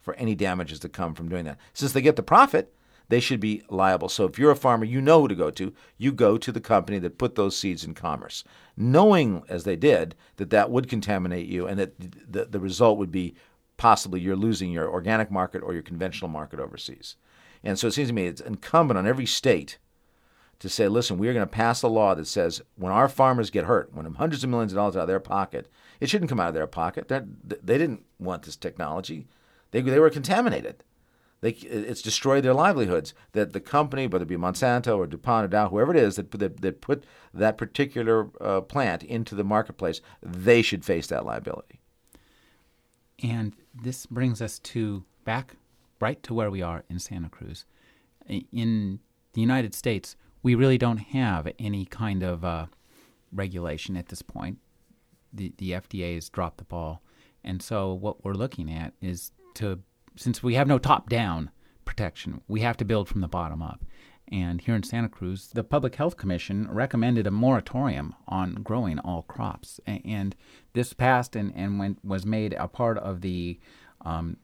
for 0.00 0.14
any 0.14 0.34
damages 0.34 0.80
that 0.80 0.92
come 0.92 1.14
from 1.14 1.28
doing 1.28 1.44
that. 1.44 1.58
Since 1.72 1.92
they 1.92 2.02
get 2.02 2.16
the 2.16 2.22
profit, 2.22 2.74
they 3.08 3.20
should 3.20 3.40
be 3.40 3.62
liable. 3.70 4.08
So 4.08 4.24
if 4.24 4.38
you're 4.38 4.50
a 4.50 4.56
farmer, 4.56 4.84
you 4.84 5.00
know 5.00 5.22
who 5.22 5.28
to 5.28 5.34
go 5.34 5.50
to. 5.50 5.72
You 5.96 6.12
go 6.12 6.36
to 6.36 6.52
the 6.52 6.60
company 6.60 6.98
that 6.98 7.18
put 7.18 7.34
those 7.34 7.56
seeds 7.56 7.84
in 7.84 7.94
commerce, 7.94 8.44
knowing, 8.76 9.42
as 9.48 9.64
they 9.64 9.76
did, 9.76 10.14
that 10.36 10.50
that 10.50 10.70
would 10.70 10.88
contaminate 10.88 11.46
you 11.46 11.66
and 11.66 11.78
that 11.78 11.94
the, 11.98 12.44
the 12.44 12.60
result 12.60 12.98
would 12.98 13.12
be 13.12 13.34
possibly 13.76 14.20
you're 14.20 14.36
losing 14.36 14.70
your 14.70 14.90
organic 14.90 15.30
market 15.30 15.62
or 15.62 15.72
your 15.72 15.82
conventional 15.82 16.28
market 16.28 16.60
overseas. 16.60 17.16
And 17.64 17.78
so 17.78 17.88
it 17.88 17.92
seems 17.92 18.08
to 18.08 18.14
me 18.14 18.26
it's 18.26 18.40
incumbent 18.40 18.98
on 18.98 19.06
every 19.06 19.26
state 19.26 19.78
to 20.58 20.68
say, 20.68 20.88
listen, 20.88 21.18
we 21.18 21.28
are 21.28 21.32
going 21.32 21.46
to 21.46 21.50
pass 21.50 21.82
a 21.82 21.88
law 21.88 22.14
that 22.14 22.26
says 22.26 22.60
when 22.76 22.92
our 22.92 23.08
farmers 23.08 23.50
get 23.50 23.64
hurt, 23.64 23.94
when 23.94 24.04
hundreds 24.14 24.42
of 24.42 24.50
millions 24.50 24.72
of 24.72 24.76
dollars 24.76 24.96
out 24.96 25.02
of 25.02 25.08
their 25.08 25.20
pocket, 25.20 25.68
it 26.00 26.08
shouldn't 26.08 26.28
come 26.28 26.40
out 26.40 26.48
of 26.48 26.54
their 26.54 26.66
pocket. 26.66 27.08
They're, 27.08 27.26
they 27.44 27.78
did 27.78 27.90
not 27.90 28.00
want 28.18 28.42
this 28.42 28.56
technology. 28.56 29.28
They, 29.70 29.80
they 29.80 30.00
were 30.00 30.10
contaminated. 30.10 30.82
They, 31.40 31.50
it's 31.50 32.02
destroyed 32.02 32.42
their 32.42 32.54
livelihoods. 32.54 33.14
That 33.32 33.52
the 33.52 33.60
company, 33.60 34.06
whether 34.06 34.24
it 34.24 34.28
be 34.28 34.36
Monsanto 34.36 34.96
or 34.96 35.06
DuPont 35.06 35.44
or 35.44 35.48
Dow, 35.48 35.68
whoever 35.68 35.94
it 35.94 36.02
is 36.02 36.16
that, 36.16 36.30
that, 36.32 36.60
that 36.60 36.80
put 36.80 37.04
that 37.32 37.56
particular 37.56 38.28
uh, 38.40 38.60
plant 38.62 39.02
into 39.04 39.34
the 39.34 39.44
marketplace, 39.44 40.00
they 40.22 40.62
should 40.62 40.84
face 40.84 41.06
that 41.08 41.24
liability. 41.24 41.80
And 43.22 43.54
this 43.74 44.06
brings 44.06 44.42
us 44.42 44.58
to 44.60 45.04
back 45.24 45.56
right 46.00 46.22
to 46.22 46.34
where 46.34 46.50
we 46.50 46.62
are 46.62 46.84
in 46.88 46.98
Santa 46.98 47.28
Cruz. 47.28 47.64
In 48.28 49.00
the 49.32 49.40
United 49.40 49.74
States, 49.74 50.16
we 50.42 50.54
really 50.54 50.78
don't 50.78 50.98
have 50.98 51.48
any 51.58 51.84
kind 51.84 52.22
of 52.22 52.44
uh, 52.44 52.66
regulation 53.32 53.96
at 53.96 54.08
this 54.08 54.22
point. 54.22 54.58
The 55.32 55.52
the 55.58 55.72
FDA 55.72 56.14
has 56.14 56.28
dropped 56.28 56.58
the 56.58 56.64
ball, 56.64 57.02
and 57.44 57.62
so 57.62 57.92
what 57.92 58.24
we're 58.24 58.34
looking 58.34 58.70
at 58.72 58.94
is 59.02 59.32
to 59.54 59.80
since 60.18 60.42
we 60.42 60.54
have 60.54 60.66
no 60.66 60.78
top 60.78 61.08
down 61.08 61.50
protection, 61.84 62.40
we 62.48 62.60
have 62.60 62.76
to 62.78 62.84
build 62.84 63.08
from 63.08 63.20
the 63.20 63.28
bottom 63.28 63.62
up. 63.62 63.84
And 64.30 64.60
here 64.60 64.74
in 64.74 64.82
Santa 64.82 65.08
Cruz, 65.08 65.48
the 65.54 65.64
Public 65.64 65.94
Health 65.94 66.18
Commission 66.18 66.68
recommended 66.70 67.26
a 67.26 67.30
moratorium 67.30 68.14
on 68.26 68.56
growing 68.56 68.98
all 68.98 69.22
crops. 69.22 69.80
And 69.86 70.36
this 70.74 70.92
passed 70.92 71.34
and, 71.34 71.52
and 71.56 71.78
went, 71.78 72.04
was 72.04 72.26
made 72.26 72.52
a 72.54 72.68
part 72.68 72.98
of 72.98 73.22
the, 73.22 73.58
um, 74.04 74.36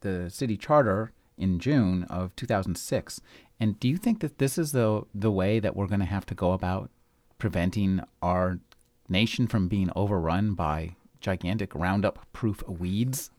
the 0.00 0.30
city 0.30 0.56
charter 0.56 1.12
in 1.36 1.58
June 1.58 2.04
of 2.04 2.34
2006. 2.36 3.20
And 3.60 3.78
do 3.78 3.88
you 3.88 3.96
think 3.96 4.20
that 4.20 4.38
this 4.38 4.56
is 4.56 4.72
the 4.72 5.02
the 5.14 5.30
way 5.30 5.60
that 5.60 5.76
we're 5.76 5.86
going 5.86 6.00
to 6.00 6.06
have 6.06 6.26
to 6.26 6.34
go 6.34 6.52
about 6.52 6.90
preventing 7.38 8.00
our 8.22 8.58
nation 9.08 9.46
from 9.46 9.68
being 9.68 9.90
overrun 9.94 10.54
by 10.54 10.96
gigantic 11.20 11.74
Roundup 11.74 12.26
proof 12.32 12.62
weeds? 12.68 13.30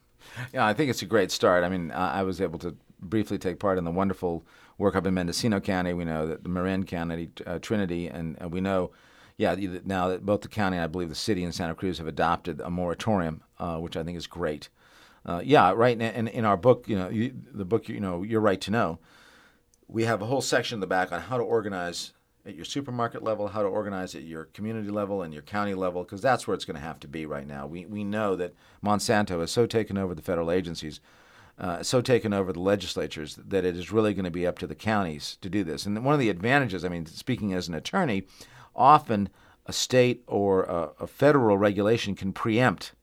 Yeah, 0.54 0.66
I 0.66 0.74
think 0.74 0.90
it's 0.90 1.02
a 1.02 1.06
great 1.06 1.32
start. 1.32 1.64
I 1.64 1.70
mean, 1.70 1.92
I 1.92 2.24
was 2.24 2.42
able 2.42 2.60
to 2.60 2.76
briefly 3.00 3.38
take 3.38 3.60
part 3.60 3.78
in 3.78 3.84
the 3.84 3.92
wonderful 3.92 4.46
work 4.78 4.96
up 4.96 5.06
in 5.06 5.14
Mendocino 5.14 5.60
County. 5.60 5.94
We 5.94 6.06
know 6.06 6.28
that 6.28 6.44
the 6.44 6.50
Marin 6.50 6.86
County, 6.86 7.30
uh, 7.46 7.60
Trinity, 7.60 8.08
and, 8.08 8.38
and, 8.40 8.52
we 8.52 8.62
know, 8.62 8.92
yeah, 9.38 9.56
now 9.86 10.10
that 10.10 10.26
both 10.26 10.42
the 10.42 10.48
county 10.48 10.78
and 10.78 10.84
I 10.84 10.88
believe 10.88 11.10
the 11.10 11.16
city 11.16 11.44
and 11.44 11.54
Santa 11.54 11.76
Cruz 11.76 11.98
have 11.98 12.08
adopted 12.08 12.62
a 12.62 12.70
moratorium, 12.70 13.42
uh, 13.58 13.78
which 13.78 13.98
I 13.98 14.04
think 14.04 14.18
is 14.18 14.28
great. 14.28 14.70
Uh, 15.26 15.42
yeah, 15.44 15.72
right. 15.72 16.00
And 16.00 16.28
in, 16.28 16.28
in 16.28 16.46
our 16.46 16.58
book, 16.58 16.88
you 16.88 16.98
know, 16.98 17.10
you, 17.10 17.34
the 17.52 17.66
book, 17.66 17.90
you 17.90 18.00
know, 18.00 18.24
your 18.24 18.42
right 18.42 18.60
to 18.62 18.72
know 18.72 19.00
we 19.90 20.04
have 20.06 20.22
a 20.22 20.26
whole 20.28 20.42
section 20.42 20.78
in 20.78 20.80
the 20.80 20.88
back 20.88 21.12
on 21.12 21.20
how 21.20 21.38
to 21.38 21.44
organize 21.44 22.14
at 22.50 22.56
your 22.56 22.66
supermarket 22.66 23.24
level, 23.24 23.48
how 23.48 23.62
to 23.62 23.68
organize 23.68 24.16
at 24.16 24.24
your 24.24 24.46
community 24.46 24.90
level 24.90 25.22
and 25.22 25.34
your 25.34 25.44
county 25.44 25.74
level, 25.74 26.04
because 26.04 26.22
that's 26.22 26.48
where 26.48 26.56
it's 26.56 26.66
going 26.66 26.76
to 26.76 26.82
have 26.82 27.00
to 27.00 27.08
be 27.08 27.26
right 27.26 27.48
now. 27.48 27.66
We, 27.66 27.86
we 27.86 28.04
know 28.04 28.36
that 28.36 28.56
Monsanto 28.84 29.40
has 29.40 29.52
so 29.52 29.66
taken 29.66 29.98
over 29.98 30.14
the 30.14 30.22
federal 30.22 30.52
agencies, 30.52 31.00
uh, 31.58 31.84
so 31.84 32.02
taken 32.02 32.34
over 32.34 32.52
the 32.52 32.60
legislatures, 32.60 33.36
that 33.36 33.66
it 33.66 33.76
is 33.78 33.92
really 33.92 34.14
going 34.14 34.26
to 34.26 34.32
be 34.32 34.48
up 34.48 34.60
to 34.60 34.68
the 34.68 34.76
counties 34.76 35.38
to 35.42 35.50
do 35.50 35.64
this. 35.64 35.86
And 35.86 36.04
one 36.04 36.14
of 36.14 36.20
the 36.20 36.30
advantages, 36.30 36.84
I 36.84 36.90
mean, 36.90 37.06
speaking 37.06 37.54
as 37.54 37.68
an 37.68 37.76
attorney, 37.76 38.24
often 38.76 39.30
a 39.66 39.74
state 39.74 40.24
or 40.28 40.64
a, 40.64 40.90
a 41.02 41.08
federal 41.08 41.58
regulation 41.58 42.16
can 42.16 42.34
preempt 42.34 42.94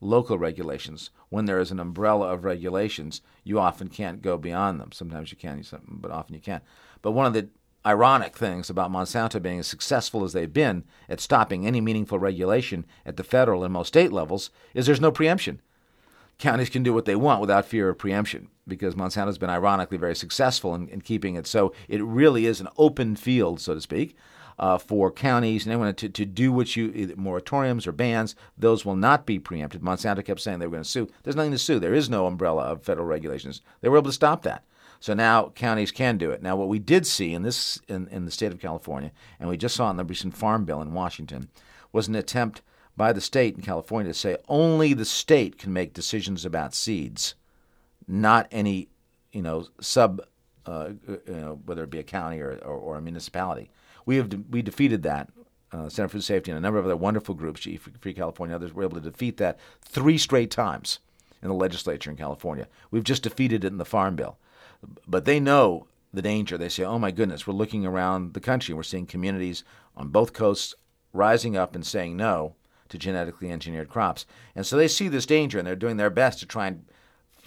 local 0.00 0.38
regulations. 0.38 1.10
When 1.28 1.44
there 1.44 1.60
is 1.60 1.70
an 1.70 1.78
umbrella 1.78 2.32
of 2.32 2.44
regulations, 2.44 3.20
you 3.44 3.60
often 3.60 3.88
can't 3.88 4.22
go 4.22 4.36
beyond 4.36 4.80
them. 4.80 4.90
Sometimes 4.92 5.30
you 5.30 5.36
can, 5.36 5.62
but 5.86 6.10
often 6.10 6.34
you 6.34 6.40
can't. 6.40 6.64
But 7.02 7.12
one 7.12 7.26
of 7.26 7.34
the 7.34 7.48
ironic 7.84 8.36
things 8.36 8.68
about 8.68 8.90
Monsanto 8.90 9.40
being 9.40 9.58
as 9.58 9.66
successful 9.66 10.24
as 10.24 10.32
they've 10.32 10.52
been 10.52 10.84
at 11.08 11.20
stopping 11.20 11.66
any 11.66 11.80
meaningful 11.80 12.18
regulation 12.18 12.84
at 13.06 13.16
the 13.16 13.24
federal 13.24 13.64
and 13.64 13.72
most 13.72 13.88
state 13.88 14.12
levels 14.12 14.50
is 14.74 14.86
there's 14.86 15.00
no 15.00 15.12
preemption. 15.12 15.60
Counties 16.38 16.70
can 16.70 16.82
do 16.82 16.92
what 16.92 17.04
they 17.04 17.16
want 17.16 17.40
without 17.40 17.66
fear 17.66 17.88
of 17.88 17.98
preemption 17.98 18.48
because 18.66 18.94
Monsanto's 18.94 19.38
been 19.38 19.50
ironically 19.50 19.98
very 19.98 20.14
successful 20.14 20.74
in, 20.74 20.88
in 20.88 21.00
keeping 21.00 21.34
it 21.34 21.46
so 21.46 21.72
it 21.88 22.02
really 22.02 22.46
is 22.46 22.60
an 22.60 22.68
open 22.78 23.16
field, 23.16 23.60
so 23.60 23.74
to 23.74 23.80
speak, 23.80 24.16
uh, 24.58 24.76
for 24.76 25.10
counties 25.10 25.64
and 25.64 25.72
anyone 25.72 25.94
to, 25.94 26.08
to 26.08 26.24
do 26.26 26.52
what 26.52 26.76
you 26.76 26.90
moratoriums 27.16 27.86
or 27.86 27.92
bans. 27.92 28.36
Those 28.58 28.84
will 28.84 28.96
not 28.96 29.24
be 29.24 29.38
preempted. 29.38 29.80
Monsanto 29.80 30.24
kept 30.24 30.40
saying 30.40 30.58
they 30.58 30.66
were 30.66 30.72
going 30.72 30.82
to 30.82 30.88
sue. 30.88 31.08
There's 31.22 31.36
nothing 31.36 31.52
to 31.52 31.58
sue. 31.58 31.78
There 31.78 31.94
is 31.94 32.10
no 32.10 32.26
umbrella 32.26 32.64
of 32.64 32.82
federal 32.82 33.06
regulations. 33.06 33.62
They 33.80 33.88
were 33.88 33.96
able 33.96 34.10
to 34.10 34.12
stop 34.12 34.42
that. 34.42 34.64
So 35.00 35.14
now 35.14 35.48
counties 35.54 35.90
can 35.90 36.18
do 36.18 36.30
it. 36.30 36.42
Now, 36.42 36.56
what 36.56 36.68
we 36.68 36.78
did 36.78 37.06
see 37.06 37.32
in 37.32 37.42
this 37.42 37.80
in, 37.88 38.06
in 38.08 38.26
the 38.26 38.30
state 38.30 38.52
of 38.52 38.60
California, 38.60 39.12
and 39.40 39.48
we 39.48 39.56
just 39.56 39.74
saw 39.74 39.90
in 39.90 39.96
the 39.96 40.04
recent 40.04 40.36
farm 40.36 40.66
bill 40.66 40.82
in 40.82 40.92
Washington, 40.92 41.48
was 41.90 42.06
an 42.06 42.14
attempt 42.14 42.60
by 42.96 43.12
the 43.12 43.20
state 43.20 43.56
in 43.56 43.62
California 43.62 44.12
to 44.12 44.18
say 44.18 44.36
only 44.46 44.92
the 44.92 45.06
state 45.06 45.56
can 45.56 45.72
make 45.72 45.94
decisions 45.94 46.44
about 46.44 46.74
seeds, 46.74 47.34
not 48.06 48.46
any, 48.50 48.88
you 49.32 49.40
know, 49.40 49.66
sub, 49.80 50.20
uh, 50.66 50.90
you 51.08 51.20
know, 51.26 51.60
whether 51.64 51.84
it 51.84 51.90
be 51.90 51.98
a 51.98 52.02
county 52.02 52.38
or, 52.38 52.58
or, 52.62 52.76
or 52.76 52.96
a 52.96 53.02
municipality. 53.02 53.70
We 54.04 54.16
have 54.16 54.28
de- 54.28 54.44
we 54.50 54.60
defeated 54.60 55.02
that. 55.04 55.30
Uh, 55.72 55.88
Center 55.88 56.08
for 56.08 56.14
Food 56.14 56.24
Safety 56.24 56.50
and 56.50 56.58
a 56.58 56.60
number 56.60 56.80
of 56.80 56.84
other 56.84 56.96
wonderful 56.96 57.34
groups, 57.34 57.66
Free 58.00 58.12
California, 58.12 58.56
others 58.56 58.74
were 58.74 58.82
able 58.82 59.00
to 59.00 59.10
defeat 59.10 59.36
that 59.36 59.58
three 59.82 60.18
straight 60.18 60.50
times 60.50 60.98
in 61.42 61.48
the 61.48 61.54
legislature 61.54 62.10
in 62.10 62.16
California. 62.16 62.66
We've 62.90 63.04
just 63.04 63.22
defeated 63.22 63.64
it 63.64 63.68
in 63.68 63.78
the 63.78 63.84
Farm 63.84 64.16
Bill. 64.16 64.36
But 65.06 65.24
they 65.24 65.40
know 65.40 65.86
the 66.12 66.22
danger. 66.22 66.58
They 66.58 66.68
say, 66.68 66.84
oh 66.84 66.98
my 66.98 67.10
goodness, 67.10 67.46
we're 67.46 67.54
looking 67.54 67.86
around 67.86 68.34
the 68.34 68.40
country. 68.40 68.74
We're 68.74 68.82
seeing 68.82 69.06
communities 69.06 69.64
on 69.96 70.08
both 70.08 70.32
coasts 70.32 70.74
rising 71.12 71.56
up 71.56 71.74
and 71.74 71.84
saying 71.84 72.16
no 72.16 72.54
to 72.88 72.98
genetically 72.98 73.50
engineered 73.50 73.88
crops. 73.88 74.26
And 74.54 74.66
so 74.66 74.76
they 74.76 74.88
see 74.88 75.08
this 75.08 75.26
danger 75.26 75.58
and 75.58 75.66
they're 75.66 75.76
doing 75.76 75.96
their 75.96 76.10
best 76.10 76.40
to 76.40 76.46
try 76.46 76.66
and 76.66 76.84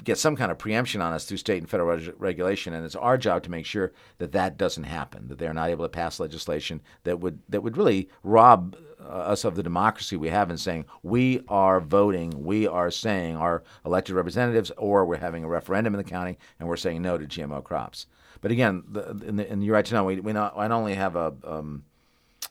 get 0.04 0.18
some 0.18 0.36
kind 0.36 0.52
of 0.52 0.58
preemption 0.58 1.02
on 1.02 1.14
us 1.14 1.26
through 1.26 1.38
state 1.38 1.62
and 1.62 1.70
federal 1.70 1.90
reg- 1.90 2.14
regulation, 2.18 2.74
and 2.74 2.86
it's 2.86 2.96
our 2.96 3.18
job 3.18 3.44
to 3.44 3.52
make 3.52 3.66
sure 3.66 3.92
that 4.18 4.32
that 4.34 4.58
doesn't 4.58 4.84
happen. 4.84 5.28
That 5.28 5.40
they're 5.40 5.54
not 5.54 5.70
able 5.70 5.86
to 5.86 5.90
pass 5.90 6.20
legislation 6.20 6.82
that 7.04 7.20
would 7.20 7.40
that 7.50 7.62
would 7.62 7.78
really 7.78 8.10
rob 8.24 8.76
uh, 9.00 9.04
us 9.08 9.44
of 9.44 9.56
the 9.56 9.64
democracy 9.64 10.16
we 10.16 10.30
have 10.30 10.50
in 10.50 10.58
saying 10.58 10.86
we 11.02 11.42
are 11.48 11.80
voting, 11.80 12.44
we 12.44 12.68
are 12.68 12.92
saying 12.92 13.36
our 13.36 13.64
elected 13.86 14.16
representatives, 14.16 14.72
or 14.78 15.06
we're 15.06 15.18
having 15.18 15.44
a 15.44 15.50
referendum 15.50 15.94
in 15.94 15.98
the 15.98 16.04
county 16.04 16.38
and 16.60 16.68
we're 16.68 16.78
saying 16.78 17.02
no 17.02 17.18
to 17.18 17.26
GMO 17.26 17.64
crops. 17.64 18.08
But 18.42 18.52
again, 18.52 18.84
the, 18.88 19.10
and, 19.10 19.40
the, 19.40 19.50
and, 19.50 19.64
your 19.64 19.76
right 19.76 19.86
to 19.86 19.94
know 19.94 20.04
we, 20.04 20.20
we 20.20 20.34
not, 20.34 20.58
not 20.58 20.72
only 20.72 20.96
have 20.96 21.16
a 21.16 21.34
um, 21.46 21.84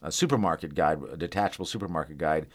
a 0.03 0.11
supermarket 0.11 0.75
guide, 0.75 1.01
a 1.13 1.17
detachable 1.17 1.67
supermarket 1.67 2.19
guide, 2.19 2.49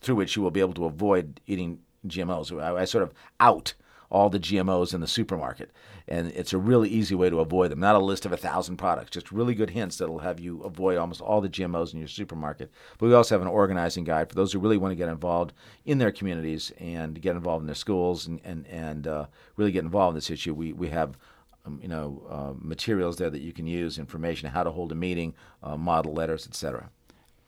through 0.00 0.14
which 0.14 0.36
you 0.36 0.42
will 0.42 0.50
be 0.50 0.60
able 0.60 0.74
to 0.74 0.84
avoid 0.84 1.40
eating 1.46 1.80
GMOs. 2.06 2.60
I, 2.60 2.82
I 2.82 2.84
sort 2.84 3.02
of 3.02 3.12
out 3.40 3.74
all 4.12 4.28
the 4.28 4.38
GMOs 4.38 4.92
in 4.92 5.00
the 5.00 5.06
supermarket. 5.06 5.70
And 6.06 6.28
it's 6.32 6.52
a 6.52 6.58
really 6.58 6.90
easy 6.90 7.14
way 7.14 7.30
to 7.30 7.40
avoid 7.40 7.70
them. 7.70 7.80
Not 7.80 7.96
a 7.96 7.98
list 7.98 8.26
of 8.26 8.32
a 8.32 8.36
thousand 8.36 8.76
products, 8.76 9.10
just 9.10 9.32
really 9.32 9.54
good 9.54 9.70
hints 9.70 9.96
that'll 9.96 10.18
have 10.18 10.38
you 10.38 10.60
avoid 10.62 10.98
almost 10.98 11.22
all 11.22 11.40
the 11.40 11.48
GMOs 11.48 11.94
in 11.94 11.98
your 11.98 12.08
supermarket. 12.08 12.70
But 12.98 13.06
we 13.06 13.14
also 13.14 13.34
have 13.34 13.42
an 13.42 13.48
organizing 13.48 14.04
guide 14.04 14.28
for 14.28 14.34
those 14.34 14.52
who 14.52 14.58
really 14.58 14.76
want 14.76 14.92
to 14.92 14.96
get 14.96 15.08
involved 15.08 15.54
in 15.86 15.96
their 15.96 16.12
communities 16.12 16.70
and 16.78 17.20
get 17.20 17.36
involved 17.36 17.62
in 17.62 17.66
their 17.66 17.74
schools 17.74 18.26
and, 18.26 18.38
and, 18.44 18.66
and 18.66 19.06
uh, 19.06 19.26
really 19.56 19.72
get 19.72 19.84
involved 19.84 20.12
in 20.12 20.16
this 20.16 20.30
issue. 20.30 20.52
We, 20.52 20.74
we 20.74 20.88
have 20.88 21.16
um, 21.64 21.78
you 21.80 21.88
know, 21.88 22.22
uh, 22.28 22.52
materials 22.58 23.16
there 23.16 23.30
that 23.30 23.40
you 23.40 23.52
can 23.52 23.66
use, 23.66 23.98
information, 23.98 24.50
how 24.50 24.64
to 24.64 24.70
hold 24.70 24.92
a 24.92 24.96
meeting, 24.96 25.32
uh, 25.62 25.76
model 25.76 26.12
letters, 26.12 26.46
etc. 26.46 26.90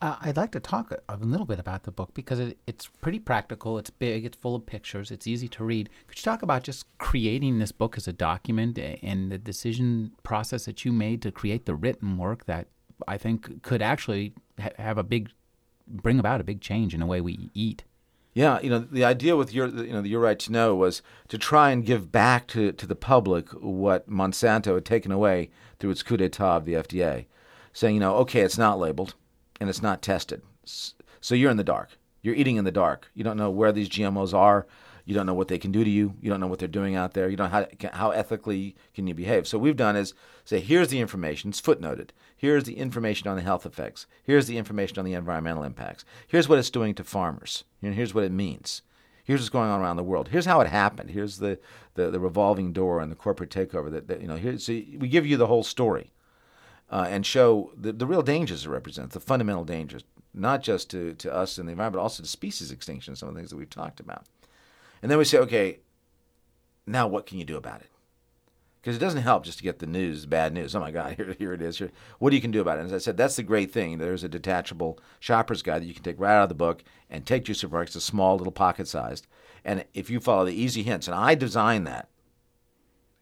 Uh, 0.00 0.16
I'd 0.20 0.36
like 0.36 0.52
to 0.52 0.60
talk 0.60 0.90
a, 0.90 0.98
a, 1.08 1.16
little 1.16 1.46
bit 1.46 1.58
about 1.58 1.84
the 1.84 1.90
book 1.90 2.12
because 2.14 2.38
it, 2.38 2.58
it's 2.66 2.88
pretty 3.00 3.18
practical. 3.18 3.78
It's 3.78 3.90
big. 3.90 4.24
It's 4.24 4.36
full 4.36 4.54
of 4.54 4.66
pictures. 4.66 5.10
It's 5.10 5.26
easy 5.26 5.48
to 5.48 5.64
read. 5.64 5.88
Could 6.08 6.18
you 6.18 6.22
talk 6.22 6.42
about 6.42 6.62
just 6.62 6.86
creating 6.98 7.58
this 7.58 7.72
book 7.72 7.96
as 7.96 8.08
a 8.08 8.12
document 8.12 8.78
and 8.78 9.30
the 9.30 9.38
decision 9.38 10.12
process 10.22 10.64
that 10.66 10.84
you 10.84 10.92
made 10.92 11.22
to 11.22 11.32
create 11.32 11.66
the 11.66 11.74
written 11.74 12.18
work 12.18 12.44
that 12.46 12.68
I 13.08 13.18
think 13.18 13.62
could 13.62 13.82
actually 13.82 14.34
ha- 14.60 14.70
have 14.78 14.98
a 14.98 15.04
big, 15.04 15.30
bring 15.86 16.18
about 16.18 16.40
a 16.40 16.44
big 16.44 16.60
change 16.60 16.92
in 16.92 17.00
the 17.00 17.06
way 17.06 17.20
we 17.20 17.50
eat? 17.54 17.84
Yeah, 18.34 18.60
you 18.60 18.68
know, 18.68 18.80
the 18.80 19.04
idea 19.04 19.36
with 19.36 19.54
your, 19.54 19.68
you 19.68 19.92
know, 19.92 20.02
the 20.02 20.08
your 20.08 20.20
right 20.20 20.38
to 20.40 20.50
know 20.50 20.74
was 20.74 21.02
to 21.28 21.38
try 21.38 21.70
and 21.70 21.86
give 21.86 22.10
back 22.10 22.48
to, 22.48 22.72
to 22.72 22.86
the 22.86 22.96
public 22.96 23.48
what 23.50 24.10
Monsanto 24.10 24.74
had 24.74 24.84
taken 24.84 25.12
away 25.12 25.50
through 25.78 25.90
its 25.90 26.02
coup 26.02 26.16
d'état 26.16 26.56
of 26.56 26.64
the 26.64 26.74
FDA, 26.74 27.26
saying, 27.72 27.94
you 27.94 28.00
know, 28.00 28.16
okay, 28.16 28.40
it's 28.40 28.58
not 28.58 28.80
labeled 28.80 29.14
and 29.60 29.68
it's 29.68 29.82
not 29.82 30.02
tested. 30.02 30.42
So 31.20 31.34
you're 31.34 31.50
in 31.50 31.56
the 31.56 31.64
dark. 31.64 31.90
You're 32.22 32.34
eating 32.34 32.56
in 32.56 32.64
the 32.64 32.72
dark. 32.72 33.10
You 33.14 33.24
don't 33.24 33.36
know 33.36 33.50
where 33.50 33.72
these 33.72 33.88
GMOs 33.88 34.32
are. 34.32 34.66
You 35.04 35.14
don't 35.14 35.26
know 35.26 35.34
what 35.34 35.48
they 35.48 35.58
can 35.58 35.72
do 35.72 35.84
to 35.84 35.90
you. 35.90 36.14
You 36.20 36.30
don't 36.30 36.40
know 36.40 36.46
what 36.46 36.58
they're 36.58 36.68
doing 36.68 36.96
out 36.96 37.12
there. 37.12 37.28
You 37.28 37.36
don't 37.36 37.52
know 37.52 37.66
how, 37.82 37.90
how 37.92 38.10
ethically 38.10 38.74
can 38.94 39.06
you 39.06 39.12
behave. 39.12 39.46
So 39.46 39.58
what 39.58 39.64
we've 39.64 39.76
done 39.76 39.96
is 39.96 40.14
say, 40.44 40.60
here's 40.60 40.88
the 40.88 41.00
information. 41.00 41.50
It's 41.50 41.60
footnoted. 41.60 42.10
Here's 42.36 42.64
the 42.64 42.78
information 42.78 43.28
on 43.28 43.36
the 43.36 43.42
health 43.42 43.66
effects. 43.66 44.06
Here's 44.22 44.46
the 44.46 44.56
information 44.56 44.98
on 44.98 45.04
the 45.04 45.12
environmental 45.12 45.62
impacts. 45.62 46.06
Here's 46.26 46.48
what 46.48 46.58
it's 46.58 46.70
doing 46.70 46.94
to 46.94 47.04
farmers. 47.04 47.64
Here's 47.82 48.14
what 48.14 48.24
it 48.24 48.32
means. 48.32 48.80
Here's 49.24 49.40
what's 49.40 49.50
going 49.50 49.70
on 49.70 49.80
around 49.80 49.96
the 49.96 50.02
world. 50.02 50.28
Here's 50.28 50.46
how 50.46 50.60
it 50.60 50.68
happened. 50.68 51.10
Here's 51.10 51.38
the, 51.38 51.58
the, 51.94 52.10
the 52.10 52.20
revolving 52.20 52.72
door 52.72 53.00
and 53.00 53.10
the 53.10 53.16
corporate 53.16 53.50
takeover. 53.50 53.90
That, 53.90 54.08
that 54.08 54.20
you 54.20 54.26
know. 54.26 54.36
Here, 54.36 54.58
so 54.58 54.72
we 54.72 55.08
give 55.08 55.26
you 55.26 55.36
the 55.36 55.46
whole 55.46 55.64
story 55.64 56.12
uh, 56.90 57.06
and 57.08 57.24
show 57.24 57.72
the, 57.76 57.92
the 57.92 58.06
real 58.06 58.22
dangers 58.22 58.66
it 58.66 58.70
represents, 58.70 59.14
the 59.14 59.20
fundamental 59.20 59.64
dangers, 59.64 60.04
not 60.32 60.62
just 60.62 60.90
to, 60.90 61.14
to 61.14 61.32
us 61.32 61.58
and 61.58 61.68
the 61.68 61.72
environment, 61.72 61.98
but 61.98 62.02
also 62.02 62.22
to 62.22 62.28
species 62.28 62.70
extinction, 62.70 63.16
some 63.16 63.28
of 63.28 63.34
the 63.34 63.40
things 63.40 63.50
that 63.50 63.56
we've 63.56 63.70
talked 63.70 64.00
about. 64.00 64.24
And 65.02 65.10
then 65.10 65.18
we 65.18 65.24
say, 65.24 65.38
okay, 65.38 65.80
now 66.86 67.06
what 67.06 67.26
can 67.26 67.38
you 67.38 67.44
do 67.44 67.56
about 67.56 67.80
it? 67.80 67.88
Because 68.80 68.96
it 68.96 69.00
doesn't 69.00 69.22
help 69.22 69.44
just 69.44 69.58
to 69.58 69.64
get 69.64 69.78
the 69.78 69.86
news, 69.86 70.26
bad 70.26 70.52
news. 70.52 70.74
Oh 70.74 70.80
my 70.80 70.90
God, 70.90 71.14
here, 71.16 71.34
here 71.38 71.52
it 71.54 71.62
is. 71.62 71.78
Here. 71.78 71.90
What 72.18 72.30
do 72.30 72.36
you 72.36 72.42
can 72.42 72.50
do 72.50 72.60
about 72.60 72.76
it? 72.76 72.82
And 72.82 72.90
as 72.90 72.94
I 72.94 72.98
said, 72.98 73.16
that's 73.16 73.36
the 73.36 73.42
great 73.42 73.72
thing. 73.72 73.96
There's 73.96 74.24
a 74.24 74.28
detachable 74.28 74.98
shopper's 75.20 75.62
guide 75.62 75.82
that 75.82 75.86
you 75.86 75.94
can 75.94 76.02
take 76.02 76.20
right 76.20 76.36
out 76.36 76.44
of 76.44 76.48
the 76.50 76.54
book 76.54 76.84
and 77.08 77.24
take 77.24 77.44
to 77.44 77.48
your 77.48 77.54
supermarket. 77.54 77.90
It's 77.90 77.96
a 77.96 78.00
small, 78.00 78.36
little 78.36 78.52
pocket 78.52 78.86
sized. 78.86 79.26
And 79.64 79.86
if 79.94 80.10
you 80.10 80.20
follow 80.20 80.44
the 80.44 80.52
easy 80.52 80.82
hints, 80.82 81.08
and 81.08 81.14
I 81.14 81.34
designed 81.34 81.86
that 81.86 82.10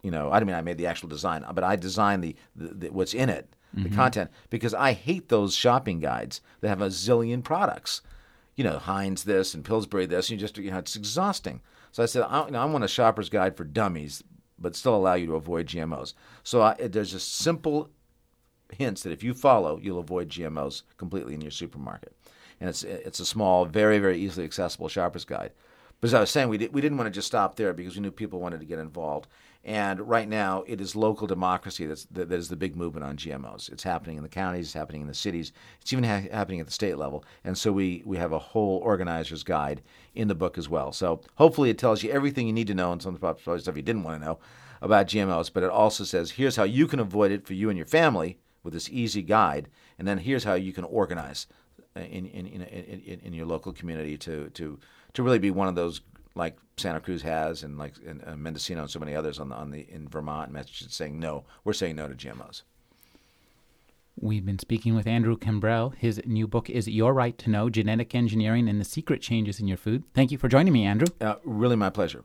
you 0.03 0.11
know, 0.11 0.31
I 0.31 0.39
don't 0.39 0.47
mean 0.47 0.57
I 0.57 0.63
made 0.63 0.79
the 0.79 0.87
actual 0.87 1.09
design, 1.09 1.45
but 1.55 1.65
I 1.65 1.77
designed 1.77 2.25
the, 2.25 2.37
the, 2.57 2.75
the 2.75 2.89
what's 2.91 3.15
in 3.15 3.29
it, 3.29 3.55
the 3.73 3.83
mm-hmm. 3.83 3.95
content, 3.95 4.31
because 4.51 4.75
I 4.75 4.93
hate 4.93 5.29
those 5.29 5.55
shopping 5.55 6.01
guides 6.01 6.41
that 6.61 6.69
have 6.69 6.83
a 6.83 6.89
zillion 6.89 7.43
products. 7.43 8.03
You 8.57 8.65
know, 8.65 8.79
Heinz 8.79 9.25
this 9.25 9.55
and 9.55 9.65
Pillsbury 9.65 10.07
this, 10.07 10.29
and 10.29 10.39
you 10.39 10.47
just 10.47 10.59
you 10.59 10.71
know 10.71 10.79
it's 10.79 10.97
exhausting. 10.97 11.61
So 11.93 12.03
I 12.03 12.07
said, 12.07 12.23
I, 12.23 12.47
you 12.47 12.51
know, 12.51 12.61
I 12.61 12.65
want 12.65 12.85
a 12.85 12.89
shopper's 12.89 13.29
guide 13.29 13.57
for 13.57 13.65
dummies, 13.65 14.23
but 14.59 14.77
still 14.77 14.97
allow 14.97 15.15
you 15.15 15.27
to 15.27 15.37
avoid 15.37 15.67
GMOs. 15.67 16.15
So 16.43 16.63
I, 16.63 16.75
there's 16.75 17.13
just 17.13 17.35
simple 17.37 17.91
hints 18.73 19.03
that 19.03 19.13
if 19.13 19.23
you 19.23 19.35
follow, 19.35 19.79
you'll 19.81 19.99
avoid 19.99 20.29
GMOs 20.29 20.83
completely 20.97 21.35
in 21.35 21.41
your 21.41 21.51
supermarket. 21.51 22.15
And 22.61 22.69
it's 22.69 22.83
it's 22.83 23.21
a 23.21 23.27
small, 23.27 23.65
very 23.67 23.99
very 23.99 24.19
easily 24.19 24.45
accessible 24.45 24.89
shopper's 24.89 25.25
guide. 25.25 25.53
But 26.03 26.09
as 26.09 26.15
I 26.15 26.21
was 26.21 26.31
saying, 26.31 26.49
we, 26.49 26.59
did, 26.59 26.75
we 26.75 26.81
didn't 26.81 26.99
want 26.99 27.07
to 27.07 27.13
just 27.13 27.29
stop 27.29 27.55
there 27.55 27.73
because 27.73 27.95
we 27.95 28.03
knew 28.03 28.11
people 28.11 28.41
wanted 28.41 28.59
to 28.59 28.67
get 28.67 28.81
involved. 28.81 29.29
And 29.65 30.01
right 30.01 30.29
now, 30.29 30.65
it 30.67 30.81
is 30.81 30.97
local 30.97 31.29
democracy 31.29 31.87
that's, 31.87 32.05
that, 32.07 32.29
that 32.29 32.39
is 32.39 32.49
the 32.49 32.57
big 32.57 32.75
movement 32.75 33.05
on 33.05 33.17
GMOs. 33.17 33.71
It's 33.71 33.85
happening 33.85 34.17
in 34.17 34.25
the 34.25 34.29
counties, 34.29 34.67
it's 34.67 34.75
happening 34.75 35.03
in 35.03 35.07
the 35.07 35.15
cities, 35.15 35.53
it's 35.81 35.93
even 35.93 36.03
ha- 36.03 36.29
happening 36.33 36.59
at 36.59 36.67
the 36.67 36.73
state 36.73 36.99
level. 36.99 37.25
And 37.45 37.57
so 37.57 37.71
we, 37.71 38.03
we 38.05 38.17
have 38.17 38.33
a 38.33 38.41
whole 38.41 38.79
organizer's 38.79 39.45
guide 39.45 39.81
in 40.17 40.27
the 40.27 40.35
book 40.35 40.59
as 40.59 40.69
well. 40.69 40.91
So 40.91 41.21
hopefully, 41.37 41.71
it 41.71 41.79
tells 41.79 42.03
you 42.03 42.11
everything 42.11 42.49
you 42.49 42.53
need 42.53 42.67
to 42.67 42.75
know 42.75 42.91
and 42.91 43.01
some 43.01 43.17
stuff 43.17 43.77
you 43.77 43.83
didn't 43.83 44.03
want 44.03 44.21
to 44.21 44.27
know 44.27 44.41
about 44.81 45.07
GMOs. 45.07 45.53
But 45.53 45.63
it 45.63 45.71
also 45.71 46.03
says 46.03 46.33
here's 46.33 46.57
how 46.57 46.65
you 46.65 46.89
can 46.89 46.99
avoid 46.99 47.31
it 47.31 47.47
for 47.47 47.55
you 47.55 47.69
and 47.69 47.79
your 47.79 47.87
family 47.87 48.39
with 48.65 48.75
this 48.75 48.91
easy 48.91 49.23
guide. 49.23 49.69
And 49.97 50.09
then 50.09 50.19
here's 50.19 50.43
how 50.43 50.55
you 50.55 50.73
can 50.73 50.85
organize 50.85 51.47
in, 51.95 52.27
in, 52.27 52.47
in, 52.47 52.63
in, 52.63 53.21
in 53.21 53.33
your 53.33 53.47
local 53.47 53.73
community 53.73 54.19
to, 54.19 54.51
to 54.51 54.81
to 55.15 55.23
really 55.23 55.39
be 55.39 55.51
one 55.51 55.69
of 55.69 55.75
those 55.75 56.01
like 56.35 56.57
Santa 56.76 57.01
Cruz 57.01 57.22
has 57.22 57.62
and 57.62 57.78
like 57.78 57.95
in, 58.05 58.22
uh, 58.26 58.37
Mendocino 58.37 58.83
and 58.83 58.91
so 58.91 58.99
many 58.99 59.14
others 59.14 59.39
on 59.39 59.49
the, 59.49 59.55
on 59.55 59.70
the 59.70 59.87
in 59.91 60.09
Vermont 60.09 60.47
and 60.47 60.55
Massachusetts 60.55 60.97
saying 60.97 61.18
no, 61.18 61.45
we're 61.64 61.72
saying 61.72 61.97
no 61.97 62.09
to 62.09 62.14
GMOs. 62.14 62.62
We've 64.20 64.45
been 64.45 64.59
speaking 64.59 64.95
with 64.95 65.07
Andrew 65.07 65.39
Kimbrell. 65.39 65.95
His 65.97 66.20
new 66.26 66.47
book 66.47 66.68
is 66.68 66.87
Your 66.87 67.14
Right 67.14 67.37
to 67.39 67.51
Know 67.51 67.70
Genetic 67.70 68.14
Engineering 68.14 68.68
and 68.68 68.78
the 68.80 68.85
Secret 68.85 69.22
Changes 69.22 69.59
in 69.59 69.66
Your 69.66 69.78
Food. 69.78 70.05
Thank 70.14 70.30
you 70.30 70.39
for 70.39 70.49
joining 70.49 70.72
me, 70.72 70.85
Andrew. 70.85 71.09
Uh, 71.20 71.37
really, 71.45 71.76
my 71.76 71.91
pleasure. 71.91 72.24